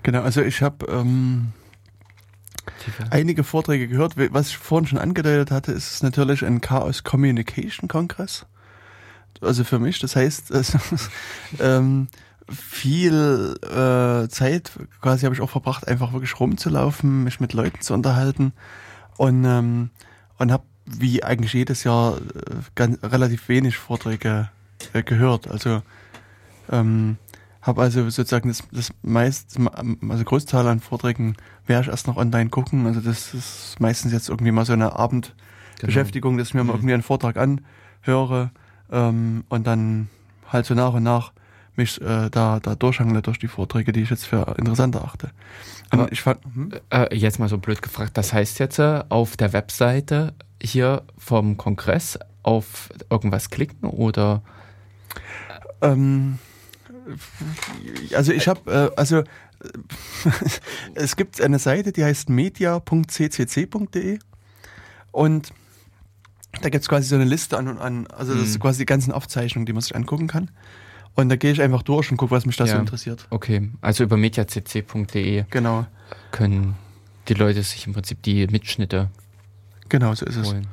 [0.02, 1.52] Genau, also ich habe ähm,
[3.10, 4.14] einige Vorträge gehört.
[4.34, 8.46] Was ich vorhin schon angedeutet hatte, ist es natürlich ein Chaos Communication Kongress.
[9.42, 10.78] Also für mich, das heißt, also,
[11.60, 12.08] ähm,
[12.50, 14.72] viel äh, Zeit
[15.02, 18.54] quasi habe ich auch verbracht, einfach wirklich rumzulaufen, mich mit Leuten zu unterhalten
[19.18, 19.90] und ähm,
[20.38, 24.50] und habe wie eigentlich jedes Jahr äh, ganz, relativ wenig Vorträge
[24.94, 25.50] äh, gehört.
[25.50, 25.82] Also
[26.70, 27.18] ähm,
[27.62, 29.58] habe also sozusagen das, das meist,
[30.10, 31.36] also Großteil an Vorträgen
[31.80, 32.86] ich erst noch online gucken.
[32.86, 36.94] Also das ist meistens jetzt irgendwie mal so eine Abendbeschäftigung, dass ich mir mal irgendwie
[36.94, 38.52] einen Vortrag anhöre
[38.92, 40.10] ähm, und dann
[40.52, 41.32] halt so nach und nach
[41.78, 45.32] mich äh, da, da durchhangle durch die Vorträge, die ich jetzt für interessant erachte.
[45.94, 46.72] Und Aber- ich fand, hm?
[46.90, 51.56] Äh, jetzt mal so blöd gefragt, das heißt jetzt äh, auf der Webseite hier vom
[51.56, 54.42] Kongress auf irgendwas klicken oder
[55.82, 56.38] Ähm,
[58.16, 59.24] also ich habe, äh, also äh,
[60.96, 64.20] es gibt eine Seite, die heißt media.ccc.de
[65.12, 65.50] und
[66.62, 68.62] da gibt es quasi so eine Liste an und an, also das ist Mhm.
[68.62, 70.52] quasi die ganzen Aufzeichnungen, die man sich angucken kann.
[71.16, 72.80] Und da gehe ich einfach durch und gucke, was mich da so Ja.
[72.80, 73.28] interessiert.
[73.30, 75.86] okay, also über mediacc.de Genau,
[76.32, 76.76] können
[77.28, 79.10] die Leute sich im Prinzip die Mitschnitte
[79.90, 80.48] genau so ist es.
[80.48, 80.68] holen.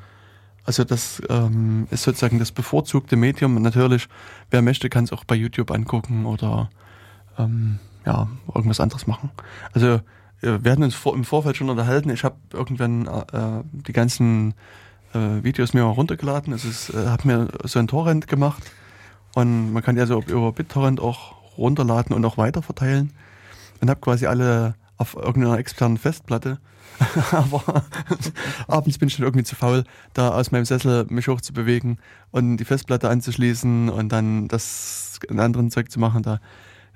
[0.64, 3.56] Also das ähm, ist sozusagen das bevorzugte Medium.
[3.56, 4.06] Und natürlich,
[4.50, 6.68] wer möchte, kann es auch bei YouTube angucken oder
[7.38, 7.78] ähm,
[8.08, 9.30] ja, irgendwas anderes machen.
[9.74, 10.00] Also
[10.40, 12.08] äh, wir hatten uns vor, im Vorfeld schon unterhalten.
[12.08, 14.54] Ich habe irgendwann äh, die ganzen
[15.12, 16.54] äh, Videos mir mal runtergeladen.
[16.54, 18.62] Es ist, äh, habe mir so ein Torrent gemacht
[19.34, 23.12] und man kann ja so über BitTorrent auch runterladen und auch weiter verteilen
[23.80, 26.58] und habe quasi alle auf irgendeiner externen Festplatte.
[27.30, 27.84] Aber
[28.68, 31.98] abends bin ich dann irgendwie zu faul, da aus meinem Sessel mich hochzubewegen
[32.30, 36.22] und die Festplatte anzuschließen und dann das in anderen Zeug zu machen.
[36.22, 36.40] Da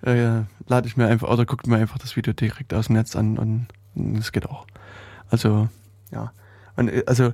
[0.02, 3.16] äh, lade ich mir einfach oder gucke mir einfach das Video direkt aus dem Netz
[3.16, 4.66] an und das geht auch.
[5.30, 5.68] Also,
[6.10, 6.32] ja.
[6.76, 7.32] Und äh, also,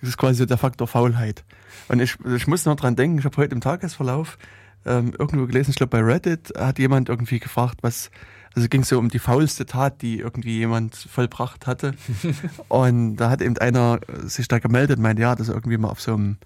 [0.00, 1.44] das ist quasi der Faktor Faulheit.
[1.88, 4.38] Und ich, ich muss noch dran denken, ich habe heute im Tagesverlauf
[4.86, 8.10] ähm, irgendwo gelesen, ich glaube bei Reddit hat jemand irgendwie gefragt, was,
[8.54, 11.94] also ging so um die faulste Tat, die irgendwie jemand vollbracht hatte.
[12.68, 15.88] und da hat eben einer äh, sich da gemeldet, meinte, ja, dass er irgendwie mal
[15.88, 16.36] auf so einem,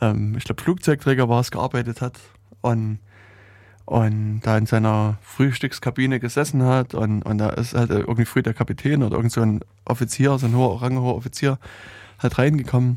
[0.00, 2.18] ähm, ich glaube Flugzeugträger war es, gearbeitet hat
[2.60, 3.00] und
[3.92, 8.54] und da in seiner Frühstückskabine gesessen hat und, und da ist halt irgendwie früh der
[8.54, 11.58] Kapitän oder irgend so ein Offizier, so ein hoher, ranghoher Offizier
[12.18, 12.96] halt reingekommen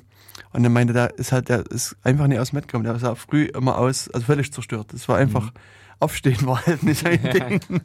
[0.54, 2.98] und er meinte, der ist halt, der ist einfach nicht aus dem Bett gekommen, der
[2.98, 4.94] sah früh immer aus, also völlig zerstört.
[4.94, 5.52] Das war einfach,
[6.00, 7.60] aufstehen war halt nicht sein Ding.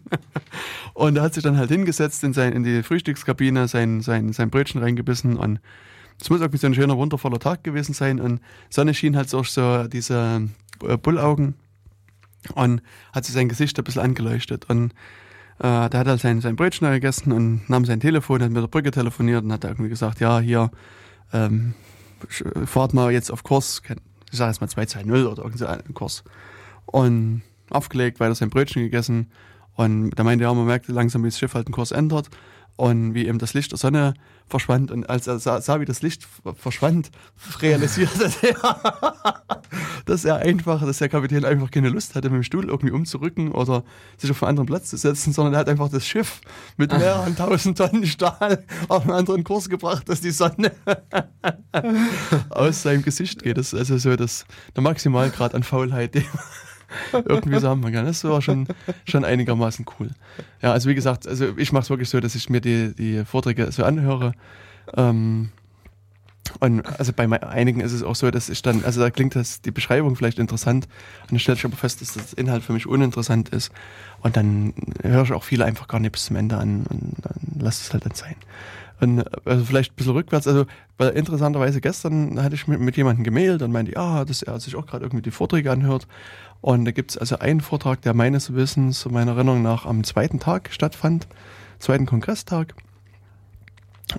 [0.95, 4.51] Und er hat sich dann halt hingesetzt in, sein, in die Frühstückskabine, sein, sein, sein
[4.51, 5.59] Brötchen reingebissen und
[6.21, 9.51] es muss irgendwie so ein schöner, wundervoller Tag gewesen sein und Sonne schien halt durch
[9.51, 10.49] so diese
[10.87, 11.55] äh, Bullaugen
[12.55, 14.69] und hat sich sein Gesicht ein bisschen angeleuchtet.
[14.69, 14.93] Und
[15.59, 18.69] äh, der hat halt sein, sein Brötchen gegessen und nahm sein Telefon, hat mit der
[18.69, 20.71] Brücke telefoniert und hat irgendwie gesagt, ja, hier,
[21.33, 21.75] ähm,
[22.65, 23.83] fahrt mal jetzt auf Kurs,
[24.31, 26.25] ich sage jetzt mal 220 oder irgend so einen Kurs.
[26.87, 29.31] Und aufgelegt, weiter sein Brötchen gegessen.
[29.75, 32.29] Und da meinte er, man merkte langsam, wie das Schiff halt den Kurs ändert
[32.77, 34.15] und wie eben das Licht der Sonne
[34.51, 34.91] verschwand.
[34.91, 37.11] Und als er sah, sah wie das Licht verschwand,
[37.61, 39.63] realisierte er,
[40.07, 43.53] dass er einfach, dass der Kapitän einfach keine Lust hatte, mit dem Stuhl irgendwie umzurücken
[43.53, 43.85] oder
[44.19, 46.41] sich auf einen anderen Platz zu setzen, sondern er hat einfach das Schiff
[46.77, 50.73] mit mehreren tausend Tonnen Stahl auf einen anderen Kurs gebracht, dass die Sonne
[52.51, 53.57] aus seinem Gesicht geht.
[53.57, 54.45] Das ist also so das,
[54.75, 56.25] der Maximalgrad an Faulheit, den
[57.13, 58.07] irgendwie haben kann.
[58.07, 58.67] Das war schon,
[59.07, 60.11] schon einigermaßen cool.
[60.63, 63.25] Ja, also wie gesagt, also ich mache es wirklich so, dass ich mir die, die
[63.25, 64.33] Vorträge so anhöre.
[64.97, 65.51] Ähm,
[66.59, 69.61] und also bei einigen ist es auch so, dass ich dann, also da klingt das
[69.61, 70.89] die Beschreibung vielleicht interessant
[71.23, 73.71] und dann stelle ich aber fest, dass das Inhalt für mich uninteressant ist.
[74.21, 77.61] Und dann höre ich auch viele einfach gar nicht bis zum Ende an und dann
[77.61, 78.35] lass es halt dann sein.
[79.01, 80.67] Und also vielleicht ein bisschen rückwärts, also
[80.99, 84.77] weil interessanterweise gestern hatte ich mit, mit jemandem gemailt und meinte, ja, dass er sich
[84.77, 86.07] auch gerade irgendwie die Vorträge anhört.
[86.61, 90.39] Und da gibt es also einen Vortrag, der meines Wissens, meiner Erinnerung nach, am zweiten
[90.39, 91.27] Tag stattfand,
[91.79, 92.75] zweiten Kongresstag.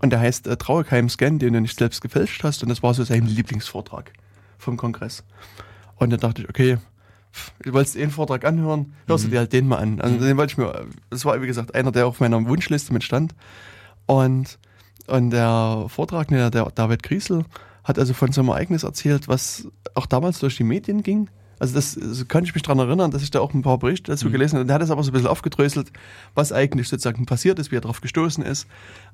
[0.02, 2.64] Und der heißt äh, Trauerkeim Scan, den du nicht selbst gefälscht hast.
[2.64, 4.14] Und das war so sein Lieblingsvortrag
[4.58, 5.24] vom Kongress.
[5.98, 6.78] Und da dachte ich, okay,
[7.34, 10.02] pff, du wolltest den Vortrag anhören, hörst du dir halt den mal an.
[10.02, 13.04] Also den wollte ich mir, das war wie gesagt einer, der auf meiner Wunschliste mit
[13.04, 13.36] stand.
[14.06, 14.58] Und,
[15.12, 17.44] und der Vortragende, der David Griesel,
[17.84, 21.30] hat also von so einem Ereignis erzählt, was auch damals durch die Medien ging.
[21.60, 24.12] Also das, das kann ich mich daran erinnern, dass ich da auch ein paar Berichte
[24.12, 24.64] dazu gelesen habe.
[24.64, 25.92] Und er hat es aber so ein bisschen aufgedröselt,
[26.34, 28.68] was eigentlich sozusagen passiert ist, wie er darauf gestoßen ist.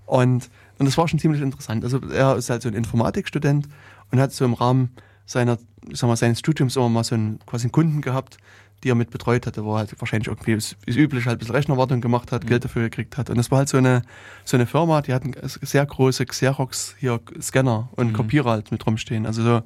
[0.05, 1.83] Und, und das war schon ziemlich interessant.
[1.83, 3.67] Also er ist halt so ein Informatikstudent
[4.11, 4.91] und hat so im Rahmen
[5.25, 5.57] seiner,
[5.89, 8.37] ich sag mal, seines Studiums immer mal so einen, quasi einen Kunden gehabt,
[8.83, 11.39] die er mit betreut hatte, wo er halt wahrscheinlich irgendwie, ist, ist üblich, halt ein
[11.39, 13.29] bisschen Rechnerwartung gemacht hat, Geld dafür gekriegt hat.
[13.29, 14.03] Und das war halt so eine,
[14.45, 19.25] so eine Firma, die hatten sehr große Xerox hier Scanner und Kopierer halt mit rumstehen.
[19.25, 19.61] Also so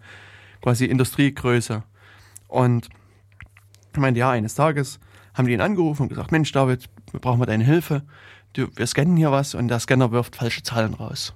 [0.61, 1.83] quasi Industriegröße.
[2.47, 2.89] Und
[3.93, 4.99] ich meinte, ja, eines Tages
[5.33, 8.03] haben die ihn angerufen und gesagt, Mensch, David, wir brauchen mal deine Hilfe.
[8.53, 11.33] Du, wir scannen hier was und der Scanner wirft falsche Zahlen raus.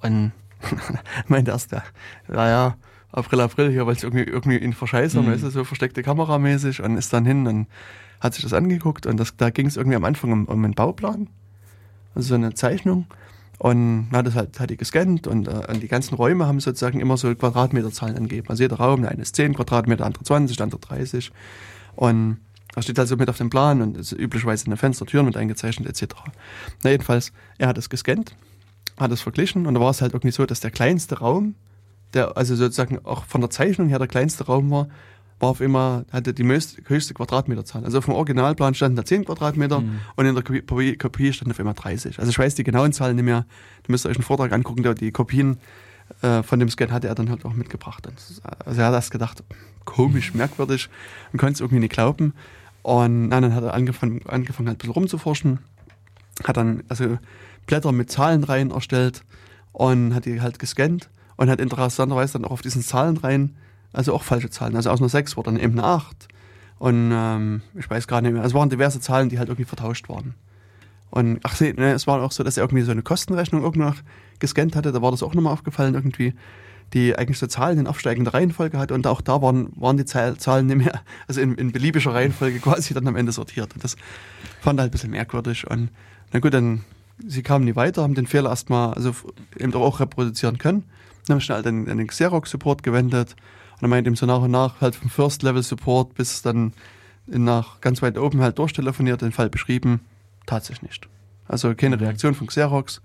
[0.00, 0.32] Und
[1.26, 1.82] meinte erst, ja,
[2.28, 2.76] ja, ja,
[3.12, 5.30] April, April hier, weil es irgendwie, irgendwie ihn verscheißern, Mhm.
[5.32, 7.66] weißt du, so versteckte Kamera mäßig und ist dann hin und
[8.20, 10.74] hat sich das angeguckt und das, da ging es irgendwie am Anfang um, um einen
[10.74, 11.28] Bauplan,
[12.14, 13.06] also so eine Zeichnung
[13.58, 17.00] und hat das halt, hat die gescannt und, äh, und die ganzen Räume haben sozusagen
[17.00, 18.48] immer so Quadratmeterzahlen angegeben.
[18.48, 21.30] Also jeder Raum, der eine ist 10 Quadratmeter, der andere 20, der andere 30
[21.96, 22.38] und
[22.74, 26.14] Das steht also mit auf dem Plan und ist üblicherweise eine Fenstertür mit eingezeichnet etc.
[26.82, 28.34] Na jedenfalls, er hat es gescannt,
[28.98, 31.54] hat es verglichen und da war es halt irgendwie so, dass der kleinste Raum,
[32.14, 34.88] der also sozusagen auch von der Zeichnung her der kleinste Raum war,
[35.40, 37.84] war auf immer, hatte die höchste Quadratmeterzahl.
[37.84, 39.98] Also auf dem Originalplan standen da 10 Quadratmeter Mhm.
[40.14, 42.18] und in der Kopie, Kopie- Kopie stand auf immer 30.
[42.20, 43.44] Also ich weiß die genauen Zahlen nicht mehr.
[43.82, 45.58] Du müsst euch einen Vortrag angucken, der die Kopien
[46.20, 48.06] äh, von dem Scan hatte er dann halt auch mitgebracht.
[48.06, 49.42] Ist- Also er hat das gedacht,
[49.84, 50.88] komisch, merkwürdig
[51.32, 52.34] und konnte es irgendwie nicht glauben.
[52.82, 55.58] Und na, dann hat er angefangen, angefangen halt ein bisschen rumzuforschen,
[56.44, 57.18] hat dann also
[57.66, 59.22] Blätter mit Zahlenreihen erstellt
[59.72, 61.08] und hat die halt gescannt
[61.42, 63.56] und hat interessanterweise dann auch auf diesen Zahlenreihen,
[63.92, 66.28] also auch falsche Zahlen, also aus einer 6 wurde dann eben eine 8
[66.78, 70.08] und ähm, ich weiß gar nicht mehr, es waren diverse Zahlen, die halt irgendwie vertauscht
[70.08, 70.34] waren.
[71.10, 73.88] Und ach nee, ne, es war auch so, dass er irgendwie so eine Kostenrechnung irgendwo
[73.88, 73.96] noch
[74.38, 76.32] gescannt hatte, da war das auch nochmal aufgefallen irgendwie,
[76.92, 80.36] die eigentlich so Zahlen in aufsteigender Reihenfolge hatte und auch da waren, waren die Zahl-
[80.36, 83.74] Zahlen nicht mehr, also in, in beliebiger Reihenfolge quasi dann am Ende sortiert.
[83.74, 83.96] Und das
[84.60, 85.90] fand er halt ein bisschen merkwürdig und
[86.32, 86.84] na gut, dann
[87.26, 89.12] sie kamen nie weiter, haben den Fehler erstmal also
[89.58, 90.84] eben auch reproduzieren können.
[91.26, 93.36] Dann haben wir schnell an den, an den Xerox-Support gewendet
[93.74, 96.72] und dann meint ihm so nach und nach halt vom First-Level-Support bis dann
[97.26, 100.00] nach ganz weit oben halt durchtelefoniert, den Fall beschrieben,
[100.46, 101.08] tatsächlich nicht.
[101.48, 103.02] Also keine Reaktion von Xerox.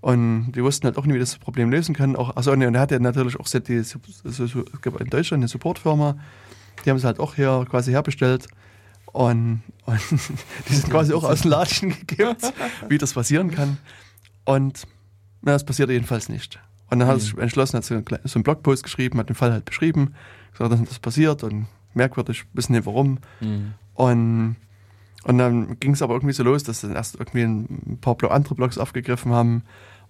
[0.00, 2.14] Und die wussten halt auch nicht, wie das Problem lösen können.
[2.14, 5.42] Auch, also, und er hatte natürlich auch die, so, so, so, es gab in Deutschland
[5.42, 6.16] eine Supportfirma,
[6.84, 8.46] die haben es halt auch hier quasi herbestellt.
[9.06, 10.00] Und, und
[10.68, 12.52] die sind quasi auch aus dem Latschen gekippt,
[12.88, 13.78] wie das passieren kann.
[14.44, 14.86] Und
[15.42, 16.60] na, das passierte jedenfalls nicht.
[16.90, 19.64] Und dann hat er sich entschlossen, hat so einen, Blogpost geschrieben, hat den Fall halt
[19.64, 20.14] beschrieben,
[20.52, 23.18] gesagt, dass das passiert und merkwürdig, wissen nicht warum.
[23.40, 23.74] Mhm.
[23.94, 24.56] Und,
[25.24, 28.54] und dann ging es aber irgendwie so los, dass dann erst irgendwie ein paar andere
[28.54, 29.62] Blogs aufgegriffen haben.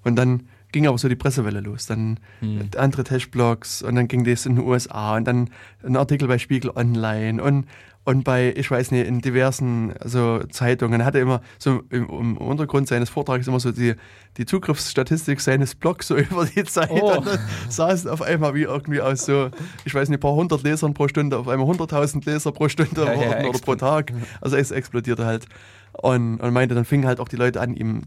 [0.05, 1.86] Und dann ging aber so die Pressewelle los.
[1.86, 2.70] Dann Hm.
[2.77, 5.51] andere Tech-Blogs und dann ging das in den USA und dann
[5.82, 7.66] ein Artikel bei Spiegel Online und,
[8.05, 11.01] und bei, ich weiß nicht, in diversen also Zeitungen.
[11.01, 13.95] Er hatte immer so im, im Untergrund seines Vortrags immer so die,
[14.36, 16.90] die Zugriffsstatistik seines Blogs so über die Zeit.
[16.90, 17.19] Oh.
[17.19, 17.39] Und dann
[17.69, 19.51] saß es auf einmal wie irgendwie aus so,
[19.85, 23.05] ich weiß nicht, ein paar hundert Lesern pro Stunde, auf einmal 100.000 Leser pro Stunde
[23.05, 23.74] Ja, ja, oder, pro.
[23.74, 24.12] Tag.
[24.40, 25.47] Also es explodierte halt.
[25.93, 28.03] Und, und meinte, dann fingen halt auch die Leute an, ihm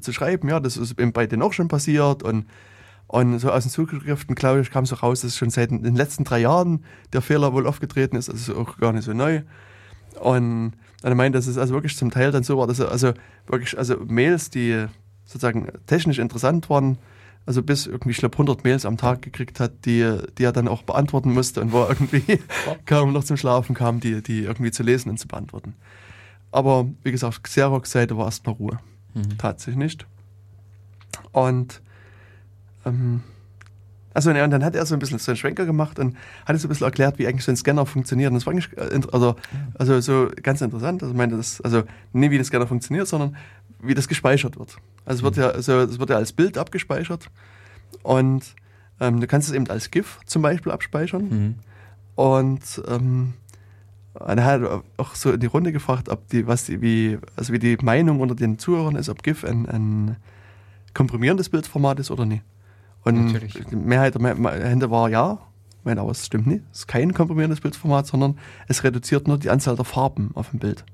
[0.00, 2.22] zu schreiben, ja, das ist eben bei denen auch schon passiert.
[2.22, 2.46] Und,
[3.06, 6.24] und so aus den Zugriffen, glaube ich, kam so raus, dass schon seit den letzten
[6.24, 8.30] drei Jahren der Fehler wohl aufgetreten ist.
[8.30, 9.42] Also auch gar nicht so neu.
[10.20, 10.72] Und
[11.02, 13.12] er meinte, dass es also wirklich zum Teil dann so war, dass er also
[13.46, 14.86] wirklich, also Mails, die
[15.24, 16.98] sozusagen technisch interessant waren,
[17.46, 20.66] also bis irgendwie, ich glaube, 100 Mails am Tag gekriegt hat, die, die er dann
[20.66, 22.40] auch beantworten musste und wo er irgendwie
[22.86, 25.74] kaum noch zum Schlafen kam, die, die irgendwie zu lesen und zu beantworten.
[26.50, 28.78] Aber wie gesagt, Xerox-Seite war erstmal Ruhe.
[29.16, 29.38] Mhm.
[29.38, 30.06] Tatsächlich nicht.
[31.32, 31.80] Und
[32.84, 33.22] ähm,
[34.14, 36.16] also und dann hat er so ein bisschen so einen Schwenker gemacht und
[36.46, 38.30] hat so ein bisschen erklärt, wie eigentlich so ein Scanner funktioniert.
[38.30, 39.36] Und das war eigentlich äh, also,
[39.74, 41.02] also so ganz interessant.
[41.02, 41.82] Also meinte das, also
[42.14, 43.36] nicht wie der Scanner funktioniert, sondern
[43.80, 44.76] wie das gespeichert wird.
[45.04, 47.28] Also es wird ja, also es wird ja als Bild abgespeichert
[48.02, 48.54] und
[49.00, 51.28] ähm, du kannst es eben als GIF zum Beispiel abspeichern.
[51.28, 51.54] Mhm.
[52.14, 53.34] Und ähm,
[54.18, 54.62] und er hat
[54.96, 58.20] auch so in die Runde gefragt, ob die, was die, wie, also wie die Meinung
[58.20, 60.16] unter den Zuhörern ist, ob GIF ein, ein
[60.94, 62.42] komprimierendes Bildformat ist oder nicht.
[63.04, 63.54] Und Natürlich.
[63.70, 65.38] die Mehrheit der Hände war ja,
[65.78, 66.64] ich meine, aber es stimmt nicht.
[66.72, 70.58] Es ist kein komprimierendes Bildformat, sondern es reduziert nur die Anzahl der Farben auf dem
[70.58, 70.84] Bild.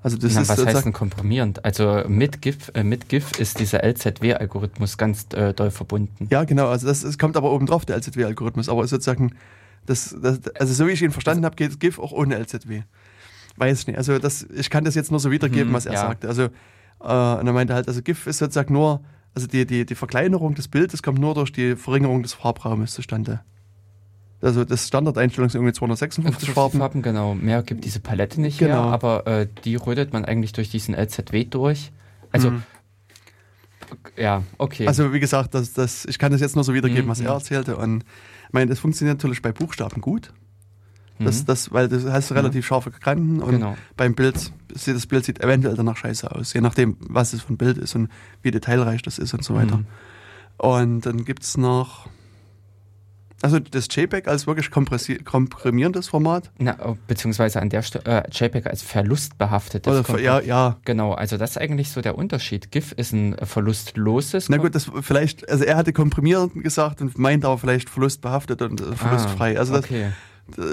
[0.00, 1.64] Also das Na, ist was heißt denn komprimierend?
[1.64, 6.28] Also mit GIF, äh, mit GIF ist dieser LZW-Algorithmus ganz äh, doll verbunden.
[6.30, 6.68] Ja, genau.
[6.68, 8.68] Also das, es kommt aber oben drauf, der LZW-Algorithmus.
[8.68, 9.32] Aber sozusagen,
[9.88, 12.82] das, das, also so wie ich ihn verstanden habe, geht GIF auch ohne LZW.
[13.56, 13.96] Weiß ich nicht.
[13.96, 16.00] Also das, ich kann das jetzt nur so wiedergeben, Mhm, was er ja.
[16.00, 16.28] sagte.
[16.28, 16.46] Also äh,
[17.40, 19.00] und er meinte halt, also GIF ist sozusagen nur,
[19.34, 23.40] also die, die, die Verkleinerung des Bildes kommt nur durch die Verringerung des Farbraumes zustande.
[24.40, 26.78] Also das Standardeinstellung sind irgendwie 256 Farben.
[26.78, 27.34] Farben, genau.
[27.34, 28.84] Mehr gibt diese Palette nicht Genau.
[28.84, 31.90] her, aber äh, die rötet man eigentlich durch diesen LZW durch.
[32.30, 32.62] Also, Mhm.
[34.16, 34.86] ja, okay.
[34.86, 37.30] Also wie gesagt, das, das, ich kann das jetzt nur so wiedergeben, Mhm, was er
[37.30, 37.36] mhm.
[37.38, 37.76] erzählte.
[37.76, 38.04] Und
[38.48, 40.32] ich meine, das funktioniert natürlich bei Buchstaben gut.
[41.20, 41.46] Das, Mhm.
[41.46, 43.76] das, weil du hast relativ scharfe Kanten und Genau.
[43.96, 47.52] beim Bild, sieht das Bild sieht eventuell danach scheiße aus, je nachdem, was es für
[47.54, 48.08] ein Bild ist und
[48.42, 49.78] wie detailreich das ist und so weiter.
[49.78, 49.86] Mhm.
[50.58, 52.08] Und dann gibt es noch,
[53.40, 56.50] also das JPEG als wirklich komprimierendes Format.
[56.58, 59.92] Na, oh, beziehungsweise an der Stelle äh, JPEG als verlustbehaftetes.
[59.92, 60.76] Oder, Komprim- ja, ja.
[60.84, 62.70] Genau, also das ist eigentlich so der Unterschied.
[62.72, 64.48] GIF ist ein äh, verlustloses.
[64.48, 68.80] Na gut, das vielleicht, also er hatte komprimierend gesagt und meint aber vielleicht verlustbehaftet und
[68.80, 69.56] äh, verlustfrei.
[69.56, 70.10] Ah, also das, okay.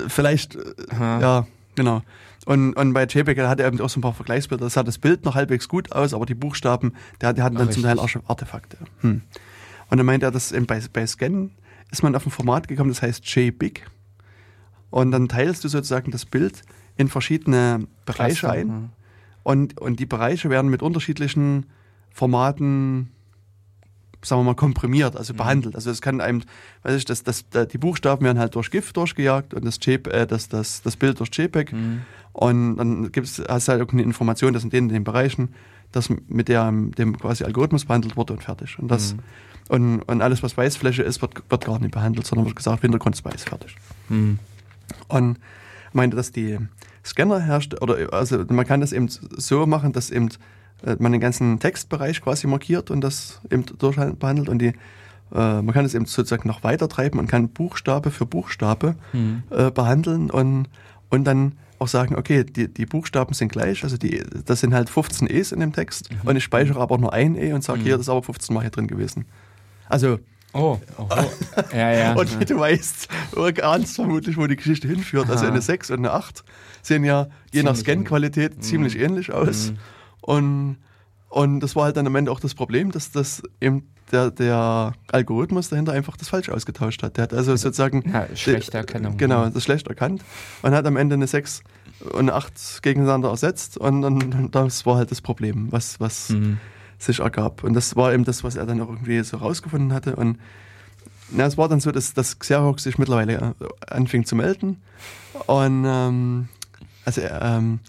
[0.07, 0.59] vielleicht, äh,
[0.99, 2.01] ja, genau.
[2.47, 4.65] Und, und bei JPEG hat er eben auch so ein paar Vergleichsbilder.
[4.65, 7.69] Das sah das Bild noch halbwegs gut aus, aber die Buchstaben, der, die hatten dann
[7.69, 8.21] Ah, zum Teil richtig.
[8.23, 8.77] auch Artefakte.
[9.01, 9.21] Hm.
[9.89, 11.49] Und dann meint er, dass eben bei, bei Scan
[11.95, 13.85] ist man auf ein Format gekommen, das heißt JBIG.
[14.89, 16.61] Und dann teilst du sozusagen das Bild
[16.97, 18.67] in verschiedene Bereiche Cluster, ein.
[18.67, 18.89] mhm.
[19.43, 21.67] Und, und die Bereiche werden mit unterschiedlichen
[22.11, 23.11] Formaten,
[24.23, 25.75] sagen wir mal, komprimiert, also behandelt.
[25.75, 26.41] Also es kann einem,
[26.83, 30.09] weiß ich, das, das, da- die Buchstaben werden halt durch GIF durchgejagt und das, JP,
[30.11, 31.73] äh, das, das, das Bild durch JPEG.
[32.33, 35.49] Und dann gibt's, hast du halt irgendeine Information, dass in den, in den Bereichen
[35.91, 38.79] das mit der, dem quasi Algorithmus behandelt wurde und fertig.
[38.79, 39.15] Und das,
[39.69, 43.15] und, und alles, was Weißfläche ist, wird, wird gar nicht behandelt, sondern wird gesagt, Hintergrund
[43.15, 43.75] ist weiß, fertig.
[44.09, 44.39] Mhm.
[45.07, 45.39] Und
[45.93, 46.57] meinte, dass die
[47.03, 50.29] Scanner herrscht, oder also man kann das eben so machen, dass eben
[50.83, 54.73] äh, man den ganzen Textbereich quasi markiert und das eben durchbehandelt und die
[55.33, 58.95] äh, man kann es eben sozusagen noch weiter treiben und kann Buchstabe für Buchstabe
[59.49, 60.67] äh, behandeln und,
[61.09, 64.89] und dann auch sagen, okay, die, die Buchstaben sind gleich, also die, das sind halt
[64.89, 67.93] 15 E's in dem Text und ich speichere aber nur ein E und sage, hier,
[67.93, 69.25] das ist aber 15 Mal hier drin gewesen.
[69.89, 70.19] Also,
[70.55, 71.75] Oh, oh, oh.
[71.75, 72.13] ja, ja.
[72.17, 75.29] und du weißt, du ahnst vermutlich, wo die Geschichte hinführt.
[75.29, 75.51] Also Aha.
[75.51, 76.45] eine 6 und eine 8
[76.81, 79.71] sehen ja je nach Scan-Qualität ziemlich ähnlich aus.
[79.71, 79.77] Mhm.
[80.21, 80.77] Und,
[81.27, 84.93] und das war halt dann am Ende auch das Problem, dass das eben der, der
[85.11, 87.17] Algorithmus dahinter einfach das falsch ausgetauscht hat.
[87.17, 89.17] Der hat also sozusagen Ja, schlechte Erkennung.
[89.17, 90.23] Genau, das schlecht erkannt
[90.61, 91.63] und hat am Ende eine 6
[92.13, 96.59] und eine 8 gegeneinander ersetzt und dann das war halt das Problem, was, was Mhm.
[96.97, 97.63] Sich ergab.
[97.63, 100.15] Und das war eben das, was er dann auch irgendwie so rausgefunden hatte.
[100.15, 100.39] Und
[101.31, 103.51] na, es war dann so, dass, dass Xerox sich mittlerweile äh,
[103.87, 104.81] anfing zu melden.
[105.47, 106.49] Und ähm,
[107.03, 107.79] also, ähm,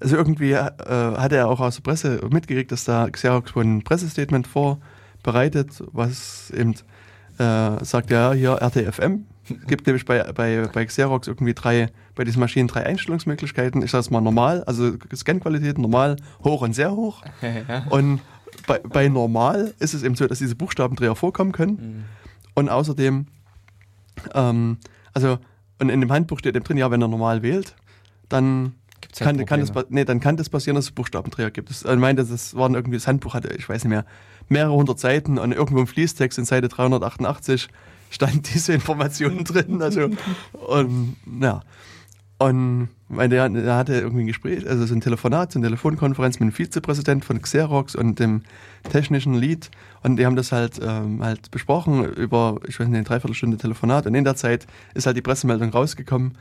[0.00, 3.82] also irgendwie äh, hatte er auch aus der Presse mitgekriegt, dass da Xerox wohl ein
[3.82, 6.74] Pressestatement vorbereitet, was eben
[7.38, 9.26] äh, sagt, ja, hier RTFM.
[9.66, 13.82] Gibt nämlich bei, bei, bei Xerox irgendwie drei, bei diesen Maschinen drei Einstellungsmöglichkeiten.
[13.82, 17.22] Ich sage mal normal, also Scan-Qualität normal, hoch und sehr hoch.
[17.42, 17.84] ja.
[17.90, 18.20] Und
[18.66, 22.04] bei, bei normal ist es eben so, dass diese Buchstabendreher vorkommen können.
[22.54, 23.26] Und außerdem,
[24.34, 24.78] ähm,
[25.14, 25.38] also,
[25.78, 27.76] und in dem Handbuch steht eben drin, ja, wenn er normal wählt,
[28.28, 31.70] dann Gibt's halt kann, kann, das, nee, dann kann das passieren, dass es Buchstabendreher gibt.
[31.70, 34.04] Das, ich meinte, das waren irgendwie, das Handbuch hatte, ich weiß nicht mehr,
[34.48, 37.68] mehrere hundert Seiten und irgendwo im Fließtext in Seite 388
[38.10, 39.82] stand diese Information drin.
[39.82, 40.08] Also,
[40.66, 41.60] und, ja.
[42.38, 46.38] Und meinte, er, er hatte irgendwie ein Gespräch, also so ein Telefonat, so eine Telefonkonferenz
[46.38, 48.42] mit dem Vizepräsident von Xerox und dem
[48.90, 49.70] technischen Lead.
[50.02, 54.06] Und die haben das halt, ähm, halt besprochen über, ich weiß nicht, eine Dreiviertelstunde Telefonat.
[54.06, 56.38] Und in der Zeit ist halt die Pressemeldung rausgekommen.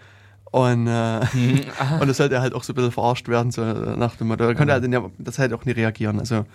[0.52, 1.20] Und, äh,
[2.00, 4.46] und das sollte er halt auch so ein bisschen verarscht werden, so nach dem Motto.
[4.46, 5.04] Da konnte er halt in der,
[5.38, 6.20] halt auch nie reagieren.
[6.20, 6.46] Also,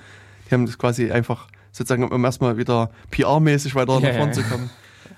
[0.48, 4.32] die haben das quasi einfach sozusagen, um erstmal wieder PR-mäßig weiter nach Ja, vorne ja.
[4.32, 4.70] zu kommen,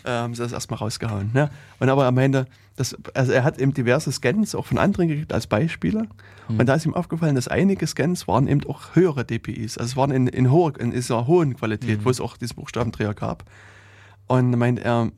[0.04, 1.30] äh, sie das erstmal rausgehauen.
[1.32, 1.50] Ne?
[1.80, 5.32] Und aber am Ende, das, also er hat eben diverse Scans auch von anderen gekriegt
[5.32, 6.08] als Beispiele.
[6.48, 9.78] Und da ist ihm aufgefallen, dass einige Scans waren eben auch höhere DPIs.
[9.78, 13.14] Also es waren in, in, hoher, in dieser hohen Qualität, wo es auch diesen Buchstabendreher
[13.14, 13.44] gab.
[14.26, 15.10] Und er meint er,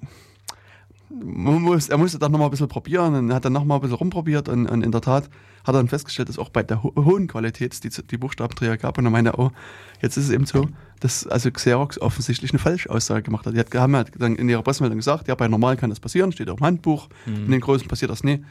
[1.11, 4.49] muss, er musste dann nochmal ein bisschen probieren und hat dann nochmal ein bisschen rumprobiert
[4.49, 5.29] und, und in der Tat
[5.67, 8.77] hat er dann festgestellt, dass auch bei der ho hohen Qualität es die, die Buchstabendreher
[8.77, 9.51] gab und dann meinte er, oh,
[10.01, 10.69] jetzt ist es eben so,
[11.01, 13.55] dass also Xerox offensichtlich eine Falschaussage gemacht hat.
[13.55, 16.33] Die hat, haben halt dann in ihrer Pressemeldung gesagt, ja, bei normal kann das passieren,
[16.33, 18.45] steht auch im Handbuch, in den großen passiert das nie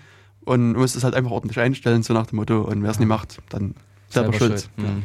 [0.46, 3.00] und du musst es halt einfach ordentlich einstellen, so nach dem Motto und wer es
[3.00, 3.76] nicht macht, dann
[4.10, 4.70] selber, schuld.
[4.78, 5.04] Mhm.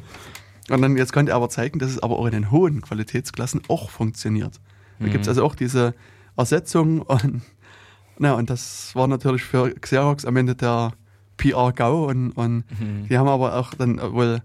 [0.69, 0.75] Ja.
[0.75, 3.63] Und dann jetzt konnte er aber zeigen, dass es aber auch in den hohen Qualitätsklassen
[3.69, 4.61] auch funktioniert.
[5.01, 5.95] Da gibt es also auch diese
[6.37, 7.43] Ersetzung und,
[8.19, 10.93] na, und das war natürlich für Xerox am Ende der
[11.41, 12.65] PR-GAU und, und
[13.09, 14.43] die haben aber auch dann wohl,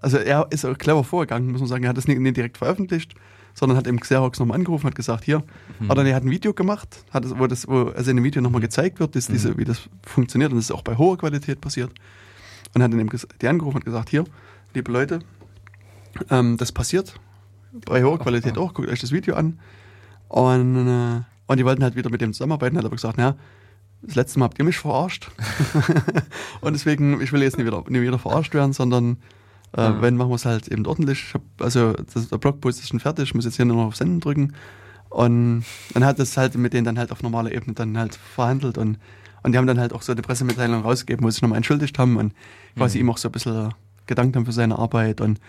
[0.00, 2.58] also er ist auch clever vorgegangen, muss man sagen, er hat das nicht, nicht direkt
[2.58, 3.14] veröffentlicht,
[3.54, 5.42] sondern hat eben Xerox nochmal angerufen und hat gesagt, hier,
[5.88, 8.40] oder er hat ein Video gemacht, hat es, wo das, wo also in dem Video
[8.40, 11.60] nochmal gezeigt wird, dass diese, wie das funktioniert und das ist auch bei hoher Qualität
[11.60, 11.90] passiert.
[12.74, 13.10] Und hat dann eben
[13.40, 14.24] die angerufen und gesagt, hier,
[14.74, 15.20] liebe Leute,
[16.30, 17.14] ähm, das passiert
[17.72, 19.58] bei hoher Qualität auch, guckt euch das Video an.
[20.28, 23.36] Und, äh, und die wollten halt wieder mit dem zusammenarbeiten, hat aber gesagt, naja,
[24.02, 25.30] das letzte Mal habt ihr mich verarscht.
[26.60, 29.18] und deswegen, ich will jetzt nicht wieder, nicht wieder verarscht werden, sondern
[29.76, 29.96] äh, Ah.
[30.00, 31.24] wenn, machen wir es halt eben ordentlich.
[31.28, 33.86] Ich hab, also das, der Blogpost ist schon fertig, ich muss jetzt hier nur noch
[33.88, 34.54] auf Senden drücken.
[35.10, 35.64] Und
[35.94, 38.98] dann hat das halt mit denen dann halt auf normaler Ebene dann halt verhandelt und,
[39.42, 41.98] und die haben dann halt auch so eine Pressemitteilung rausgegeben, wo sie sich nochmal entschuldigt
[41.98, 42.34] haben und
[42.76, 43.74] quasi ihm auch so ein bisschen
[44.06, 45.40] gedankt haben für seine Arbeit und,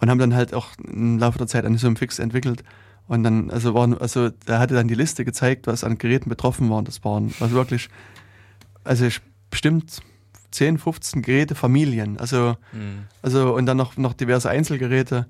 [0.00, 2.62] und haben dann halt auch im Laufe der Zeit an so einem Fix entwickelt.
[3.08, 6.68] Und dann, also waren, also er hatte dann die Liste gezeigt, was an Geräten betroffen
[6.70, 6.78] war.
[6.78, 7.88] Und das waren also wirklich,
[8.84, 9.20] also ich-
[9.50, 10.00] bestimmt
[10.50, 12.18] 10, 15 Geräte, Familien.
[12.18, 12.56] Also,
[13.22, 15.26] also und dann noch, noch diverse Einzelgeräte.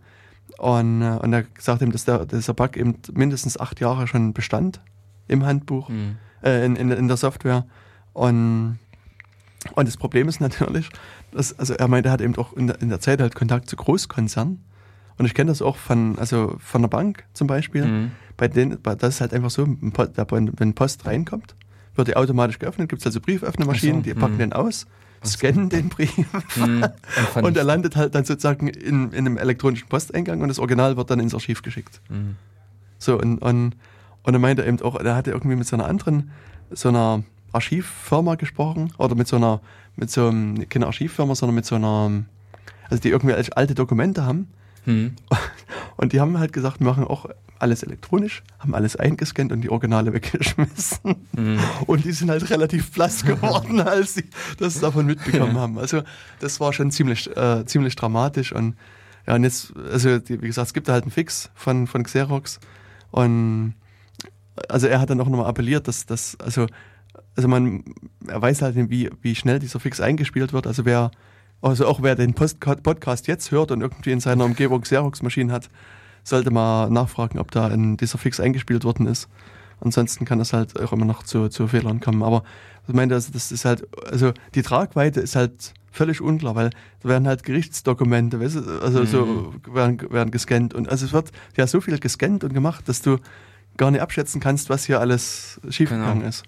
[0.58, 4.32] Und, äh, und er sagt ihm, dass der, dieser Bug eben mindestens acht Jahre schon
[4.32, 4.80] bestand
[5.28, 6.16] im Handbuch, Mhm.
[6.42, 7.66] äh, in, in, in der Software.
[8.14, 8.78] Und,
[9.74, 10.88] und das Problem ist natürlich,
[11.32, 13.68] dass, also er meinte, er hat eben auch in der, in der Zeit halt Kontakt
[13.68, 14.64] zu Großkonzernen.
[15.18, 17.86] Und ich kenne das auch von, also von der Bank zum Beispiel.
[17.86, 18.10] Mhm.
[18.36, 21.54] Bei denen, das ist halt einfach so, wenn Post reinkommt,
[21.94, 24.38] wird die automatisch geöffnet, gibt es also Brieföffnemaschinen, so, die packen hm.
[24.38, 24.86] den aus,
[25.24, 26.14] scannen den Brief
[26.54, 26.84] Hm,
[27.42, 31.10] und er landet halt dann sozusagen in, in einem elektronischen Posteingang und das Original wird
[31.10, 32.00] dann ins Archiv geschickt.
[32.08, 32.36] Hm.
[32.98, 33.76] So, und, und,
[34.22, 36.30] und er meinte eben auch, er hatte irgendwie mit so einer anderen,
[36.70, 39.60] so einer Archivfirma gesprochen, oder mit so einer,
[39.96, 42.24] mit so einem, keine Archivfirma, sondern mit so einer,
[42.88, 44.48] also die irgendwie alte Dokumente haben.
[44.86, 45.14] Hm.
[45.96, 47.26] Und die haben halt gesagt, wir machen auch
[47.58, 51.16] alles elektronisch, haben alles eingescannt und die Originale weggeschmissen.
[51.34, 51.58] Hm.
[51.86, 54.24] Und die sind halt relativ blass geworden, als sie
[54.58, 55.78] das davon mitbekommen haben.
[55.78, 56.02] Also
[56.40, 58.52] das war schon ziemlich, äh, ziemlich dramatisch.
[58.52, 58.76] Und
[59.26, 62.02] ja, und jetzt, also die, wie gesagt, es gibt da halt einen Fix von, von
[62.04, 62.60] Xerox.
[63.10, 63.74] Und
[64.68, 66.66] also er hat dann auch nochmal appelliert, dass das, also,
[67.34, 67.84] also man,
[68.26, 70.66] er weiß halt nicht, wie, wie schnell dieser Fix eingespielt wird.
[70.66, 71.10] Also wer,
[71.62, 75.68] also auch wer den Post Podcast jetzt hört und irgendwie in seiner Umgebung Xerox-Maschinen hat,
[76.24, 79.28] sollte mal nachfragen, ob da ein, dieser Fix eingespielt worden ist.
[79.80, 82.22] Ansonsten kann das halt auch immer noch zu, zu Fehlern kommen.
[82.22, 82.42] Aber
[82.88, 86.70] ich meine, also das ist halt, also die Tragweite ist halt völlig unklar, weil
[87.02, 91.30] da werden halt Gerichtsdokumente, weißt du, also so werden, werden gescannt und also es wird
[91.56, 93.18] ja so viel gescannt und gemacht, dass du
[93.76, 96.28] gar nicht abschätzen kannst, was hier alles schiefgegangen Genau.
[96.28, 96.44] ist.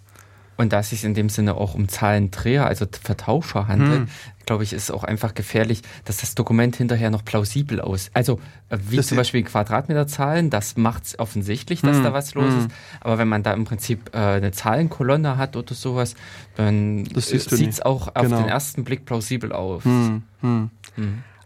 [0.58, 4.08] Und da es sich in dem Sinne auch um Zahlendreher, also Vertauscher handelt, Hm.
[4.44, 8.10] glaube ich, ist auch einfach gefährlich, dass das Dokument hinterher noch plausibel aus.
[8.12, 12.34] Also äh, wie Das zum Beispiel Quadratmeterzahlen, das macht es offensichtlich, dass Hm, da was
[12.34, 12.58] los hm.
[12.66, 12.68] ist.
[13.00, 16.16] Aber wenn man da im Prinzip äh, eine Zahlenkolonne hat oder sowas,
[16.56, 18.38] dann sieht es auch auf Genau.
[18.38, 19.84] den ersten Blick plausibel aus.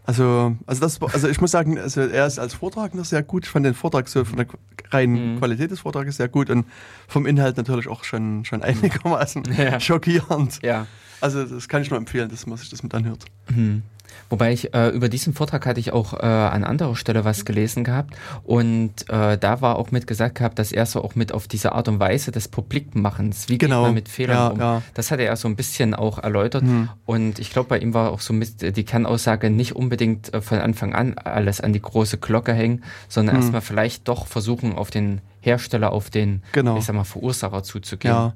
[0.05, 3.45] Also, also das, also ich muss sagen, also er ist als Vortragender sehr gut.
[3.45, 4.47] Ich fand den Vortrag so von der
[4.91, 5.37] reinen Mhm.
[5.39, 6.65] Qualität des Vortrages sehr gut und
[7.07, 9.79] vom Inhalt natürlich auch schon, schon einigermaßen Ja.
[9.79, 10.59] schockierend.
[10.61, 10.87] Ja.
[11.21, 13.23] Also das kann ich nur empfehlen, dass man sich das mit anhört.
[13.47, 13.83] Hm.
[14.29, 17.83] Wobei ich äh, über diesen Vortrag hatte ich auch äh, an anderer Stelle was gelesen
[17.83, 21.47] gehabt und äh, da war auch mit gesagt gehabt, dass er so auch mit auf
[21.47, 23.81] diese Art und Weise des Publikmachens, wie Genau.
[23.81, 24.81] geht man mit Fehlern Ja, um, ja.
[24.93, 26.89] das hatte er so ein bisschen auch erläutert Hm.
[27.05, 30.59] und ich glaube bei ihm war auch so mit die Kernaussage nicht unbedingt äh, von
[30.59, 33.41] Anfang an alles an die große Glocke hängen, sondern Hm.
[33.43, 36.77] erstmal vielleicht doch versuchen auf den Hersteller, auf den, Genau.
[36.77, 38.13] ich sag mal, Verursacher zuzugehen.
[38.13, 38.33] Ja.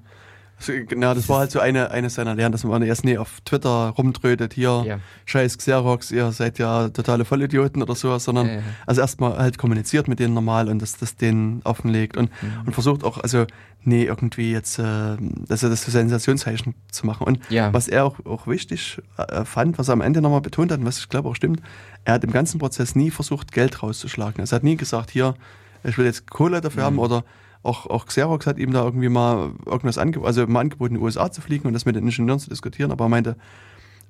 [0.59, 3.41] Also, genau, das war halt so eine, eine seiner Lehren, dass man erst nie auf
[3.45, 4.99] Twitter rumtrödet, hier, Ja.
[5.25, 8.61] scheiß Xerox, ihr seid ja totale Vollidioten oder sowas, sondern Ja, ja.
[8.87, 12.49] also erstmal halt kommuniziert mit denen normal und das, das denen offenlegt und, Mhm.
[12.65, 13.45] und versucht auch, also
[13.83, 17.25] nee, irgendwie jetzt, äh, also das Sensationszeichen zu machen.
[17.27, 17.71] Und Ja.
[17.71, 20.85] was er auch, auch wichtig äh, fand, was er am Ende nochmal betont hat, und
[20.85, 21.61] was ich glaube auch stimmt,
[22.03, 24.41] er hat im ganzen Prozess nie versucht, Geld rauszuschlagen.
[24.41, 25.35] Also Er hat nie gesagt, hier,
[25.83, 26.85] ich will jetzt Kohle dafür Mhm.
[26.85, 27.23] haben oder
[27.67, 31.05] auch, auch Xerox hat ihm da irgendwie mal irgendwas angeboten, also mal angeboten, in die
[31.05, 33.35] USA zu fliegen und das mit den Ingenieuren zu diskutieren, aber er meinte,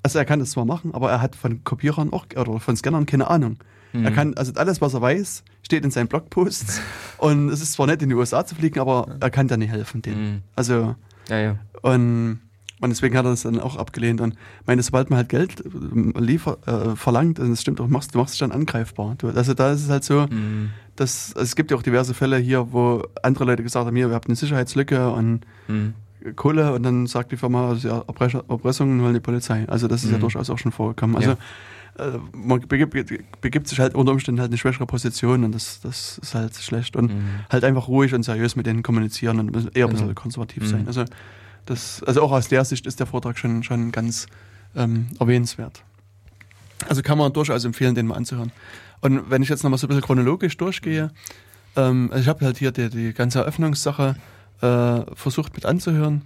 [0.04, 3.06] also er kann das zwar machen, aber er hat von Kopierern auch oder von Scannern
[3.06, 3.58] keine Ahnung.
[3.94, 4.06] Mhm.
[4.06, 6.82] Er kann, also alles, was er weiß, steht in seinen Blogposts
[7.18, 9.72] und es ist zwar nett, in die USA zu fliegen, aber er kann da nicht
[9.72, 10.34] helfen denen.
[10.34, 10.42] Mhm.
[10.56, 10.96] Also
[11.30, 11.56] Ja, ja.
[11.82, 12.40] und,
[12.80, 14.22] und deswegen hat er das dann auch abgelehnt.
[14.22, 17.88] Und ich meine, sobald man halt Geld äh, liefer, äh, verlangt, und das stimmt auch,
[17.88, 19.16] machst, du machst dich dann angreifbar.
[19.18, 20.70] Du, also da ist es halt so, Mhm.
[20.96, 24.10] dass also es gibt ja auch diverse Fälle hier, wo andere Leute gesagt haben, hier,
[24.10, 25.94] wir haben eine Sicherheitslücke und Mhm.
[26.36, 29.66] Kohle und dann sagt die Firma, also ja, Erpresser- Erpressung und holen die Polizei.
[29.68, 30.22] Also das ist ja Mhm.
[30.22, 31.16] durchaus auch schon vorgekommen.
[31.16, 32.94] Also äh, man begibt,
[33.42, 36.96] begibt sich halt unter Umständen halt eine schwächere Position und das, das ist halt schlecht.
[36.96, 37.24] Und Mhm.
[37.52, 40.14] halt einfach ruhig und seriös mit denen kommunizieren und eher ein bisschen Genau.
[40.22, 40.68] konservativ Mhm.
[40.68, 40.84] sein.
[40.88, 41.06] Also,
[41.70, 44.28] das, also auch aus der Sicht ist der Vortrag schon, schon ganz
[44.76, 45.84] ähm, erwähnenswert.
[46.88, 48.52] Also kann man durchaus empfehlen, den mal anzuhören.
[49.02, 51.12] Und wenn ich jetzt nochmal so ein bisschen chronologisch durchgehe,
[51.76, 54.16] ähm, also ich habe halt hier die, die ganze Eröffnungssache
[54.62, 56.24] äh, versucht mit anzuhören,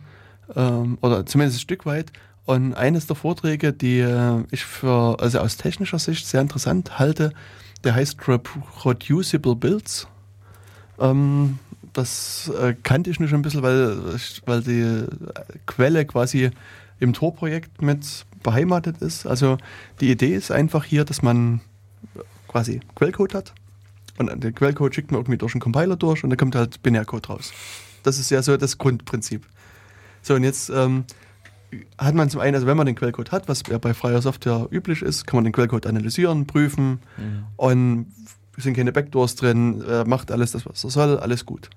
[0.55, 2.11] ähm, oder zumindest ein Stück weit.
[2.45, 7.33] Und eines der Vorträge, die äh, ich für, also aus technischer Sicht sehr interessant halte,
[7.83, 10.07] der heißt Reproducible Builds.
[10.99, 11.59] Ähm,
[11.93, 13.97] das äh, kannte ich nur schon ein bisschen, weil,
[14.45, 15.03] weil die
[15.65, 16.51] Quelle quasi
[16.99, 19.25] im Tor-Projekt mit beheimatet ist.
[19.25, 19.57] Also
[19.99, 21.61] die Idee ist einfach hier, dass man
[22.47, 23.53] quasi Quellcode hat
[24.17, 27.29] und den Quellcode schickt man irgendwie durch einen Compiler durch und dann kommt halt Binärcode
[27.29, 27.53] raus.
[28.03, 29.45] Das ist ja so das Grundprinzip.
[30.21, 31.05] So, und jetzt ähm,
[31.97, 34.67] hat man zum einen, also wenn man den Quellcode hat, was ja bei freier Software
[34.71, 37.43] üblich ist, kann man den Quellcode analysieren, prüfen Mhm.
[37.57, 38.05] und
[38.57, 41.69] sind keine Backdoors drin, äh, macht alles das, was er soll, alles gut.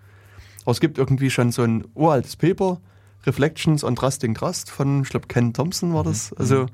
[0.62, 2.80] Aber es gibt irgendwie schon so ein uraltes Paper,
[3.26, 6.66] Reflections on Trusting Trust von, ich glaube, Ken Thompson war das, also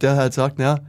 [0.00, 0.80] der halt sagt, ja,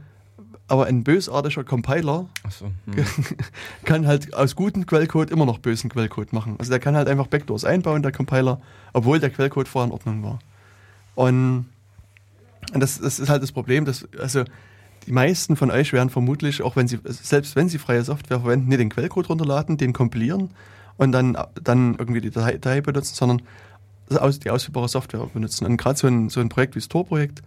[0.66, 2.66] aber ein bösartiger Compiler so.
[2.86, 3.04] Mhm.
[3.84, 6.56] kann halt aus gutem Quellcode immer noch bösen Quellcode machen.
[6.58, 8.60] Also der kann halt einfach Backdoors einbauen, der Compiler,
[8.92, 10.38] obwohl der Quellcode vorher in Ordnung war.
[11.14, 11.66] Und,
[12.72, 14.44] und das, das ist halt das Problem, dass, also
[15.06, 18.68] die meisten von euch werden vermutlich, auch wenn sie, selbst wenn sie freie Software verwenden,
[18.68, 20.50] nicht den Quellcode runterladen, den kompilieren
[20.96, 23.42] und dann, dann irgendwie die Datei, benutzen, sondern
[24.10, 25.66] die ausführbare Software benutzen.
[25.66, 27.42] Und gerade so ein, so ein Projekt wie das Tor-Projekt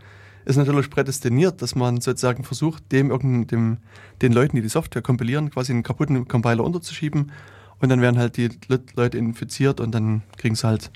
[0.46, 3.78] ist natürlich prädestiniert, dass man sozusagen versucht, dem, dem
[4.22, 7.32] den Leuten, die die Software kompilieren, quasi einen kaputten Compiler unterzuschieben
[7.80, 10.90] und dann werden halt die Le- Leute infiziert und dann kriegen sie halt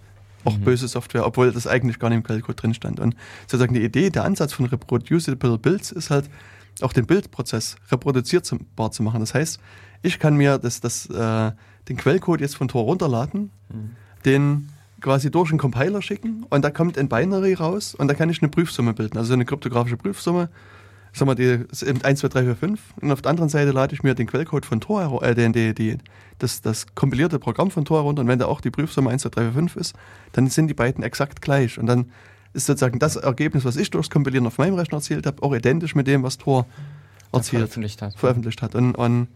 [0.44, 0.62] auch Mhm.
[0.64, 3.00] böse Software, obwohl das eigentlich gar nicht im Quellcode drin stand.
[3.00, 6.30] Und sozusagen die Idee, der Ansatz von Reproducible Builds ist halt,
[6.82, 9.20] auch den Bildprozess reproduzierbar zu machen.
[9.20, 9.60] Das heißt,
[10.02, 11.52] ich kann mir das, das, äh,
[11.90, 13.52] den Quellcode jetzt von Tor runterladen,
[14.26, 14.70] den
[15.02, 18.42] quasi durch einen Compiler schicken und da kommt ein Binary raus und da kann ich
[18.42, 20.50] eine Prüfsumme bilden, also eine kryptografische Prüfsumme.
[21.14, 22.80] Sagen wir, die ist eben 1, 2, 3, 4, 5.
[23.02, 25.74] Und auf der anderen Seite lade ich mir den Quellcode von Tor, äh, den, die,
[25.74, 25.98] die,
[26.40, 28.22] das, das kompilierte Programm von Tor herunter.
[28.22, 29.94] Und wenn da auch die Prüfsumme 1, 2, 3, 4, 5 ist,
[30.32, 31.78] dann sind die beiden exakt gleich.
[31.78, 32.12] Und dann
[32.54, 35.96] ist sozusagen das Ergebnis, was ich durchs Kompilieren auf meinem Rechner erzielt habe, auch identisch
[35.96, 36.66] mit dem, was Tor
[37.32, 38.16] erzielt veröffentlicht hat.
[38.16, 38.76] veröffentlicht hat.
[38.76, 39.28] Und, und,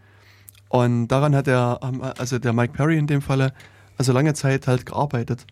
[0.68, 3.52] und daran hat der, ähm, also der Mike Perry in dem Falle,
[3.96, 5.46] also lange Zeit halt gearbeitet,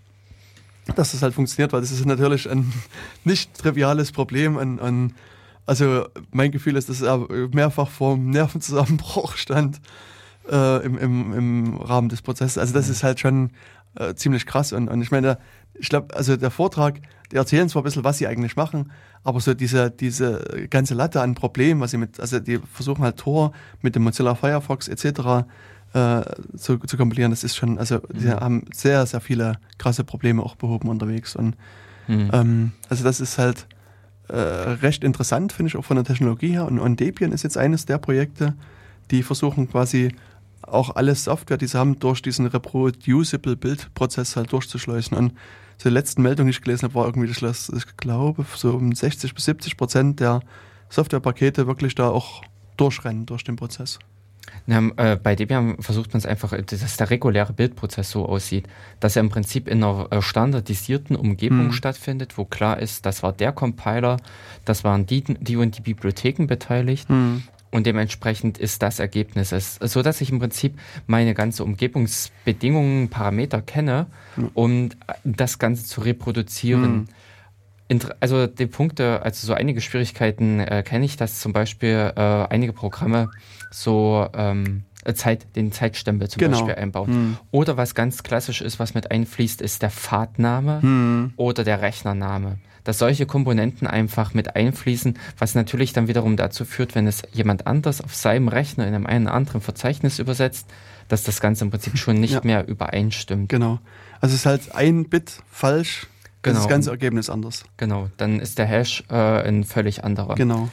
[0.96, 2.72] dass das halt funktioniert, weil das ist natürlich ein
[3.24, 4.56] nicht triviales Problem.
[4.56, 5.14] Und, und
[5.66, 9.80] also mein Gefühl ist, dass er mehrfach vor einem Nervenzusammenbruch stand
[10.50, 12.58] äh, im, im, im Rahmen des Prozesses.
[12.58, 13.50] Also das ist halt schon
[13.94, 14.72] äh, ziemlich krass.
[14.72, 15.38] Und, und ich meine,
[15.78, 17.00] ich glaube, also der Vortrag,
[17.32, 18.92] die erzählen zwar ein bisschen, was sie eigentlich machen,
[19.22, 23.16] aber so diese, diese ganze Latte an Problemen, was sie mit, also die versuchen halt
[23.16, 25.46] Tor mit dem Mozilla Firefox etc.
[25.94, 26.22] Äh,
[26.56, 30.56] zu, zu kompilieren, das ist schon, also die haben sehr, sehr viele krasse Probleme auch
[30.56, 31.36] behoben unterwegs.
[31.36, 31.56] Und
[32.06, 32.30] Mhm.
[32.32, 33.66] ähm, also das ist halt
[34.28, 36.66] äh, recht interessant, finde ich, auch von der Technologie her.
[36.66, 38.54] Und, und Debian ist jetzt eines der Projekte,
[39.10, 40.14] die versuchen quasi
[40.62, 45.16] auch alle Software, die sie haben, durch diesen Reproducible Build-Prozess halt durchzuschleusen.
[45.16, 45.32] Und
[45.84, 48.94] die letzten Meldung, die ich gelesen habe, war irgendwie, dass das- ich glaube, so um
[48.94, 50.40] 60 bis 70 Prozent der
[50.90, 52.42] Softwarepakete wirklich da auch
[52.76, 53.98] durchrennen durch den Prozess.
[54.66, 58.66] Na, äh, bei Debian versucht man es einfach, äh, dass der reguläre Bildprozess so aussieht,
[59.00, 61.72] dass er im Prinzip in einer äh, standardisierten Umgebung Mhm.
[61.72, 64.18] stattfindet, wo klar ist, das war der Compiler,
[64.66, 67.08] das waren die, die und die Bibliotheken beteiligt
[67.74, 70.78] und dementsprechend ist das Ergebnis es, so dass ich im Prinzip
[71.08, 74.06] meine ganze Umgebungsbedingungen, Parameter kenne,
[74.54, 74.90] um
[75.24, 77.08] das Ganze zu reproduzieren.
[77.90, 78.00] Mhm.
[78.20, 82.72] Also die Punkte, also so einige Schwierigkeiten äh, kenne ich, dass zum Beispiel äh, einige
[82.72, 83.28] Programme
[83.72, 84.84] so ähm,
[85.14, 86.58] Zeit, den Zeitstempel zum Genau.
[86.58, 87.08] Beispiel einbauen.
[87.08, 87.36] Hm.
[87.50, 91.32] Oder was ganz klassisch ist, was mit einfließt, ist der Pfadname Hm.
[91.36, 92.58] oder der Rechnername.
[92.84, 97.66] Dass solche Komponenten einfach mit einfließen, was natürlich dann wiederum dazu führt, wenn es jemand
[97.66, 100.66] anders auf seinem Rechner in einem einen anderen Verzeichnis übersetzt,
[101.08, 102.40] dass das Ganze im Prinzip schon nicht Ja.
[102.44, 103.48] mehr übereinstimmt.
[103.48, 103.78] Genau.
[104.20, 106.06] Also es ist halt ein Bit falsch,
[106.42, 106.58] genau.
[106.58, 107.64] Das ganze Ergebnis anders.
[107.76, 110.34] Genau, dann ist der Hash äh, ein völlig anderer.
[110.34, 110.68] Genau.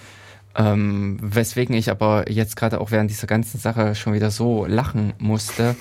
[0.54, 5.14] Ähm, weswegen ich aber jetzt gerade auch während dieser ganzen Sache schon wieder so lachen
[5.18, 5.78] musste.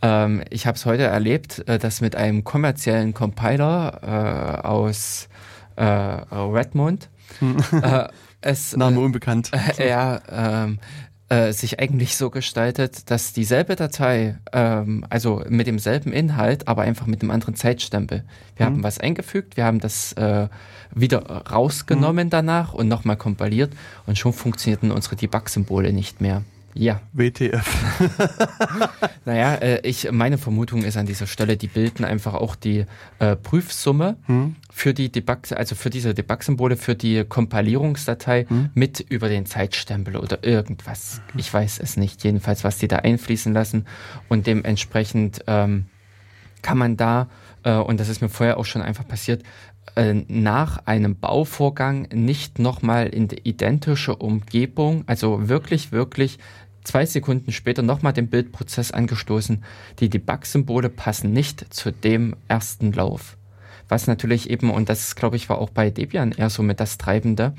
[0.00, 5.28] Ähm, ich habe es heute erlebt, äh, dass mit einem kommerziellen Compiler äh, aus
[5.76, 7.08] äh, Redmond
[7.40, 8.08] äh,
[8.40, 9.50] es Name unbekannt.
[9.78, 10.78] äh, ja, ähm,
[11.28, 17.06] äh, sich eigentlich so gestaltet, dass dieselbe Datei, ähm, also mit demselben Inhalt, aber einfach
[17.06, 18.24] mit einem anderen Zeitstempel.
[18.56, 20.48] Wir haben was eingefügt, wir haben das äh,
[20.94, 23.72] wieder rausgenommen danach und nochmal kompiliert
[24.06, 26.42] und schon funktionierten unsere Debug-Symbole nicht mehr.
[26.74, 27.66] Ja, WTF.
[29.24, 32.86] naja, äh, ich, meine Vermutung ist an dieser Stelle, die bilden einfach auch die
[33.18, 34.56] äh, Prüfsumme Hm?
[34.70, 40.44] für die Debug, also für diese Debug-Symbole, für die Kompilierungsdatei mit über den Zeitstempel oder
[40.44, 41.20] irgendwas.
[41.36, 42.24] Ich weiß es nicht.
[42.24, 43.86] Jedenfalls, was die da einfließen lassen.
[44.28, 45.86] Und dementsprechend ähm,
[46.62, 47.28] kann man da,
[47.64, 49.42] äh, und das ist mir vorher auch schon einfach passiert,
[49.96, 56.38] äh, nach einem Bauvorgang nicht nochmal in die identische Umgebung, also wirklich, wirklich
[56.84, 59.64] zwei Sekunden später nochmal den Bildprozess angestoßen.
[60.00, 63.36] Die Debug-Symbole passen nicht zu dem ersten Lauf.
[63.88, 66.98] Was natürlich eben, und das glaube ich war auch bei Debian eher so mit das
[66.98, 67.54] Treibende,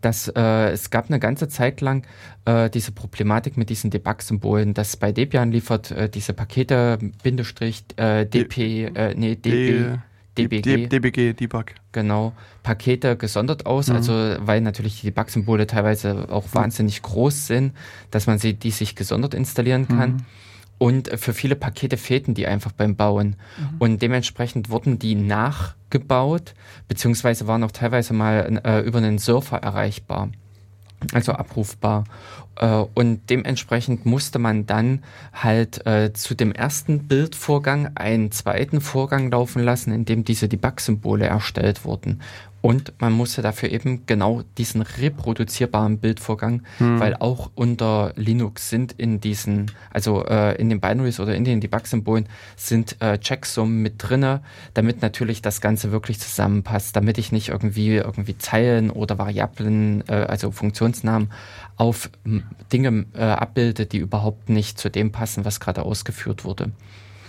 [0.00, 2.06] dass äh, es gab eine ganze Zeit lang
[2.44, 8.26] äh, diese Problematik mit diesen Debug-Symbolen, dass bei Debian liefert äh, diese Pakete Bindestrich äh,
[8.26, 9.98] DP, äh, nee, DB,
[10.38, 11.66] DBG, DBG, Debug.
[11.92, 12.32] genau,
[12.62, 13.96] Pakete gesondert aus, Mhm.
[13.96, 17.72] also weil natürlich die Debug-Symbole teilweise auch wahnsinnig groß sind,
[18.10, 20.10] dass man sie die sich gesondert installieren kann.
[20.12, 20.16] Mhm.
[20.78, 23.36] Und für viele Pakete fehlten die einfach beim Bauen.
[23.58, 23.76] Mhm.
[23.80, 26.54] Und dementsprechend wurden die nachgebaut,
[26.88, 30.30] beziehungsweise waren auch teilweise mal äh, über einen Surfer erreichbar.
[31.12, 32.04] Also abrufbar.
[32.56, 35.02] Äh, und dementsprechend musste man dann
[35.32, 41.26] halt äh, zu dem ersten Bildvorgang einen zweiten Vorgang laufen lassen, in dem diese Debug-Symbole
[41.26, 42.20] erstellt wurden.
[42.62, 47.00] Und man musste dafür eben genau diesen reproduzierbaren Bildvorgang, Hm.
[47.00, 51.60] weil auch unter Linux sind in diesen, also äh, in den Binaries oder in den
[51.60, 54.42] Debug-Symbolen sind äh, Checksummen mit drinne,
[54.74, 60.12] damit natürlich das Ganze wirklich zusammenpasst, damit ich nicht irgendwie irgendwie Zeilen oder Variablen, äh,
[60.28, 61.30] also Funktionsnamen
[61.76, 62.42] auf m,
[62.72, 66.72] Dinge äh, abbilde, die überhaupt nicht zu dem passen, was gerade ausgeführt wurde.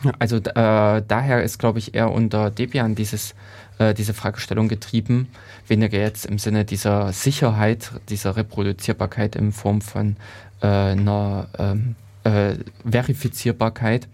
[0.03, 0.11] Ja.
[0.19, 3.35] Also äh, daher ist, glaube ich, eher unter Debian dieses,
[3.77, 5.27] äh, diese Fragestellung getrieben,
[5.67, 10.15] weniger jetzt im Sinne dieser Sicherheit, dieser Reproduzierbarkeit in Form von
[10.61, 12.55] äh, einer ähm, äh,
[12.89, 14.07] Verifizierbarkeit.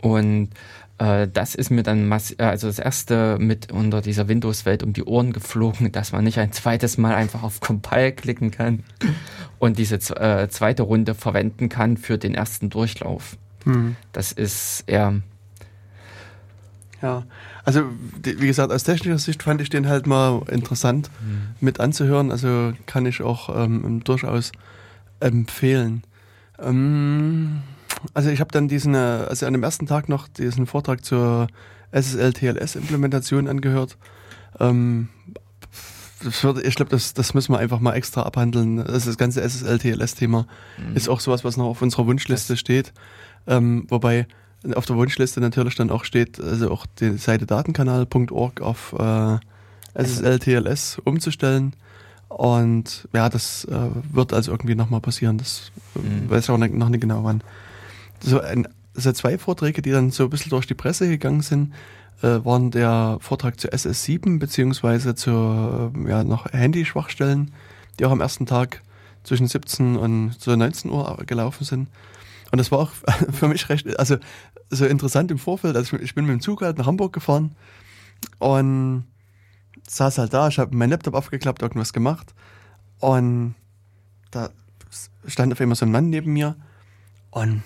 [0.00, 0.50] Und
[0.98, 5.04] äh, das ist mir dann äh, also das erste mit unter dieser Windows-Welt um die
[5.04, 8.82] Ohren geflogen, dass man nicht ein zweites Mal einfach auf Compile klicken kann
[9.58, 13.36] und diese äh, zweite Runde verwenden kann für den ersten Durchlauf.
[13.64, 13.96] Hm.
[14.12, 15.20] Das ist eher
[17.02, 17.24] Ja,
[17.66, 17.82] also
[18.22, 21.10] wie gesagt, aus technischer Sicht fand ich den halt mal interessant
[21.60, 22.30] mit anzuhören.
[22.30, 24.52] Also kann ich auch ähm, durchaus
[25.18, 26.04] empfehlen.
[26.60, 27.62] Ähm,
[28.14, 28.98] also ich habe dann diesen, äh,
[29.28, 31.48] also an dem ersten Tag noch diesen Vortrag zur
[31.90, 33.98] SSL-TLS-Implementation angehört.
[34.60, 35.08] Ähm,
[36.22, 38.78] das würde, ich glaube, das, das müssen wir einfach mal extra abhandeln.
[38.78, 40.46] Also das ganze SSL-TLS-Thema
[40.94, 42.92] ist auch sowas, was noch auf unserer Wunschliste steht.
[43.48, 44.28] Ähm, wobei
[44.74, 49.38] auf der Wunschliste natürlich dann auch steht, also auch die Seite datenkanal.org auf äh,
[49.94, 51.74] SSL-TLS umzustellen.
[52.28, 53.76] Und ja, das äh,
[54.12, 55.38] wird also irgendwie nochmal passieren.
[55.38, 56.28] Das Mhm.
[56.30, 57.42] weiß ich auch nicht, noch nicht genau wann.
[58.20, 61.72] So ein, also zwei Vorträge, die dann so ein bisschen durch die Presse gegangen sind,
[62.22, 67.52] äh, waren der Vortrag zu SS7 beziehungsweise zu äh, ja, noch Handyschwachstellen,
[67.98, 68.82] die auch am ersten Tag
[69.24, 71.88] zwischen 17 und so 19 Uhr gelaufen sind.
[72.50, 72.90] Und das war auch
[73.32, 74.16] für mich recht, also
[74.70, 75.76] so interessant im Vorfeld.
[75.76, 77.54] Also ich, bin mit dem Zug halt nach Hamburg gefahren
[78.38, 79.04] und
[79.88, 82.34] saß halt da, ich habe meinen Laptop aufgeklappt, irgendwas gemacht
[82.98, 83.54] und
[84.30, 84.50] da
[85.26, 86.56] stand auf einmal so ein Mann neben mir
[87.30, 87.62] und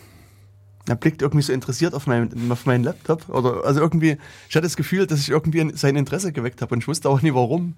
[0.88, 3.28] er blickt irgendwie so interessiert auf meinen, auf meinen Laptop.
[3.28, 4.16] Oder also irgendwie,
[4.48, 7.22] ich hatte das Gefühl, dass ich irgendwie sein Interesse geweckt habe und ich wusste auch
[7.22, 7.76] nie warum.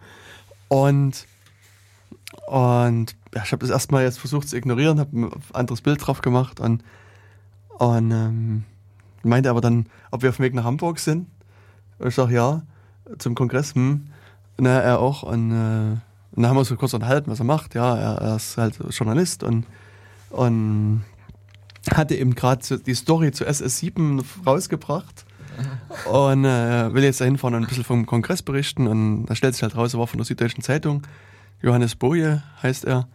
[0.69, 1.27] Und,
[2.47, 6.21] und ja, ich habe das erstmal jetzt versucht zu ignorieren, habe ein anderes Bild drauf
[6.21, 6.83] gemacht und,
[7.79, 8.65] und ähm,
[9.23, 11.29] meinte aber dann, ob wir auf dem Weg nach Hamburg sind.
[11.99, 12.63] Und ich sage ja,
[13.19, 14.09] zum Kongress, hm.
[14.59, 15.23] Na, er auch.
[15.23, 15.99] Und, äh,
[16.35, 17.75] und dann haben wir uns so kurz unterhalten, was er macht.
[17.75, 19.67] Ja, er, er ist halt Journalist und,
[20.31, 21.05] und
[21.91, 25.25] hatte eben gerade die Story zu SS7 rausgebracht
[26.11, 28.87] und äh, will jetzt da hinfahren und ein bisschen vom Kongress berichten.
[28.87, 31.03] Und da stellt sich halt raus, er war von der Süddeutschen Zeitung.
[31.63, 33.09] Johannes Boje heißt er.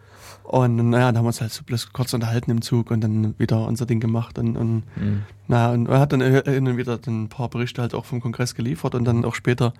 [0.43, 3.35] Und naja, dann haben wir uns halt so bloß kurz unterhalten im Zug und dann
[3.37, 4.39] wieder unser Ding gemacht.
[4.39, 5.23] Und, und Mhm.
[5.47, 8.55] naja, und er hat dann hin und wieder ein paar Berichte halt auch vom Kongress
[8.55, 9.73] geliefert und dann auch später,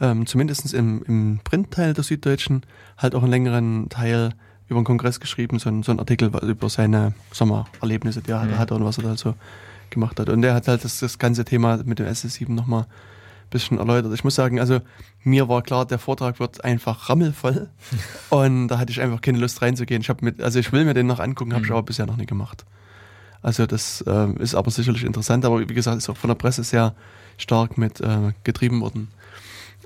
[0.00, 2.62] ähm, zumindest im, im Printteil der Süddeutschen,
[2.98, 4.30] halt auch einen längeren Teil
[4.68, 8.32] über den Kongress geschrieben, so ein, so ein Artikel über seine sag mal, Erlebnisse, die
[8.32, 8.58] er Mhm.
[8.58, 9.34] hatte und was er da so
[9.90, 10.28] gemacht hat.
[10.30, 12.86] Und der hat halt das, das ganze Thema mit dem SS7 nochmal
[13.52, 14.12] bisschen erläutert.
[14.14, 14.80] Ich muss sagen, also
[15.22, 17.68] mir war klar, der Vortrag wird einfach rammelvoll
[18.30, 20.02] und da hatte ich einfach keine Lust reinzugehen.
[20.02, 21.76] Ich habe mit, also ich will mir den noch angucken, habe ich Mhm.
[21.76, 22.64] aber bisher noch nie gemacht.
[23.42, 26.62] Also das ähm, ist aber sicherlich interessant, aber wie gesagt, ist auch von der Presse
[26.64, 26.94] sehr
[27.38, 29.08] stark mit äh, getrieben worden.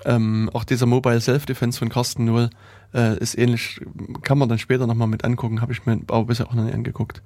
[0.05, 2.49] Ähm, auch dieser Mobile Self-Defense von Carsten Null
[2.93, 3.81] äh, ist ähnlich,
[4.21, 6.75] kann man dann später nochmal mit angucken, habe ich mir aber bisher auch noch nicht
[6.75, 7.23] angeguckt.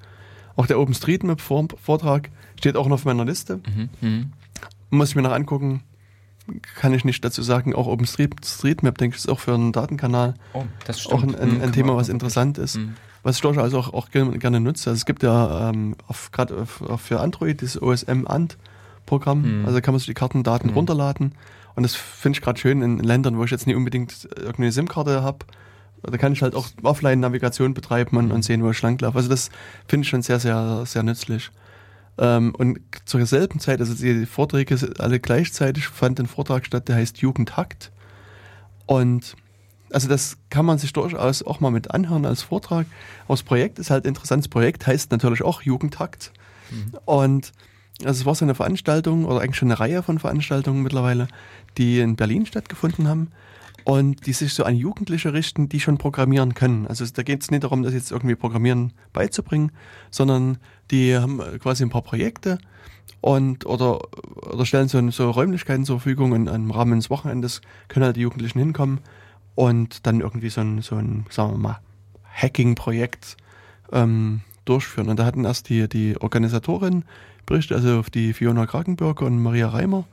[0.56, 3.58] Auch der OpenStreetMap-Vortrag steht auch noch auf meiner Liste.
[3.76, 3.90] Mhm.
[4.02, 4.34] Mhm.
[4.90, 5.84] Muss ich mir noch angucken.
[6.76, 7.74] Kann ich nicht dazu sagen.
[7.76, 10.64] Auch OpenStreetMap, denke ich, ist auch für einen Datenkanal Oh,
[11.12, 12.78] auch ein, ein, Mhm, ein kann Thema, was interessant ist.
[12.78, 12.96] Mhm.
[13.24, 14.90] Was ich durchaus auch, auch gerne, nutze.
[14.90, 15.96] Also es gibt ja ähm,
[16.32, 19.60] gerade für Android das OSM-ANT-Programm.
[19.62, 19.66] Mhm.
[19.66, 20.76] Also kann man sich die Kartendaten Mhm.
[20.76, 21.36] runterladen.
[21.76, 25.22] Und das finde ich gerade schön in Ländern, wo ich jetzt nicht unbedingt irgendeine SIM-Karte
[25.24, 25.46] habe.
[26.04, 28.32] Da kann ich halt auch Offline-Navigation betreiben und, Mhm.
[28.32, 29.18] und sehen, wo ich langlaufe.
[29.18, 29.50] Also das
[29.88, 31.52] finde ich schon sehr, sehr, sehr nützlich.
[32.22, 36.96] Ähm, und zur selben Zeit, also die Vorträge alle gleichzeitig, fand ein Vortrag statt, der
[36.96, 37.92] heißt Jugendhakt.
[38.86, 39.36] Und
[39.92, 42.86] also das kann man sich durchaus auch mal mit anhören als Vortrag.
[43.26, 46.32] Aber das Projekt ist halt ein interessantes Projekt, heißt natürlich auch Jugendhakt.
[46.70, 47.00] Mhm.
[47.06, 47.52] Und
[48.06, 51.28] also es war so eine Veranstaltung oder eigentlich schon eine Reihe von Veranstaltungen mittlerweile,
[51.80, 53.32] die in Berlin stattgefunden haben
[53.84, 56.88] und die sich so an Jugendliche richten, die schon programmieren können.
[56.88, 59.72] Also da geht es nicht darum, das jetzt irgendwie Programmieren beizubringen,
[60.10, 60.58] sondern
[60.92, 62.58] die haben quasi ein paar Projekte
[63.22, 64.00] und oder,
[64.52, 68.22] oder stellen so, so Räumlichkeiten zur Verfügung und im Rahmen des Wochenendes können halt die
[68.22, 69.00] Jugendlichen hinkommen
[69.56, 71.80] und dann irgendwie so ein, so ein sagen wir mal,
[72.34, 73.38] Hacking-Projekt
[73.92, 75.10] ähm, durchführen.
[75.10, 77.04] Und da hatten erst die, die Organisatorin
[77.46, 80.06] berichtet, also die Fiona Krakenbürger und Maria Reimer.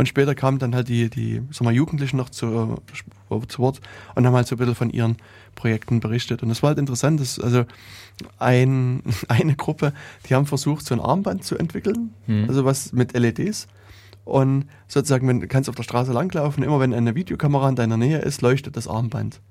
[0.00, 2.80] Und später kamen dann halt die, die sag mal, Jugendlichen noch zu,
[3.30, 3.82] äh, zu Wort
[4.14, 5.18] und haben halt so ein bisschen von ihren
[5.56, 6.42] Projekten berichtet.
[6.42, 7.66] Und das war halt interessant, dass also
[8.38, 9.92] ein, eine Gruppe,
[10.26, 12.46] die haben versucht, so ein Armband zu entwickeln, Hm.
[12.48, 13.68] also was mit LEDs.
[14.24, 17.98] Und sozusagen, wenn du kannst auf der Straße langlaufen, immer wenn eine Videokamera in deiner
[17.98, 19.42] Nähe ist, leuchtet das Armband.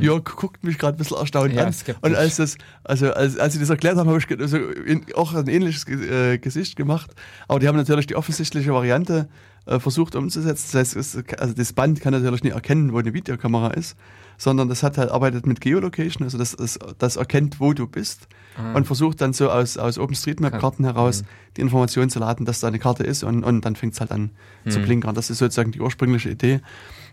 [0.00, 1.58] Jörg guckt mich gerade ein bisschen erstaunt Mhm.
[1.58, 1.72] Ja, an.
[1.72, 2.02] skeptisch.
[2.10, 5.06] Und als das, also als, als sie das erklärt haben, habe ich ge- so in,
[5.14, 7.10] auch ein ähnliches äh, Gesicht gemacht.
[7.48, 9.28] Aber die haben natürlich die offensichtliche Variante
[9.66, 10.68] äh, versucht umzusetzen.
[10.72, 13.96] Das heißt, es, also das Band kann natürlich nicht erkennen, wo eine Videokamera ist,
[14.36, 18.26] sondern das hat halt arbeitet mit Geolocation, also das, das, das erkennt, wo du bist
[18.74, 21.22] und versucht dann so aus, aus OpenStreetMap-Karten heraus
[21.56, 24.12] die Information zu laden, dass da eine Karte ist und, und dann fängt es halt
[24.12, 24.30] an
[24.68, 25.14] zu blinkern.
[25.14, 26.60] Das ist sozusagen die ursprüngliche Idee.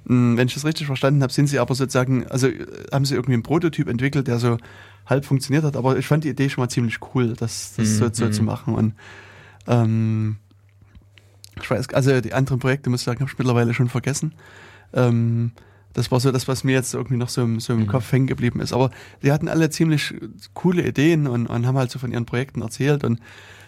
[0.07, 3.15] Hm, Wenn ich das richtig verstanden habe, sind sie aber sozusagen, also äh, haben sie
[3.15, 4.57] irgendwie einen Prototyp entwickelt, der so
[5.05, 8.05] halb funktioniert hat, aber ich fand die Idee schon mal ziemlich cool, das, das so,
[8.11, 8.93] so zu machen und
[9.67, 10.37] ähm,
[11.61, 14.33] ich weiß, also die anderen Projekte, muss ich sagen, habe ich mittlerweile schon vergessen.
[14.93, 15.51] Ähm,
[15.93, 18.25] das war so das, was mir jetzt irgendwie noch so, im- so im Kopf hängen
[18.27, 18.71] geblieben ist.
[18.73, 18.91] Aber
[19.21, 20.13] die hatten alle ziemlich
[20.53, 23.03] coole Ideen und, und haben halt so von ihren Projekten erzählt.
[23.03, 23.19] Und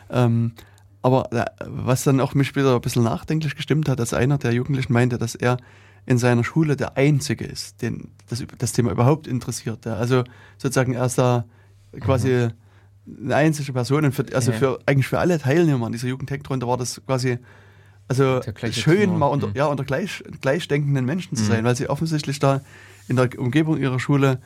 [0.09, 0.53] ähm,
[1.01, 4.53] aber äh, was dann auch mich wieder ein bisschen nachdenklich gestimmt hat, dass einer der
[4.53, 5.57] Jugendlichen meinte, dass er
[6.05, 9.87] in seiner Schule der Einzige ist, den das, das Thema überhaupt interessiert.
[9.87, 10.23] Also
[10.57, 11.45] sozusagen er ist da
[11.99, 12.49] quasi
[13.23, 14.57] eine einzige Person für, also Ja.
[14.57, 17.37] für eigentlich für alle Teilnehmer an dieser Jugendhackrunde war das quasi
[18.09, 19.53] also schön mal unter, Mhm.
[19.55, 21.47] ja, unter gleich, gleichdenkenden Menschen zu Mhm.
[21.47, 22.61] sein, weil sie offensichtlich da
[23.07, 24.39] in der Umgebung ihrer Schule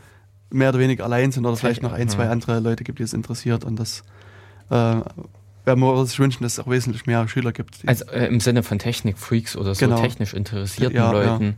[0.52, 2.32] mehr oder weniger allein sind oder es vielleicht noch ein, zwei Ja.
[2.32, 4.04] andere Leute gibt, die es interessiert und das
[4.70, 5.02] äh,
[5.68, 7.78] werden wir uns wünschen, dass es auch wesentlich mehr Schüler gibt.
[7.86, 10.02] Also äh, im Sinne von Technikfreaks oder so Genau.
[10.02, 11.32] technisch interessierten Ja, ja.
[11.34, 11.56] Leuten.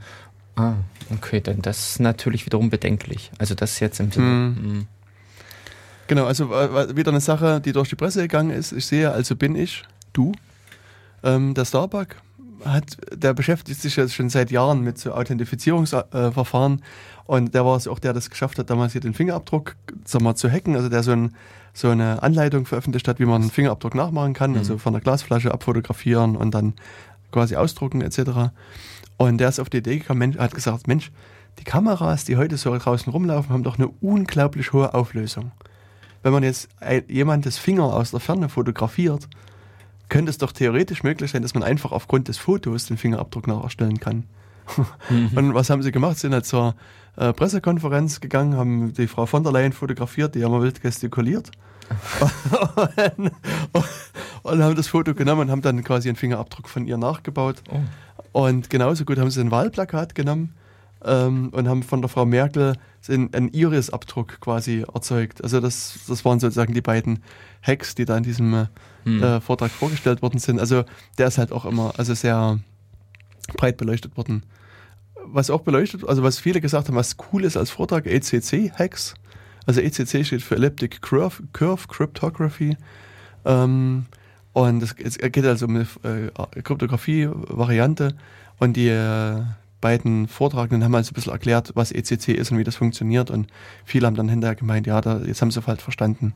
[0.56, 0.74] Ah,
[1.12, 3.32] okay, dann das ist natürlich wiederum bedenklich.
[3.38, 4.26] Also das jetzt im Sinne.
[4.26, 4.72] Mhm.
[4.74, 4.88] Mhm.
[6.08, 8.72] Genau, also äh, wieder eine Sache, die durch die Presse gegangen ist.
[8.72, 10.32] Ich sehe, also bin ich, du,
[11.24, 12.16] ähm, der Starbuck
[12.66, 16.82] hat, der beschäftigt sich jetzt schon seit Jahren mit so Authentifizierungsverfahren
[17.26, 20.36] und der war es auch, der das geschafft hat, damals hier den Fingerabdruck sag mal,
[20.36, 21.36] zu hacken, also der so, ein,
[21.74, 25.54] so eine Anleitung veröffentlicht hat, wie man einen Fingerabdruck nachmachen kann, also von der Glasflasche
[25.54, 26.74] abfotografieren und dann
[27.32, 28.52] quasi ausdrucken etc.
[29.18, 31.12] Und der ist auf die Idee gekommen, Mensch, hat gesagt, Mensch,
[31.60, 35.52] die Kameras, die heute so draußen rumlaufen, haben doch eine unglaublich hohe Auflösung.
[36.24, 36.70] Wenn man jetzt
[37.08, 39.28] jemandes Finger aus der Ferne fotografiert,
[40.10, 44.00] könnte es doch theoretisch möglich sein, dass man einfach aufgrund des Fotos den Fingerabdruck nacherstellen
[44.00, 44.24] kann.
[45.36, 46.16] Und was haben sie gemacht?
[46.16, 46.76] Sie sind halt zur
[47.20, 51.52] äh, Pressekonferenz gegangen, haben die Frau von der Leyen fotografiert, die haben wild gestikuliert.
[53.18, 53.32] und,
[54.44, 57.64] und haben das Foto genommen und haben dann quasi einen Fingerabdruck von ihr nachgebaut.
[57.72, 57.80] Oh.
[58.32, 60.54] Und genauso gut haben sie ein Wahlplakat genommen
[61.04, 62.74] ähm, und haben von der Frau Merkel
[63.08, 65.44] einen, einen Iris-Abdruck quasi erzeugt.
[65.44, 67.24] Also das, das waren sozusagen die beiden
[67.64, 68.66] Hacks, die da in diesem äh,
[69.04, 69.24] Hm.
[69.24, 70.60] äh, Vortrag vorgestellt worden sind.
[70.60, 70.84] Also
[71.18, 72.60] der ist halt auch immer also sehr
[73.56, 74.44] breit beleuchtet worden.
[75.32, 79.14] Was auch beleuchtet, also was viele gesagt haben, was cool ist als Vortrag, ECC-Hacks.
[79.66, 82.78] Also ECC steht für Elliptic Curve, Curve Cryptography.
[83.46, 84.06] Ähm,
[84.54, 88.16] und es, geht also um eine äh, Kryptographie-Variante.
[88.58, 89.44] Und die äh,
[89.82, 93.30] beiden Vortragenden haben also ein bisschen erklärt, was ECC ist und wie das funktioniert.
[93.30, 93.48] Und
[93.86, 96.34] viele haben dann hinterher gemeint, ja, da, jetzt haben sie halt verstanden,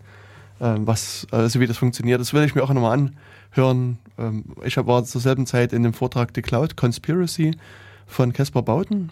[0.61, 2.22] ähm, was, also wie das funktioniert.
[2.22, 3.11] Das will ich mir auch nochmal
[3.56, 3.98] anhören.
[4.18, 7.56] Ähm, ich war zur selben Zeit in dem Vortrag The Cloud Conspiracy
[8.07, 9.11] von Caspar Bauten.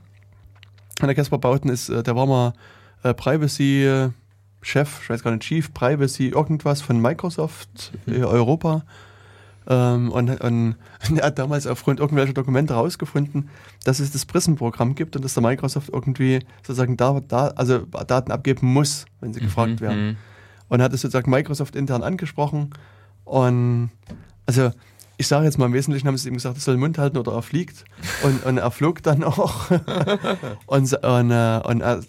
[1.02, 2.54] Und der Caspar Bauten ist, äh, der war mal
[3.04, 4.10] äh, Privacy äh,
[4.64, 8.84] ich weiß gar nicht, Chief Privacy irgendwas von Microsoft äh, Europa.
[9.68, 10.76] Ähm, und, und
[11.18, 13.50] er hat damals aufgrund irgendwelcher Dokumente herausgefunden,
[13.84, 18.32] dass es das PRISM-Programm gibt und dass der Microsoft irgendwie sozusagen da, da also Daten
[18.32, 20.18] abgeben muss, wenn sie gefragt werden Mhm.
[20.70, 22.72] und hat es sozusagen Microsoft intern angesprochen.
[23.24, 23.92] Und
[24.46, 24.72] also
[25.22, 27.16] ich sage jetzt mal im Wesentlichen haben sie ihm gesagt, er soll den Mund halten
[27.18, 27.86] oder er fliegt.
[28.24, 29.70] Und, und er flog dann auch.
[30.66, 32.02] und und, äh, und er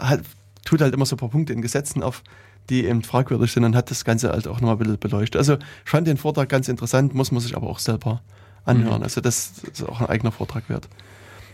[0.00, 0.20] hat,
[0.64, 2.24] tut halt immer so ein paar Punkte in Gesetzen auf,
[2.68, 5.36] die eben fragwürdig sind und hat das Ganze halt auch nochmal ein bisschen beleuchtet.
[5.38, 8.20] Also ich fand den Vortrag ganz interessant, muss man sich aber auch selber
[8.64, 9.04] anhören.
[9.04, 10.88] Also das ist auch ein eigener Vortrag wert.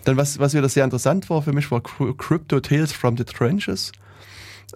[0.04, 3.24] Dann was, was wieder sehr interessant war für mich, war Cry- Crypto Tales from the
[3.24, 3.92] Trenches.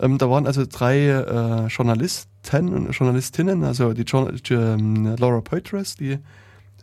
[0.00, 5.96] Ähm, da waren also drei äh, Journalisten und Journalistinnen, also die Jour ähm, Laura Poitras,
[5.96, 6.18] die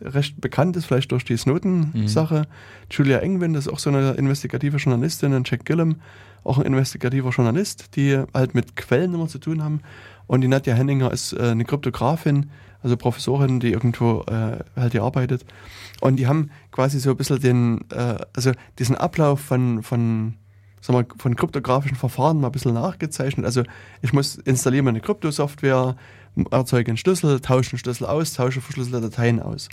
[0.00, 2.46] recht bekannt ist, vielleicht durch die Snowden-Sache.
[2.90, 5.96] Julia Engwin, das ist auch so eine investigative Journalistin, und Jack Gillum,
[6.42, 9.80] auch ein investigativer Journalist, die halt mit Quellen immer zu tun haben.
[10.26, 12.50] Und die Nadja Henninger ist äh, eine Kryptografin,
[12.82, 15.44] also Professorin, die irgendwo äh, halt hier arbeitet.
[16.00, 20.34] Und die haben quasi so ein bisschen den, äh, also diesen Ablauf von, von
[20.84, 23.46] sag mal, von kryptografischen Verfahren mal ein bisschen nachgezeichnet.
[23.46, 23.62] Also
[24.02, 25.96] ich muss installieren meine Kryptosoftware,
[26.50, 29.70] erzeuge einen Schlüssel, tausche einen Schlüssel aus, tausche verschlüsselte Dateien aus.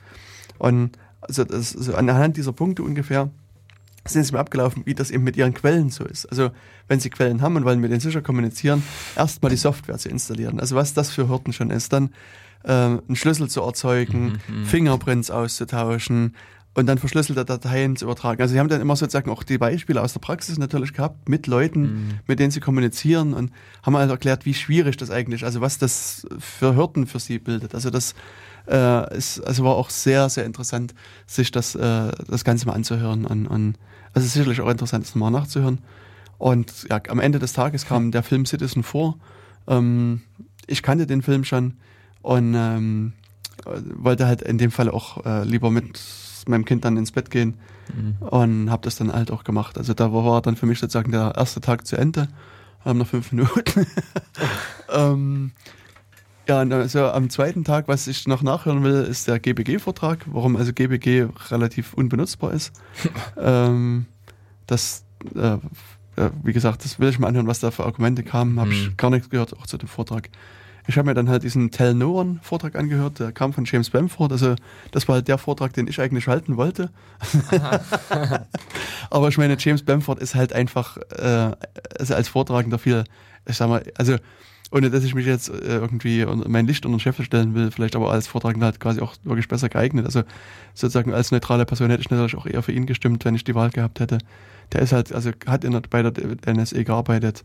[0.57, 3.29] Und also das, also anhand dieser Punkte ungefähr
[4.05, 6.27] sind sie mir abgelaufen, wie das eben mit ihren Quellen so ist.
[6.27, 6.51] Also
[6.88, 8.81] wenn sie Quellen haben und wollen mit denen sicher kommunizieren,
[9.17, 10.61] erstmal die Software zu installieren.
[10.61, 12.11] Also was das für Hürden schon ist, dann
[12.63, 16.35] äh, einen Schlüssel zu erzeugen, Fingerprints auszutauschen
[16.73, 18.41] und dann verschlüsselte Dateien zu übertragen.
[18.41, 21.48] Also sie haben dann immer sozusagen auch die Beispiele aus der Praxis natürlich gehabt mit
[21.48, 23.52] Leuten, mit denen sie kommunizieren und
[23.84, 27.76] haben halt erklärt, wie schwierig das eigentlich, also was das für Hürden für sie bildet.
[27.76, 28.15] Also das
[28.69, 30.93] äh, ist, also war auch sehr, sehr interessant,
[31.27, 33.76] sich das, äh, das Ganze mal anzuhören und, und
[34.14, 35.80] also es ist sicherlich auch interessant, das nochmal nachzuhören.
[36.38, 39.18] Und ja, am Ende des Tages kam der Film Citizen vor.
[39.68, 40.22] Ähm,
[40.68, 41.76] ich kannte den Film schon
[42.22, 43.14] und ähm,
[43.65, 45.99] wollte halt in dem Fall auch äh, lieber mit
[46.49, 47.57] meinem Kind dann ins Bett gehen
[48.22, 49.77] und habe das dann halt auch gemacht.
[49.77, 52.27] Also da war dann für mich sozusagen der erste Tag zu Ende.
[52.85, 53.85] Haben noch fünf Minuten.
[54.93, 55.51] ähm,
[56.47, 60.55] ja, und also am zweiten Tag, was ich noch nachhören will, ist der GBG-Vortrag, warum
[60.55, 62.72] also GBG relativ unbenutzbar ist.
[63.38, 64.05] ähm,
[64.68, 65.03] das,
[65.35, 65.57] äh,
[66.15, 68.59] äh, wie gesagt, das will ich mal anhören, was da für Argumente kamen.
[68.59, 68.97] Habe ich Mhm.
[68.97, 70.30] gar nichts gehört, auch zu dem Vortrag.
[70.87, 73.89] Ich habe mir dann halt diesen Tell No One Vortrag angehört, der kam von James
[73.89, 74.31] Bamford.
[74.31, 74.55] Also
[74.91, 76.89] das war halt der Vortrag, den ich eigentlich halten wollte.
[79.09, 81.51] Aber ich meine, James Bamford ist halt einfach äh,
[81.99, 83.03] also als Vortragender viel,
[83.47, 84.17] ich sag mal, also
[84.71, 87.95] ohne dass ich mich jetzt äh, irgendwie mein Licht unter den Scheffel stellen will, vielleicht
[87.95, 90.05] aber als Vortragender halt quasi auch wirklich besser geeignet.
[90.05, 90.23] Also
[90.73, 93.55] sozusagen als neutrale Person hätte ich natürlich auch eher für ihn gestimmt, wenn ich die
[93.55, 94.19] Wahl gehabt hätte.
[94.71, 97.43] Der ist halt, also hat in der, bei der NSE gearbeitet,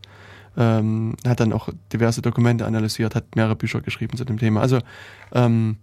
[0.57, 4.61] ähm, hat dann auch diverse Dokumente analysiert, hat mehrere Bücher geschrieben zu dem Thema.
[4.61, 4.79] Also
[5.33, 5.77] ähm,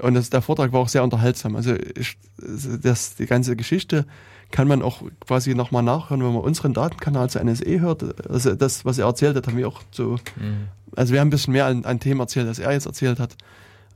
[0.00, 1.54] und das, der Vortrag war auch sehr unterhaltsam.
[1.54, 4.06] Also ich, das, die ganze Geschichte
[4.50, 8.28] kann man auch quasi nochmal nachhören, wenn man unseren Datenkanal zur NSE hört.
[8.28, 10.68] Also das, was er erzählt hat, haben wir auch so, Mhm.
[10.96, 13.36] also wir haben ein bisschen mehr an, an Themen erzählt, als er jetzt erzählt hat.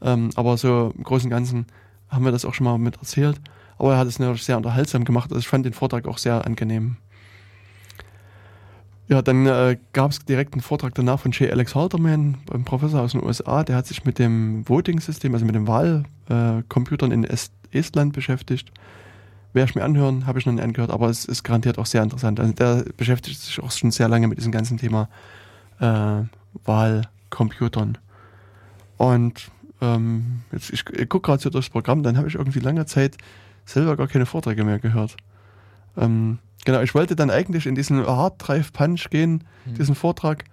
[0.01, 1.67] Ähm, aber so im Großen und Ganzen
[2.09, 3.41] haben wir das auch schon mal mit erzählt.
[3.79, 5.31] Aber er hat es natürlich sehr unterhaltsam gemacht.
[5.31, 6.97] Also ich fand den Vortrag auch sehr angenehm.
[9.09, 11.51] Ja, dann äh, gab es direkt einen Vortrag danach von J.
[11.51, 15.55] Alex Halterman, ein Professor aus den USA, der hat sich mit dem Voting-System, also mit
[15.55, 18.71] den Wahlcomputern äh, in Est Estland beschäftigt.
[19.55, 22.03] Werde ich mir anhören, habe ich noch nicht angehört, aber es ist garantiert auch sehr
[22.03, 22.39] interessant.
[22.39, 25.09] Also der beschäftigt sich auch schon sehr lange mit diesem ganzen Thema
[25.81, 26.23] äh,
[26.65, 27.99] Wahlcomputern.
[28.99, 32.85] Und ähm, jetzt, ich, ich gucke gerade so durchs Programm, dann habe ich irgendwie lange
[32.85, 33.17] Zeit
[33.65, 35.17] selber gar keine Vorträge mehr gehört.
[35.97, 40.45] Ähm, genau, ich wollte dann eigentlich in diesen Hard Drive Punch gehen, diesen Vortrag,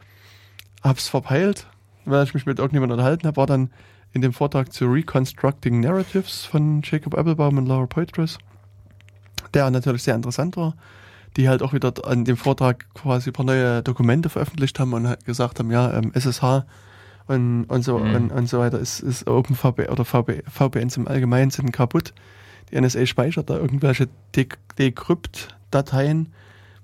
[0.84, 1.68] hab's verpeilt,
[2.06, 3.70] weil ich mich mit irgendjemandem unterhalten habe, war dann
[4.14, 8.38] in dem Vortrag zu Reconstructing Narratives von Jacob Applebaum und Laura Poitras,
[9.54, 10.76] der natürlich sehr interessant war,
[11.38, 15.08] die halt auch wieder an dem Vortrag quasi ein paar neue Dokumente veröffentlicht haben und
[15.08, 16.66] halt gesagt haben, ja, ähm, SSH
[17.28, 18.16] und, und, so, Mhm.
[18.16, 22.14] und, und so weiter ist, ist OpenVPN oder VB, VPNs im Allgemeinen sind kaputt.
[22.80, 24.48] NSA speichert da irgendwelche De
[24.78, 26.30] Decrypt-Dateien,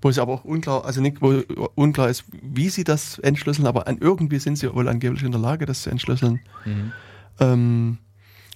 [0.01, 1.41] wo es aber auch unklar, also nicht, wo
[1.76, 5.41] unklar ist, wie sie das entschlüsseln, aber an irgendwie sind sie wohl angeblich in der
[5.41, 6.39] Lage, das zu entschlüsseln.
[6.65, 6.91] Mhm.
[7.39, 7.97] Ähm,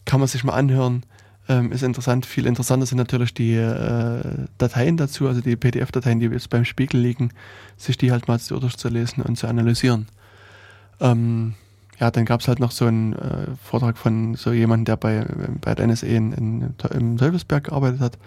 [0.06, 1.04] kann man sich mal anhören.
[1.48, 2.26] Ähm, ist interessant.
[2.26, 7.00] Viel interessanter sind natürlich die äh, Dateien dazu, also die PDF-Dateien, die jetzt beim Spiegel
[7.00, 7.30] liegen,
[7.78, 10.08] sich die halt mal zu- durchzulesen und zu analysieren.
[11.00, 11.54] Ähm,
[12.00, 15.26] ja, dann gab es halt noch so einen äh, Vortrag von so jemandem, der bei,
[15.62, 18.18] bei der NSA in, in, im Teufelsberg gearbeitet hat,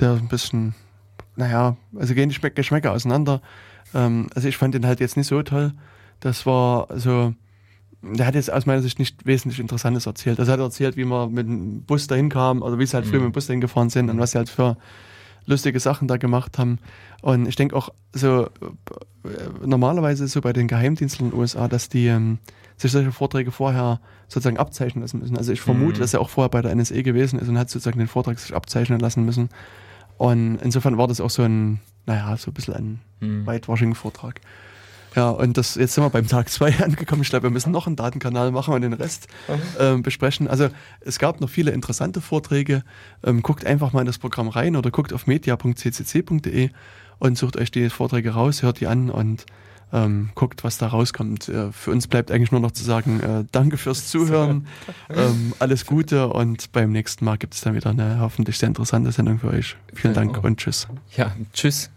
[0.00, 0.74] der ein bisschen,
[1.36, 3.40] naja, also gehen die Geschmäcker auseinander.
[3.94, 5.72] Ähm, also ich fand den halt jetzt nicht so toll.
[6.20, 7.34] Das war so,
[8.02, 10.40] der hat jetzt aus meiner Sicht nicht wesentlich Interessantes erzählt.
[10.40, 13.06] Also er hat erzählt, wie man mit dem Bus dahin kam oder wie sie halt
[13.06, 14.76] früher mit dem Bus dahin gefahren sind und was sie halt für
[15.46, 16.78] lustige Sachen da gemacht haben.
[17.22, 18.48] Und ich denke auch so, äh,
[19.64, 22.38] normalerweise so bei den Geheimdiensten in den USA, dass die ähm,
[22.76, 25.36] sich solche Vorträge vorher sozusagen abzeichnen lassen müssen.
[25.36, 26.00] Also ich vermute, Mhm.
[26.00, 28.54] dass er auch vorher bei der NSA gewesen ist und hat sozusagen den Vortrag sich
[28.54, 29.48] abzeichnen lassen müssen.
[30.18, 33.46] Und insofern war das auch so ein, naja, so ein bisschen ein Mhm.
[33.46, 34.40] weitwaschigen Vortrag.
[35.16, 37.22] Ja, und das, jetzt sind wir beim Tag zwei angekommen.
[37.22, 39.28] Ich glaube, wir müssen noch einen Datenkanal machen und den Rest
[39.80, 40.46] ähm, besprechen.
[40.46, 40.68] Also
[41.00, 42.84] es gab noch viele interessante Vorträge.
[43.24, 46.70] Ähm, guckt einfach mal in das Programm rein oder guckt auf media.ccc.de
[47.18, 49.46] und sucht euch die Vorträge raus, hört die an und
[49.90, 51.48] ähm, guckt, was da rauskommt.
[51.48, 54.66] Äh, für uns bleibt eigentlich nur noch zu sagen, äh, danke fürs Zuhören,
[55.08, 59.12] ähm, alles Gute und beim nächsten Mal gibt es dann wieder eine hoffentlich sehr interessante
[59.12, 59.76] Sendung für euch.
[59.94, 60.88] Vielen Dank und tschüss.
[61.16, 61.90] Ja, tschüss.